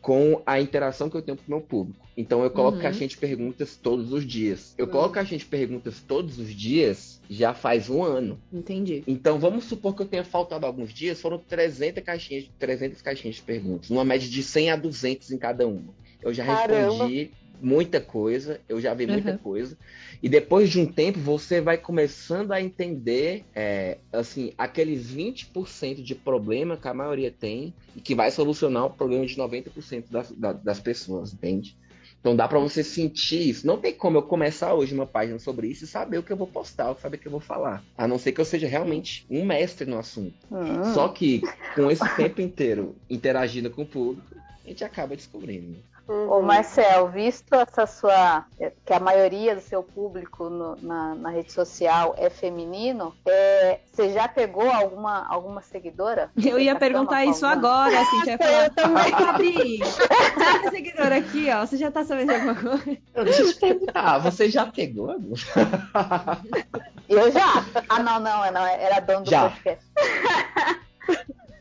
com 0.00 0.42
a 0.46 0.60
interação 0.60 1.10
que 1.10 1.16
eu 1.16 1.22
tenho 1.22 1.36
com 1.36 1.44
o 1.46 1.50
meu 1.50 1.60
público. 1.60 2.08
Então 2.16 2.42
eu 2.42 2.50
coloco 2.50 2.76
Uhum. 2.76 2.82
caixinha 2.82 3.08
de 3.08 3.16
perguntas 3.16 3.76
todos 3.76 4.12
os 4.12 4.24
dias. 4.24 4.74
Eu 4.78 4.86
Uhum. 4.86 4.92
coloco 4.92 5.14
caixinha 5.14 5.38
de 5.38 5.46
perguntas 5.46 6.02
todos 6.02 6.38
os 6.38 6.54
dias 6.54 7.20
já 7.28 7.52
faz 7.52 7.90
um 7.90 8.02
ano. 8.02 8.40
Entendi. 8.52 9.02
Então 9.06 9.38
vamos 9.38 9.64
supor 9.64 9.94
que 9.94 10.02
eu 10.02 10.08
tenha 10.08 10.24
faltado 10.24 10.64
alguns 10.66 10.92
dias, 10.92 11.20
foram 11.20 11.38
300 11.38 12.02
caixinhas, 12.02 12.48
300 12.58 13.02
caixinhas 13.02 13.36
de 13.36 13.42
perguntas, 13.42 13.90
numa 13.90 14.04
média 14.04 14.28
de 14.28 14.42
100 14.42 14.70
a 14.70 14.76
200 14.76 15.30
em 15.30 15.38
cada 15.38 15.66
uma. 15.66 15.94
Eu 16.22 16.32
já 16.32 16.44
Caramba. 16.44 17.04
respondi 17.04 17.30
muita 17.60 18.00
coisa, 18.00 18.60
eu 18.68 18.80
já 18.80 18.94
vi 18.94 19.06
muita 19.06 19.32
Uhum. 19.32 19.38
coisa. 19.38 19.76
E 20.22 20.28
depois 20.28 20.70
de 20.70 20.78
um 20.78 20.86
tempo, 20.86 21.18
você 21.18 21.60
vai 21.60 21.76
começando 21.76 22.52
a 22.52 22.60
entender, 22.60 23.44
é, 23.54 23.98
assim, 24.12 24.52
aqueles 24.56 25.10
20% 25.10 26.02
de 26.02 26.14
problema 26.14 26.76
que 26.76 26.86
a 26.88 26.94
maioria 26.94 27.30
tem 27.32 27.74
e 27.96 28.00
que 28.00 28.14
vai 28.14 28.30
solucionar 28.30 28.86
o 28.86 28.90
problema 28.94 29.26
de 29.26 29.36
90% 29.36 30.08
das, 30.10 30.30
da- 30.32 30.52
das 30.52 30.80
pessoas, 30.80 31.32
entende? 31.32 31.76
Então 32.20 32.34
dá 32.34 32.48
pra 32.48 32.58
você 32.58 32.82
sentir 32.82 33.48
isso. 33.48 33.66
Não 33.66 33.78
tem 33.78 33.92
como 33.94 34.18
eu 34.18 34.22
começar 34.22 34.74
hoje 34.74 34.94
uma 34.94 35.06
página 35.06 35.38
sobre 35.38 35.68
isso 35.68 35.84
e 35.84 35.86
saber 35.88 36.18
o 36.18 36.22
que 36.22 36.32
eu 36.32 36.36
vou 36.36 36.48
postar, 36.48 36.94
saber 36.96 37.16
o 37.16 37.20
que 37.20 37.28
eu 37.28 37.32
vou 37.32 37.40
falar. 37.40 37.82
A 37.96 38.08
não 38.08 38.18
ser 38.18 38.32
que 38.32 38.40
eu 38.40 38.44
seja 38.44 38.66
realmente 38.66 39.24
um 39.30 39.44
mestre 39.44 39.88
no 39.88 39.98
assunto. 39.98 40.34
Hum. 40.50 40.82
Só 40.94 41.08
que 41.08 41.40
com 41.74 41.90
esse 41.90 42.08
tempo 42.16 42.40
inteiro 42.40 42.96
interagindo 43.08 43.70
com 43.70 43.82
o 43.82 43.86
público, 43.86 44.28
a 44.64 44.68
gente 44.68 44.84
acaba 44.84 45.14
descobrindo. 45.16 45.78
Uhum. 46.08 46.30
Ô 46.32 46.40
Marcel, 46.42 47.08
visto 47.08 47.54
essa 47.54 47.86
sua. 47.86 48.46
que 48.86 48.94
a 48.94 48.98
maioria 48.98 49.54
do 49.54 49.60
seu 49.60 49.82
público 49.82 50.48
no- 50.48 50.74
na, 50.76 51.14
na 51.14 51.28
rede 51.28 51.52
social 51.52 52.14
é 52.16 52.30
feminino, 52.30 53.14
é, 53.26 53.80
você 53.92 54.10
já 54.14 54.26
pegou 54.26 54.70
alguma, 54.70 55.26
alguma 55.28 55.60
seguidora? 55.60 56.30
Eu 56.42 56.58
ia 56.58 56.72
tá 56.72 56.80
perguntar 56.80 57.26
isso 57.26 57.44
alguma? 57.44 57.84
agora, 57.86 58.00
assim, 58.00 58.22
ia 58.26 58.38
falar. 58.38 58.70
Ai, 59.02 59.10
Fabi, 59.10 59.78
sabe 59.84 60.70
seguidora 60.70 61.16
aqui, 61.18 61.50
ó? 61.50 61.66
Você 61.66 61.76
já 61.76 61.90
tá 61.90 62.02
sabendo 62.04 62.28
de 62.28 62.34
alguma 62.36 62.54
coisa? 62.54 62.98
Deixa 63.24 63.42
eu 63.42 63.52
te 63.52 63.60
perguntar, 63.60 64.18
você 64.18 64.48
já 64.48 64.64
pegou? 64.64 65.14
Eu 67.08 67.30
já. 67.32 67.64
Ah, 67.88 68.02
não, 68.02 68.20
não, 68.20 68.50
não 68.52 68.66
era 68.66 69.00
dono 69.00 69.24
do 69.24 69.30
Já. 69.30 69.48
podcast. 69.48 69.84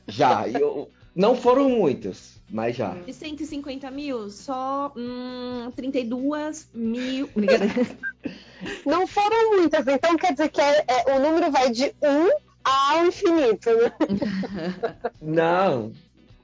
já, 0.08 0.48
e 0.48 0.54
eu... 0.56 0.90
não 1.18 1.36
foram 1.36 1.68
muitos, 1.68 2.40
mas 2.50 2.76
já. 2.78 2.92
De 2.94 3.12
150 3.12 3.90
mil, 3.92 4.30
só 4.30 4.94
hum, 4.96 5.70
32 5.76 6.70
mil. 6.74 7.30
Não 8.86 9.06
foram 9.06 9.58
muitas, 9.58 9.86
então 9.88 10.16
quer 10.18 10.32
dizer 10.32 10.50
que 10.50 10.60
é- 10.62 10.86
é- 10.88 11.16
o 11.16 11.20
número 11.20 11.52
vai 11.52 11.70
de 11.70 11.94
1 12.02 12.30
ao 12.64 13.06
infinito, 13.06 13.70
né? 13.70 13.94
Não. 15.22 15.92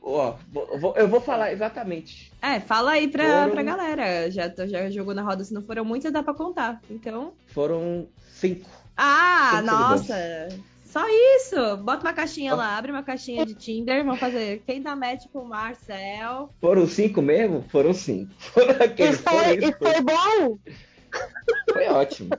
Ó, 0.02 0.36
vou- 0.80 0.94
eu 0.98 1.08
vou 1.08 1.22
falar 1.22 1.52
exatamente. 1.54 2.32
É, 2.42 2.60
fala 2.60 2.92
aí 2.92 3.08
pra, 3.08 3.24
Foram- 3.26 3.52
pra 3.52 3.64
galera. 3.64 4.30
Já, 4.30 4.52
já 4.68 4.90
jogou 4.92 5.16
na 5.16 5.24
roda, 5.24 5.44
se 5.44 5.54
não 5.54 5.62
foram 5.62 5.86
muitas, 5.86 6.12
dá 6.12 6.22
pra 6.22 6.34
contar. 6.34 6.82
Então. 6.90 7.34
Foram 7.48 8.08
cinco. 8.34 8.70
Ah, 8.98 9.54
Cinco 9.62 9.66
nossa! 9.72 10.50
Só 10.94 11.04
isso! 11.10 11.78
Bota 11.78 12.06
uma 12.06 12.14
caixinha 12.14 12.54
lá, 12.54 12.78
abre 12.78 12.92
uma 12.92 13.02
caixinha 13.02 13.44
de 13.48 13.56
Tinder, 13.56 14.06
vamos 14.06 14.20
fazer. 14.20 14.62
Quem 14.64 14.80
dá 14.80 14.96
match 14.96 15.26
com 15.34 15.40
o 15.40 15.50
Marcel? 15.50 16.54
Foram 16.62 16.86
cinco 16.86 17.20
mesmo? 17.20 17.66
Foram 17.70 17.96
cinco. 17.96 18.32
Foram 18.38 18.76
E 18.80 18.84
aqueles, 18.84 19.20
foi, 19.20 19.34
foram 19.34 19.54
e 19.54 19.74
foi, 19.74 20.02
bom? 20.02 20.60
foi 21.74 21.88
ótimo. 21.88 22.30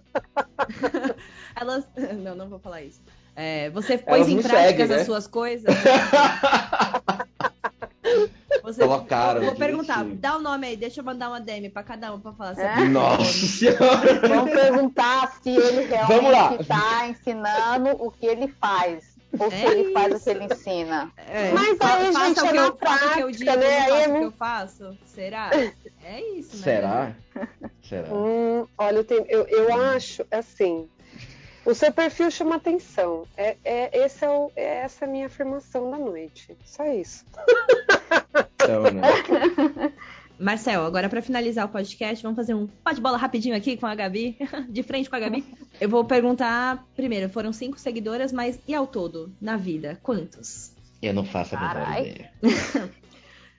Elas. 1.60 1.84
Não, 2.22 2.36
não 2.36 2.48
vou 2.48 2.60
falar 2.60 2.82
isso. 2.82 3.02
É, 3.34 3.70
você 3.70 3.98
pôs 3.98 4.18
Elas 4.20 4.28
em 4.28 4.40
prática 4.40 4.68
seguem, 4.68 4.84
as 4.84 4.90
né? 4.90 5.04
suas 5.04 5.26
coisas? 5.26 5.74
Você, 8.64 8.80
Colocaram 8.80 9.40
eu 9.42 9.46
vou 9.50 9.54
perguntar, 9.56 9.96
direitinho. 9.98 10.20
dá 10.20 10.36
o 10.36 10.40
nome 10.40 10.66
aí, 10.66 10.74
deixa 10.76 11.00
eu 11.00 11.04
mandar 11.04 11.28
uma 11.28 11.38
DM 11.38 11.68
pra 11.68 11.82
cada 11.82 12.14
um 12.14 12.18
pra 12.18 12.32
falar. 12.32 12.58
É? 12.58 12.84
Nossa 12.88 13.24
senhora! 13.46 14.26
Vamos 14.26 14.50
perguntar 14.52 15.38
se 15.42 15.50
ele 15.50 15.82
realmente 15.84 16.62
está 16.62 17.06
ensinando 17.06 17.90
o 18.02 18.10
que 18.10 18.24
ele 18.24 18.48
faz. 18.48 19.12
Ou 19.38 19.50
se 19.50 19.56
É 19.56 19.66
ele 19.66 19.92
faz 19.92 20.12
o 20.12 20.16
isso. 20.16 20.24
que 20.24 20.30
ele 20.30 20.44
ensina. 20.44 21.12
É, 21.16 21.50
Mas 21.52 21.78
aí, 21.80 22.12
faça 22.12 22.28
gente, 22.28 22.40
o 22.40 22.46
é 22.46 22.48
que 22.48 22.54
na 22.56 22.62
eu 22.62 22.68
o 22.68 22.76
que 23.14 23.20
eu 23.20 23.30
digo, 23.32 23.44
prática, 23.44 23.56
né? 23.56 23.78
Aí 23.80 23.90
faço 23.90 24.02
é 24.02 24.08
o 24.08 24.18
que 24.18 24.24
eu 24.24 24.32
faço? 24.32 24.98
Será? 25.06 25.50
É 26.04 26.20
isso, 26.38 26.56
né? 26.56 26.62
Será? 26.62 27.12
Será? 27.82 28.08
Hum, 28.14 28.66
olha, 28.78 28.96
eu, 28.96 29.04
tenho- 29.04 29.26
eu, 29.28 29.46
eu 29.48 29.74
acho 29.94 30.24
assim. 30.30 30.88
O 31.64 31.74
seu 31.74 31.90
perfil 31.92 32.30
chama 32.30 32.56
atenção. 32.56 33.26
É, 33.36 33.56
é, 33.64 34.04
esse 34.04 34.24
é 34.24 34.28
o- 34.30 34.50
é 34.54 34.78
essa 34.82 35.04
é 35.04 35.08
a 35.08 35.10
minha 35.10 35.26
afirmação 35.26 35.90
da 35.90 35.98
noite. 35.98 36.56
Só 36.64 36.84
isso. 36.86 37.24
Então, 38.56 38.82
né? 38.92 39.02
Marcel, 40.38 40.84
agora 40.84 41.08
pra 41.08 41.22
finalizar 41.22 41.64
o 41.64 41.68
podcast, 41.68 42.20
vamos 42.22 42.36
fazer 42.36 42.54
um 42.54 42.68
bate-bola 42.84 43.16
rapidinho 43.16 43.54
aqui 43.56 43.76
com 43.76 43.86
a 43.86 43.94
Gabi, 43.94 44.36
de 44.68 44.82
frente 44.82 45.08
com 45.08 45.14
a 45.16 45.20
Gabi. 45.20 45.44
Eu 45.80 45.88
vou 45.88 46.04
perguntar 46.04 46.84
primeiro, 46.96 47.28
foram 47.28 47.52
cinco 47.52 47.78
seguidoras, 47.78 48.32
mas 48.32 48.58
e 48.66 48.74
ao 48.74 48.86
todo, 48.86 49.32
na 49.40 49.56
vida, 49.56 49.98
quantos? 50.02 50.72
Eu 51.00 51.14
não 51.14 51.24
faço 51.24 51.54
a 51.56 51.60
menor 51.60 52.00
ideia. 52.00 52.30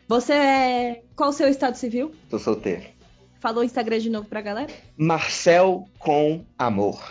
Você 0.07 0.33
é... 0.33 1.01
Qual 1.15 1.29
o 1.29 1.33
seu 1.33 1.47
estado 1.47 1.75
civil? 1.75 2.13
Tô 2.29 2.37
solteiro. 2.37 2.83
Falou 3.39 3.61
o 3.61 3.65
Instagram 3.65 3.99
de 3.99 4.09
novo 4.09 4.27
pra 4.27 4.41
galera? 4.41 4.71
Marcel 4.97 5.87
com 5.97 6.45
amor. 6.57 7.01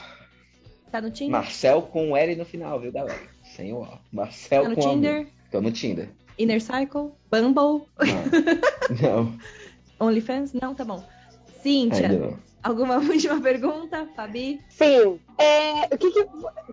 Tá 0.95 1.01
no 1.01 1.11
Tinder? 1.11 1.33
Marcel 1.33 1.83
com 1.83 2.17
L 2.17 2.37
no 2.37 2.45
final, 2.45 2.79
viu, 2.79 2.93
galera? 2.93 3.19
Sem 3.43 3.73
o 3.73 3.79
O. 3.83 3.99
Marcel 4.13 4.63
Tá 4.63 4.69
no 4.69 4.75
com 4.77 4.81
Tinder? 4.81 5.15
amor. 5.17 5.27
Tô 5.51 5.61
no 5.61 5.73
Tinder. 5.73 6.09
Inner 6.39 6.61
Cycle? 6.61 7.11
Bumble? 7.29 7.89
Não. 7.99 9.03
não. 9.27 9.39
OnlyFans? 9.99 10.53
Não, 10.53 10.73
tá 10.73 10.85
bom. 10.85 11.05
Cíntia, 11.65 12.09
Ainda 12.11 12.39
alguma 12.63 12.97
última 13.01 13.41
pergunta? 13.41 14.07
Fabi? 14.15 14.61
Sim. 14.69 15.19
É, 15.37 15.87
o 15.95 15.99
que 15.99 16.11
que- 16.13 16.25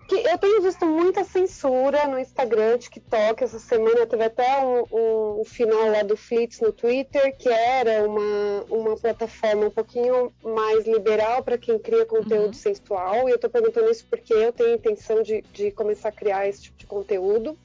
que- 0.08 0.28
eu 0.28 0.38
tenho 0.38 0.62
visto 0.62 0.86
muita 0.86 1.24
censura 1.24 2.06
no 2.06 2.18
Instagram, 2.18 2.78
TikTok. 2.78 3.42
Essa 3.42 3.58
semana 3.58 4.06
teve 4.06 4.22
até 4.24 4.58
um, 4.64 4.84
um- 4.92 5.40
um 5.40 5.44
final 5.44 5.90
lá 5.90 6.02
do 6.02 6.16
Flits 6.16 6.60
no 6.60 6.72
Twitter, 6.72 7.36
que 7.36 7.48
era 7.48 8.06
uma, 8.08 8.64
uma 8.70 8.96
plataforma 8.96 9.66
um 9.66 9.70
pouquinho 9.70 10.32
mais 10.44 10.86
liberal 10.86 11.42
para 11.42 11.58
quem 11.58 11.78
cria 11.78 12.06
conteúdo 12.06 12.46
Uhum. 12.46 12.52
sensual. 12.52 13.28
E 13.28 13.32
eu 13.32 13.38
tô 13.38 13.50
perguntando 13.50 13.90
isso 13.90 14.06
porque 14.08 14.32
eu 14.32 14.52
tenho 14.52 14.74
intenção 14.74 15.22
de, 15.22 15.42
de 15.52 15.70
começar 15.72 16.10
a 16.10 16.12
criar 16.12 16.46
esse 16.48 16.62
tipo 16.62 16.78
de 16.78 16.86
conteúdo. 16.86 17.58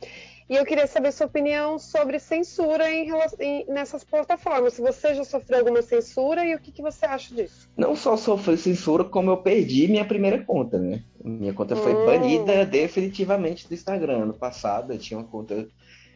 E 0.50 0.56
eu 0.56 0.66
queria 0.66 0.88
saber 0.88 1.12
sua 1.12 1.28
opinião 1.28 1.78
sobre 1.78 2.20
censura 2.20 2.90
em, 2.90 3.10
em- 3.40 3.66
nessas 3.68 4.04
plataformas. 4.04 4.74
Se 4.74 4.82
você 4.82 5.14
já 5.14 5.26
sofreu 5.26 5.60
alguma 5.60 5.82
censura 5.82 6.46
e 6.46 6.56
o 6.56 6.60
que, 6.60 6.72
que 6.72 6.82
você 6.82 7.06
acha 7.06 7.36
disso? 7.36 7.70
Não 7.78 7.96
só 7.98 8.16
sofri 8.16 8.58
censura, 8.58 9.04
como 9.04 9.30
eu 9.30 9.38
perdi 9.38 9.88
minha 9.90 10.06
primeira 10.06 10.42
conta, 10.44 10.80
né? 10.80 11.04
Minha 11.22 11.54
conta 11.54 11.76
foi 11.76 11.94
Hum. 11.94 12.06
banida 12.06 12.66
definitivamente 12.66 13.68
do 13.68 13.74
Instagram. 13.74 14.24
Ano 14.24 14.34
passado 14.34 14.94
eu 14.94 14.98
tinha 14.98 15.20
uma 15.20 15.28
conta, 15.28 15.68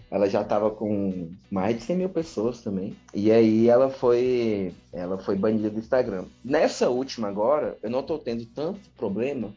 ela 0.10 0.30
já 0.30 0.44
tava 0.46 0.72
com 0.72 1.30
mais 1.52 1.76
de 1.76 1.84
100 1.84 1.98
mil 1.98 2.10
pessoas 2.10 2.62
também. 2.62 2.96
E 3.14 3.30
aí 3.34 3.68
ela 3.68 3.90
foi, 3.90 4.74
ela 4.94 5.18
foi 5.18 5.36
banida 5.36 5.70
do 5.70 5.80
Instagram. 5.80 6.24
Nessa 6.44 6.90
última 6.90 7.28
agora, 7.28 7.78
eu 7.84 7.90
não 7.90 8.02
tô 8.02 8.18
tendo 8.18 8.46
tanto 8.46 8.90
problema 8.92 9.54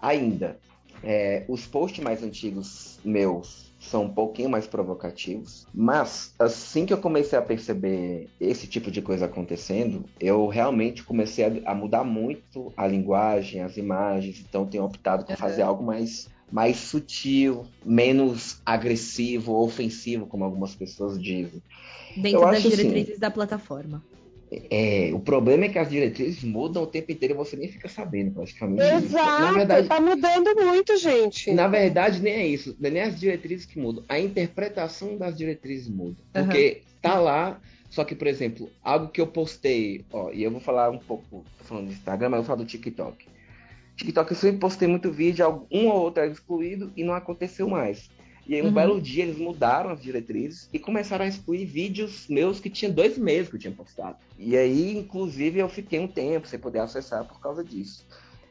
ainda. 0.00 0.58
É, 1.02 1.44
os 1.48 1.66
posts 1.66 2.02
mais 2.02 2.22
antigos 2.22 2.98
meus 3.04 3.65
são 3.86 4.04
um 4.04 4.12
pouquinho 4.12 4.50
mais 4.50 4.66
provocativos, 4.66 5.66
mas 5.74 6.34
assim 6.38 6.84
que 6.84 6.92
eu 6.92 6.98
comecei 6.98 7.38
a 7.38 7.42
perceber 7.42 8.28
esse 8.40 8.66
tipo 8.66 8.90
de 8.90 9.00
coisa 9.00 9.26
acontecendo, 9.26 10.04
eu 10.20 10.46
realmente 10.48 11.02
comecei 11.02 11.44
a, 11.44 11.72
a 11.72 11.74
mudar 11.74 12.04
muito 12.04 12.72
a 12.76 12.86
linguagem, 12.86 13.62
as 13.62 13.76
imagens, 13.76 14.44
então 14.46 14.66
tenho 14.66 14.84
optado 14.84 15.24
por 15.24 15.36
fazer 15.36 15.62
algo 15.62 15.84
mais 15.84 16.28
mais 16.50 16.76
sutil, 16.76 17.64
menos 17.84 18.60
agressivo, 18.64 19.54
ofensivo, 19.54 20.26
como 20.26 20.44
algumas 20.44 20.76
pessoas 20.76 21.20
dizem. 21.20 21.60
Dentro 22.16 22.40
Eu 22.40 22.46
das 22.46 22.58
assim, 22.58 22.68
diretrizes 22.70 23.18
da 23.18 23.30
plataforma. 23.30 24.02
É, 24.70 25.10
o 25.12 25.18
problema 25.18 25.64
é 25.64 25.68
que 25.68 25.78
as 25.78 25.88
diretrizes 25.88 26.44
mudam 26.44 26.84
o 26.84 26.86
tempo 26.86 27.10
inteiro 27.10 27.34
e 27.34 27.36
você 27.36 27.56
nem 27.56 27.68
fica 27.68 27.88
sabendo, 27.88 28.32
praticamente. 28.32 28.82
Na 28.84 28.98
Exato, 28.98 29.54
verdade, 29.54 29.88
tá 29.88 30.00
mudando 30.00 30.54
muito, 30.64 30.96
gente. 30.96 31.50
na 31.52 31.66
verdade, 31.66 32.20
nem 32.20 32.32
é 32.32 32.46
isso. 32.46 32.76
Nem 32.78 33.00
as 33.02 33.18
diretrizes 33.18 33.66
que 33.66 33.78
mudam. 33.78 34.04
A 34.08 34.18
interpretação 34.20 35.16
das 35.16 35.36
diretrizes 35.36 35.88
muda. 35.88 36.16
Porque 36.32 36.82
tá 37.02 37.18
lá, 37.18 37.60
só 37.90 38.04
que, 38.04 38.14
por 38.14 38.26
exemplo, 38.26 38.70
algo 38.82 39.08
que 39.08 39.20
eu 39.20 39.26
postei, 39.26 40.04
ó, 40.12 40.30
e 40.30 40.42
eu 40.42 40.50
vou 40.50 40.60
falar 40.60 40.90
um 40.90 40.98
pouco, 40.98 41.44
tô 41.58 41.64
falando 41.64 41.86
do 41.86 41.92
Instagram, 41.92 42.28
mas 42.28 42.38
eu 42.38 42.42
vou 42.42 42.46
falar 42.46 42.62
do 42.62 42.68
TikTok. 42.68 43.26
TikTok 43.96 44.30
eu 44.30 44.36
sempre 44.36 44.58
postei 44.58 44.86
muito 44.86 45.10
vídeo, 45.10 45.66
um 45.72 45.88
ou 45.88 46.02
outro 46.02 46.22
era 46.22 46.30
excluído 46.30 46.92
e 46.96 47.02
não 47.02 47.14
aconteceu 47.14 47.68
mais. 47.68 48.10
E 48.48 48.54
aí, 48.54 48.62
um 48.62 48.66
Uhum. 48.66 48.72
belo 48.72 49.00
dia, 49.00 49.24
eles 49.24 49.38
mudaram 49.38 49.90
as 49.90 50.00
diretrizes 50.00 50.68
e 50.72 50.78
começaram 50.78 51.24
a 51.24 51.28
excluir 51.28 51.64
vídeos 51.64 52.26
meus 52.28 52.60
que 52.60 52.70
tinha 52.70 52.90
dois 52.90 53.18
meses 53.18 53.48
que 53.48 53.56
eu 53.56 53.60
tinha 53.60 53.74
postado. 53.74 54.18
E 54.38 54.56
aí, 54.56 54.96
inclusive, 54.96 55.58
eu 55.58 55.68
fiquei 55.68 55.98
um 55.98 56.08
tempo 56.08 56.46
sem 56.46 56.58
poder 56.58 56.78
acessar 56.80 57.26
por 57.26 57.40
causa 57.40 57.64
disso. 57.64 58.04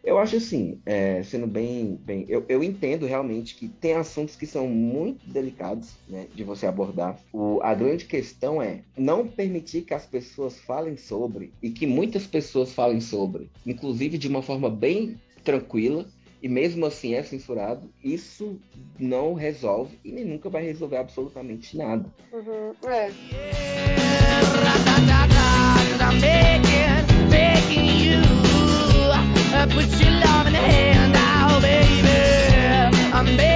Eu 0.03 0.19
acho 0.19 0.35
assim, 0.35 0.79
é, 0.85 1.23
sendo 1.23 1.47
bem. 1.47 1.95
bem 1.99 2.25
eu, 2.29 2.45
eu 2.47 2.63
entendo 2.63 3.07
realmente 3.07 3.55
que 3.55 3.67
tem 3.67 3.93
assuntos 3.95 4.35
que 4.35 4.45
são 4.45 4.67
muito 4.67 5.27
delicados 5.27 5.95
né, 6.07 6.27
de 6.31 6.43
você 6.43 6.67
abordar. 6.67 7.19
O, 7.33 7.59
a 7.63 7.73
grande 7.73 8.05
questão 8.05 8.61
é 8.61 8.83
não 8.95 9.27
permitir 9.27 9.81
que 9.81 9.95
as 9.95 10.05
pessoas 10.05 10.59
falem 10.59 10.95
sobre 10.95 11.51
e 11.59 11.71
que 11.71 11.87
muitas 11.87 12.27
pessoas 12.27 12.71
falem 12.71 13.01
sobre, 13.01 13.49
inclusive 13.65 14.19
de 14.19 14.27
uma 14.27 14.43
forma 14.43 14.69
bem 14.69 15.17
tranquila, 15.43 16.05
e 16.45 16.47
mesmo 16.47 16.85
assim 16.85 17.15
é 17.15 17.23
censurado, 17.23 17.89
isso 18.03 18.61
não 18.99 19.33
resolve 19.33 19.97
e 20.05 20.11
nem 20.11 20.23
nunca 20.23 20.47
vai 20.47 20.63
resolver 20.63 20.97
absolutamente 20.97 21.75
nada. 21.75 22.05
Uhum, 22.31 22.71
é. 22.87 23.09
I'm 33.15 33.54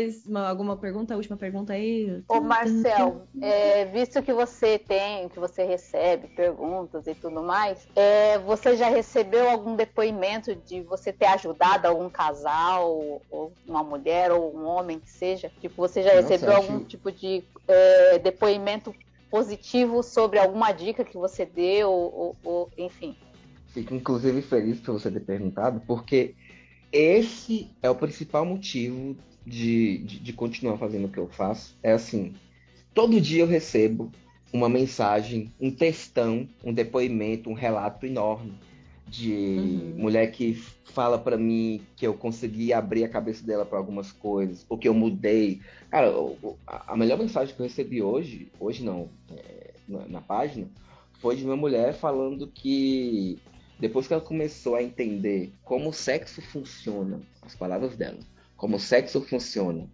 Mais 0.00 0.26
uma- 0.26 0.48
alguma 0.48 0.76
pergunta? 0.76 1.14
Última 1.16 1.36
pergunta 1.36 1.74
aí? 1.74 2.22
Ô 2.26 2.40
Marcel, 2.40 3.28
é, 3.42 3.84
visto 3.86 4.22
que 4.22 4.32
você 4.32 4.78
tem, 4.78 5.28
que 5.28 5.38
você 5.38 5.64
recebe 5.64 6.28
perguntas 6.28 7.06
e 7.06 7.14
tudo 7.14 7.42
mais, 7.42 7.86
é, 7.94 8.38
você 8.38 8.76
já 8.76 8.88
recebeu 8.88 9.48
algum 9.50 9.76
depoimento 9.76 10.54
de 10.54 10.82
você 10.82 11.12
ter 11.12 11.26
ajudado 11.26 11.86
algum 11.86 12.08
casal, 12.08 12.90
ou 13.30 13.52
uma 13.66 13.82
mulher, 13.82 14.32
ou 14.32 14.56
um 14.56 14.64
homem 14.64 14.98
que 14.98 15.10
seja? 15.10 15.52
Tipo, 15.60 15.76
você 15.76 16.02
já 16.02 16.14
Nossa, 16.14 16.28
recebeu 16.28 16.56
acho- 16.56 16.70
algum 16.72 16.84
tipo 16.84 17.12
de 17.12 17.44
é, 17.68 18.18
depoimento 18.18 18.94
positivo 19.30 20.02
sobre 20.02 20.38
alguma 20.38 20.72
dica 20.72 21.04
que 21.04 21.16
você 21.18 21.44
deu, 21.44 21.90
ou, 21.90 22.36
ou- 22.42 22.70
enfim? 22.78 23.14
Fico 23.68 23.94
inclusive 23.94 24.40
feliz 24.42 24.80
por 24.80 24.92
você 24.94 25.10
ter 25.10 25.20
perguntado, 25.20 25.80
porque 25.86 26.34
esse 26.92 27.70
é 27.82 27.88
o 27.90 27.94
principal 27.94 28.44
motivo 28.44 29.16
de, 29.46 29.98
de, 29.98 30.18
de 30.20 30.32
continuar 30.32 30.78
fazendo 30.78 31.06
o 31.06 31.08
que 31.08 31.18
eu 31.18 31.28
faço. 31.28 31.76
É 31.82 31.92
assim, 31.92 32.34
todo 32.94 33.20
dia 33.20 33.42
eu 33.42 33.46
recebo 33.46 34.10
uma 34.52 34.68
mensagem, 34.68 35.52
um 35.60 35.70
textão, 35.70 36.48
um 36.64 36.72
depoimento, 36.72 37.48
um 37.48 37.54
relato 37.54 38.06
enorme 38.06 38.52
de 39.10 39.32
Uhum. 39.32 39.94
mulher 39.96 40.30
que 40.30 40.54
fala 40.54 41.18
pra 41.18 41.36
mim 41.36 41.82
que 41.96 42.06
eu 42.06 42.14
consegui 42.14 42.72
abrir 42.72 43.04
a 43.04 43.08
cabeça 43.08 43.44
dela 43.44 43.66
para 43.66 43.78
algumas 43.78 44.12
coisas, 44.12 44.64
ou 44.68 44.78
que 44.78 44.88
eu 44.88 44.94
mudei. 44.94 45.60
Cara, 45.90 46.12
a 46.66 46.96
melhor 46.96 47.18
mensagem 47.18 47.54
que 47.54 47.60
eu 47.60 47.66
recebi 47.66 48.00
hoje, 48.00 48.48
hoje 48.60 48.84
não, 48.84 49.08
é, 49.36 49.74
na, 49.88 50.06
na 50.06 50.20
página, 50.20 50.68
foi 51.20 51.36
de 51.36 51.44
uma 51.44 51.56
mulher 51.56 51.92
falando 51.92 52.46
que 52.46 53.38
depois 53.78 54.06
que 54.06 54.12
ela 54.12 54.22
começou 54.22 54.76
a 54.76 54.82
entender 54.82 55.52
como 55.64 55.88
o 55.88 55.92
sexo 55.92 56.40
funciona, 56.40 57.20
as 57.42 57.54
palavras 57.54 57.96
dela, 57.96 58.18
como 58.60 58.76
o 58.76 58.80
sexo 58.80 59.22
funciona, 59.22 59.90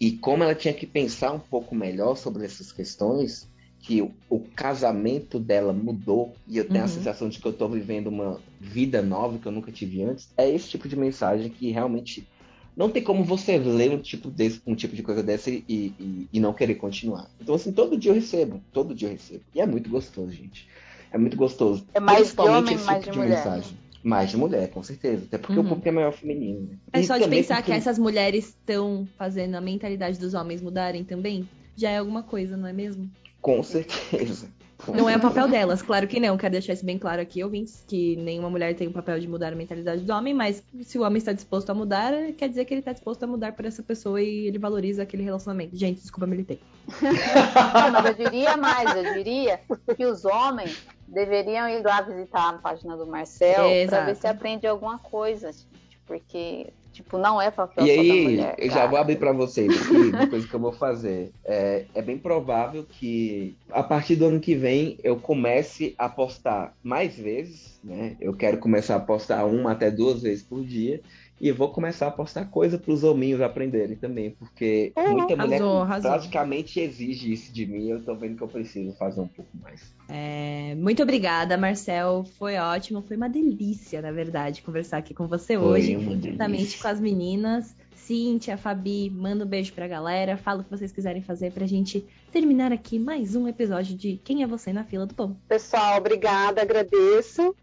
e 0.00 0.18
como 0.18 0.42
ela 0.44 0.54
tinha 0.54 0.74
que 0.74 0.86
pensar 0.86 1.32
um 1.32 1.40
pouco 1.40 1.74
melhor 1.74 2.16
sobre 2.16 2.44
essas 2.44 2.72
questões, 2.72 3.50
que 3.80 4.02
o, 4.02 4.18
o 4.28 4.50
casamento 4.50 5.38
dela 5.40 5.72
mudou, 5.72 6.40
e 6.46 6.58
eu 6.58 6.70
tenho 6.70 6.84
a 6.84 6.88
Uhum. 6.88 6.88
sensação 6.88 7.28
de 7.28 7.40
que 7.40 7.46
eu 7.46 7.52
estou 7.52 7.70
vivendo 7.70 8.08
uma 8.08 8.44
vida 8.60 9.02
nova 9.02 9.38
que 9.38 9.46
eu 9.46 9.52
nunca 9.52 9.72
tive 9.72 10.02
antes, 10.02 10.32
é 10.36 10.48
esse 10.50 10.68
tipo 10.70 10.88
de 10.88 10.96
mensagem 10.96 11.50
que 11.50 11.70
realmente 11.70 12.30
não 12.76 12.90
tem 12.90 13.02
como 13.02 13.24
você 13.24 13.58
ler 13.58 13.90
um 13.90 14.00
tipo, 14.02 14.30
desse, 14.30 14.60
um 14.66 14.74
tipo 14.74 14.94
de 14.94 15.02
coisa 15.02 15.22
dessa 15.22 15.50
e, 15.50 15.64
e, 15.68 16.28
e 16.32 16.40
não 16.40 16.52
querer 16.54 16.74
continuar. 16.76 17.30
Então, 17.40 17.54
assim, 17.54 17.72
todo 17.72 17.98
dia 17.98 18.10
eu 18.10 18.14
recebo, 18.14 18.62
todo 18.72 18.94
dia 18.94 19.08
eu 19.08 19.12
recebo. 19.12 19.44
E 19.54 19.60
é 19.60 19.66
muito 19.66 19.88
gostoso, 19.88 20.30
gente. 20.32 20.66
É 21.10 21.16
muito 21.18 21.36
gostoso. 21.36 21.86
É 21.92 21.98
mais 22.00 22.36
de 22.36 22.46
Principalmente 22.46 22.46
homem, 22.48 22.76
esse 22.76 22.86
mais 22.88 23.04
tipo 23.04 23.10
de 23.10 23.18
mulher? 23.18 23.58
mensagem. 23.58 23.80
Mais 24.06 24.30
de 24.30 24.36
mulher, 24.36 24.70
com 24.70 24.84
certeza. 24.84 25.24
Até 25.26 25.36
porque 25.36 25.58
Uhum. 25.58 25.64
o 25.66 25.68
público 25.68 25.88
é 25.88 25.90
maior 25.90 26.12
feminino. 26.12 26.60
né? 26.60 26.76
É 26.92 27.00
E 27.00 27.04
só 27.04 27.18
de 27.18 27.26
pensar 27.28 27.56
porque- 27.56 27.72
que 27.72 27.76
essas 27.76 27.98
mulheres 27.98 28.50
estão 28.50 29.04
fazendo 29.18 29.56
a 29.56 29.60
mentalidade 29.60 30.16
dos 30.16 30.32
homens 30.32 30.62
mudarem 30.62 31.02
também, 31.02 31.48
já 31.76 31.90
é 31.90 31.98
alguma 31.98 32.22
coisa, 32.22 32.56
não 32.56 32.68
é 32.68 32.72
mesmo? 32.72 33.10
Com 33.40 33.60
certeza. 33.64 34.48
Não 34.88 35.08
é 35.08 35.16
o 35.16 35.20
papel 35.20 35.48
delas, 35.48 35.80
claro 35.82 36.06
que 36.06 36.20
não. 36.20 36.36
Quero 36.36 36.52
deixar 36.52 36.74
isso 36.74 36.84
bem 36.84 36.98
claro 36.98 37.20
aqui, 37.20 37.42
ouvintes, 37.42 37.82
que 37.86 38.14
nenhuma 38.16 38.50
mulher 38.50 38.74
tem 38.74 38.86
o 38.86 38.92
papel 38.92 39.18
de 39.18 39.26
mudar 39.26 39.52
a 39.52 39.56
mentalidade 39.56 40.02
do 40.02 40.12
homem, 40.12 40.34
mas 40.34 40.62
se 40.82 40.98
o 40.98 41.02
homem 41.02 41.16
está 41.18 41.32
disposto 41.32 41.70
a 41.70 41.74
mudar, 41.74 42.12
quer 42.36 42.48
dizer 42.48 42.64
que 42.66 42.74
ele 42.74 42.80
está 42.80 42.92
disposto 42.92 43.22
a 43.22 43.26
mudar 43.26 43.52
por 43.52 43.64
essa 43.64 43.82
pessoa 43.82 44.20
e 44.22 44.46
ele 44.46 44.58
valoriza 44.58 45.02
aquele 45.02 45.22
relacionamento. 45.22 45.74
Gente, 45.76 46.00
desculpa, 46.00 46.26
militei. 46.26 46.60
Não, 47.02 47.90
mas 47.90 48.06
eu 48.06 48.14
diria 48.14 48.56
mais, 48.56 48.94
eu 48.94 49.14
diria 49.14 49.60
que 49.96 50.04
os 50.04 50.24
homens 50.24 50.86
deveriam 51.08 51.68
ir 51.68 51.82
lá 51.82 52.02
visitar 52.02 52.50
a 52.50 52.52
página 52.54 52.96
do 52.96 53.06
Marcel 53.06 53.54
pra 53.54 53.74
Exato. 53.74 54.06
ver 54.06 54.16
se 54.16 54.26
aprende 54.26 54.66
alguma 54.66 54.98
coisa, 54.98 55.52
gente, 55.52 55.98
porque 56.06 56.72
tipo 56.96 57.18
não 57.18 57.40
é 57.40 57.50
papel 57.50 57.84
E 57.84 57.90
aí, 57.90 58.22
mulher. 58.22 58.54
eu 58.58 58.70
já 58.70 58.86
vou 58.86 58.98
abrir 58.98 59.16
para 59.16 59.32
vocês 59.32 59.70
aqui 59.82 59.94
uma 59.94 60.26
coisa 60.26 60.48
que 60.48 60.54
eu 60.54 60.60
vou 60.60 60.72
fazer. 60.72 61.30
É, 61.44 61.84
é 61.94 62.02
bem 62.02 62.16
provável 62.18 62.84
que 62.84 63.54
a 63.70 63.82
partir 63.82 64.16
do 64.16 64.26
ano 64.26 64.40
que 64.40 64.54
vem 64.54 64.98
eu 65.04 65.16
comece 65.16 65.94
a 65.98 66.08
postar 66.08 66.74
mais 66.82 67.14
vezes, 67.16 67.78
né? 67.84 68.16
Eu 68.20 68.34
quero 68.34 68.58
começar 68.58 68.96
a 68.96 69.00
postar 69.00 69.44
uma 69.44 69.72
até 69.72 69.90
duas 69.90 70.22
vezes 70.22 70.42
por 70.42 70.64
dia. 70.64 71.00
E 71.38 71.52
vou 71.52 71.68
começar 71.68 72.06
a 72.06 72.10
postar 72.10 72.46
coisa 72.46 72.78
para 72.78 72.90
os 72.92 73.04
hominhos 73.04 73.40
aprenderem 73.42 73.94
também, 73.96 74.30
porque 74.30 74.92
Uhum. 74.96 75.18
muita 75.18 75.36
mulher 75.36 75.60
arrasou. 75.62 76.10
praticamente 76.10 76.80
exige 76.80 77.30
isso 77.32 77.52
de 77.52 77.66
mim. 77.66 77.88
Eu 77.90 78.02
tô 78.02 78.14
vendo 78.14 78.36
que 78.36 78.42
eu 78.42 78.48
preciso 78.48 78.92
fazer 78.96 79.20
um 79.20 79.28
pouco 79.28 79.50
mais. 79.62 79.94
É, 80.08 80.74
muito 80.76 81.02
obrigada, 81.02 81.56
Marcel. 81.58 82.24
Foi 82.38 82.56
ótimo, 82.56 83.02
foi 83.02 83.16
uma 83.18 83.28
delícia, 83.28 84.00
na 84.00 84.12
verdade, 84.12 84.62
conversar 84.62 84.96
aqui 84.98 85.12
com 85.12 85.26
você 85.26 85.58
Foi 85.58 85.66
hoje, 85.66 85.92
juntamente 86.00 86.78
com 86.78 86.88
as 86.88 86.98
meninas. 87.00 87.74
Cíntia, 87.94 88.56
Fabi, 88.56 89.10
manda 89.10 89.44
um 89.44 89.48
beijo 89.48 89.72
pra 89.72 89.88
galera. 89.88 90.36
Fala 90.36 90.60
o 90.60 90.64
que 90.64 90.70
vocês 90.70 90.92
quiserem 90.92 91.20
fazer 91.22 91.50
pra 91.50 91.66
gente 91.66 92.06
terminar 92.32 92.72
aqui 92.72 93.00
mais 93.00 93.34
um 93.34 93.48
episódio 93.48 93.96
de 93.96 94.20
Quem 94.24 94.44
é 94.44 94.46
Você 94.46 94.72
na 94.72 94.84
Fila 94.84 95.06
do 95.06 95.14
Pão. 95.14 95.36
Pessoal, 95.48 95.98
obrigada, 95.98 96.62
agradeço. 96.62 97.54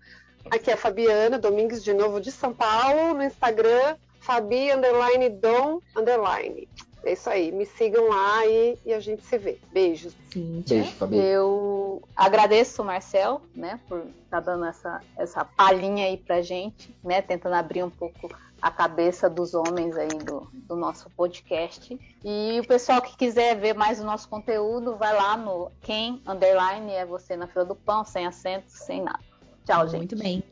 Aqui 0.52 0.70
é 0.70 0.74
a 0.74 0.78
Fabiana 0.78 1.40
Domingues, 1.40 1.84
de 1.84 1.94
novo 1.94 2.20
de 2.20 2.32
São 2.32 2.54
Paulo, 2.54 3.14
no 3.14 3.24
Instagram, 3.24 3.96
Fabi 4.20 4.72
underline 4.72 5.30
Dom 5.30 5.80
underline. 5.96 6.68
É 7.06 7.14
isso 7.14 7.30
aí, 7.30 7.52
me 7.52 7.66
sigam 7.66 8.08
lá 8.08 8.46
e, 8.46 8.80
e 8.86 8.94
a 8.94 9.00
gente 9.00 9.24
se 9.24 9.38
vê. 9.38 9.60
Beijos. 9.74 10.16
Cíntia. 10.32 10.78
Beijo, 10.78 10.92
Fabi. 10.96 11.18
Eu 11.18 12.02
agradeço 12.16 12.82
o 12.82 12.86
Marcel, 12.86 13.42
né, 13.54 13.80
por 13.90 14.06
estar 14.24 14.40
dando 14.40 14.66
essa, 14.66 15.02
essa 15.18 15.44
palhinha 15.44 16.06
aí 16.06 16.18
pra 16.18 16.42
gente, 16.42 16.96
né, 17.04 17.22
tentando 17.22 17.56
abrir 17.56 17.84
um 17.84 17.90
pouco 17.90 18.30
a 18.62 18.72
cabeça 18.72 19.30
dos 19.30 19.54
homens 19.54 19.98
aí 19.98 20.08
do, 20.08 20.48
do 20.54 20.78
nosso 20.78 21.10
podcast. 21.10 22.00
E 22.24 22.60
o 22.62 22.66
pessoal 22.66 23.02
que 23.02 23.18
quiser 23.18 23.60
ver 23.60 23.74
mais 23.74 24.00
o 24.00 24.06
nosso 24.06 24.30
conteúdo, 24.30 24.96
vai 24.96 25.14
lá 25.14 25.36
no 25.36 25.70
quem 25.82 26.22
underline 26.26 26.90
é 26.94 27.06
você 27.06 27.36
na 27.36 27.46
fila 27.46 27.66
do 27.66 27.76
pão, 27.76 28.06
sem 28.06 28.26
acento, 28.26 28.68
sem 28.70 29.02
nada. 29.02 29.20
Tchau, 29.66 29.88
gente. 29.88 29.98
Muito 29.98 30.18
bem. 30.18 30.44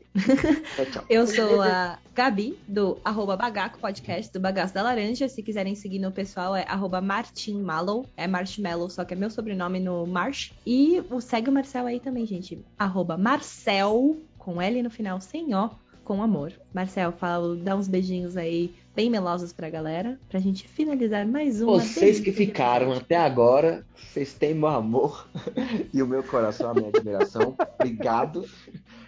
Tchau, 0.76 0.86
tchau. 0.86 1.04
Eu 1.08 1.26
sou 1.26 1.60
a 1.60 1.98
Gabi, 2.14 2.58
do 2.66 2.98
arroba 3.04 3.36
Bagaco 3.36 3.78
Podcast, 3.78 4.32
do 4.32 4.40
Bagaço 4.40 4.72
da 4.72 4.82
Laranja. 4.82 5.28
Se 5.28 5.42
quiserem 5.42 5.74
seguir 5.74 5.98
no 5.98 6.10
pessoal, 6.10 6.56
é 6.56 6.64
arroba 6.66 7.00
Martin 7.00 7.60
Mallow. 7.60 8.06
É 8.16 8.26
Marshmallow, 8.26 8.88
só 8.88 9.04
que 9.04 9.12
é 9.14 9.16
meu 9.16 9.30
sobrenome 9.30 9.80
no 9.80 10.06
Marsh. 10.06 10.52
E 10.66 11.02
o- 11.10 11.20
segue 11.20 11.50
o 11.50 11.52
Marcel 11.52 11.86
aí 11.86 12.00
também, 12.00 12.24
gente. 12.26 12.58
Arroba 12.78 13.16
Marcel, 13.18 14.16
com 14.38 14.60
L 14.60 14.82
no 14.82 14.90
final, 14.90 15.20
sem 15.20 15.54
O, 15.54 15.70
com 16.04 16.22
amor. 16.22 16.52
Marcel, 16.72 17.12
fala, 17.12 17.54
dá 17.56 17.76
uns 17.76 17.86
beijinhos 17.88 18.36
aí, 18.36 18.74
bem 18.96 19.08
melosos 19.10 19.52
pra 19.52 19.68
galera, 19.70 20.18
pra 20.28 20.40
gente 20.40 20.66
finalizar 20.66 21.26
mais 21.26 21.60
uma. 21.62 21.78
Vocês 21.78 22.18
que 22.18 22.32
ficaram 22.32 22.92
até 22.92 23.16
agora, 23.16 23.84
vocês 23.94 24.32
têm 24.34 24.54
meu 24.54 24.68
amor 24.68 25.28
e 25.92 26.02
o 26.02 26.06
meu 26.06 26.22
coração, 26.22 26.70
a 26.70 26.74
minha 26.74 26.88
admiração. 26.88 27.54
Obrigado 27.78 28.44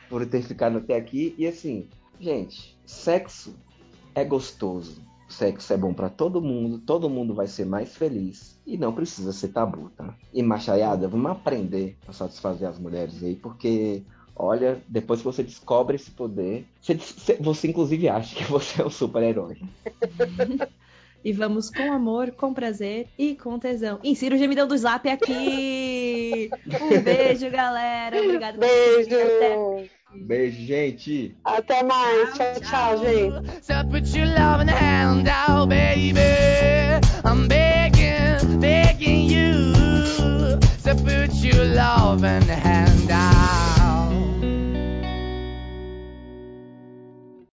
por 0.09 0.25
ter 0.27 0.43
ficado 0.43 0.79
até 0.79 0.97
aqui. 0.97 1.35
E 1.39 1.47
assim, 1.47 1.89
gente, 2.21 2.77
sexo 2.87 3.55
é 4.15 4.25
gostoso. 4.25 5.03
Sexo 5.29 5.73
é 5.73 5.77
bom 5.77 5.93
pra 5.93 6.11
todo 6.11 6.41
mundo, 6.41 6.79
todo 6.79 7.09
mundo 7.11 7.35
vai 7.35 7.47
ser 7.47 7.65
mais 7.65 7.97
feliz 7.97 8.61
e 8.67 8.77
não 8.77 8.93
precisa 8.93 9.33
ser 9.33 9.49
tabu, 9.49 9.91
tá? 9.97 10.15
E 10.33 10.43
machaiada, 10.43 11.09
vamos 11.09 11.31
aprender 11.31 11.97
a 12.07 12.13
satisfazer 12.13 12.69
as 12.69 12.79
mulheres 12.79 13.23
aí, 13.23 13.35
porque 13.35 14.03
olha, 14.37 14.83
depois 14.87 15.21
que 15.21 15.25
você 15.27 15.43
descobre 15.43 15.97
esse 15.97 16.11
poder, 16.11 16.67
você- 16.81 17.39
você 17.41 17.69
inclusive 17.69 18.09
acha 18.09 18.37
que 18.37 18.45
você 18.45 18.83
é 18.83 18.87
um 18.87 18.91
super-herói. 18.91 19.59
E 21.25 21.33
vamos 21.33 21.71
com 21.71 21.91
amor, 21.91 22.33
com 22.33 22.53
prazer 22.53 23.07
e 23.19 23.35
com 23.35 23.59
tesão. 23.59 23.99
Insira 24.05 24.35
o 24.35 24.39
gemidão 24.39 24.69
do 24.69 24.77
Zap 24.77 25.09
aqui! 25.09 26.51
Um 26.83 27.01
beijo, 27.01 27.51
galera. 27.51 28.21
Obrigada 28.21 28.59
por 28.59 28.67
assistir. 28.67 29.15
Até 29.15 29.57
Beijo. 29.57 29.91
Beijo, 30.27 30.67
gente! 30.67 31.35
Até 31.43 31.83
mais. 31.83 32.35
Tchau, 32.35 32.61
tchau, 32.61 32.99
gente. 32.99 33.65
So 33.65 33.75
put 33.91 34.15
your 34.15 34.27
loving 34.27 34.69
hand 34.69 35.27
out, 35.27 35.71
baby. 35.71 36.21
I'm 37.25 37.49
begging, 37.49 38.61
begging 38.61 39.31
you. 39.31 39.73
So 40.79 40.95
put 40.95 41.33
your 41.43 41.65
loving 41.65 42.47
hand 42.49 43.11
out. 43.11 43.34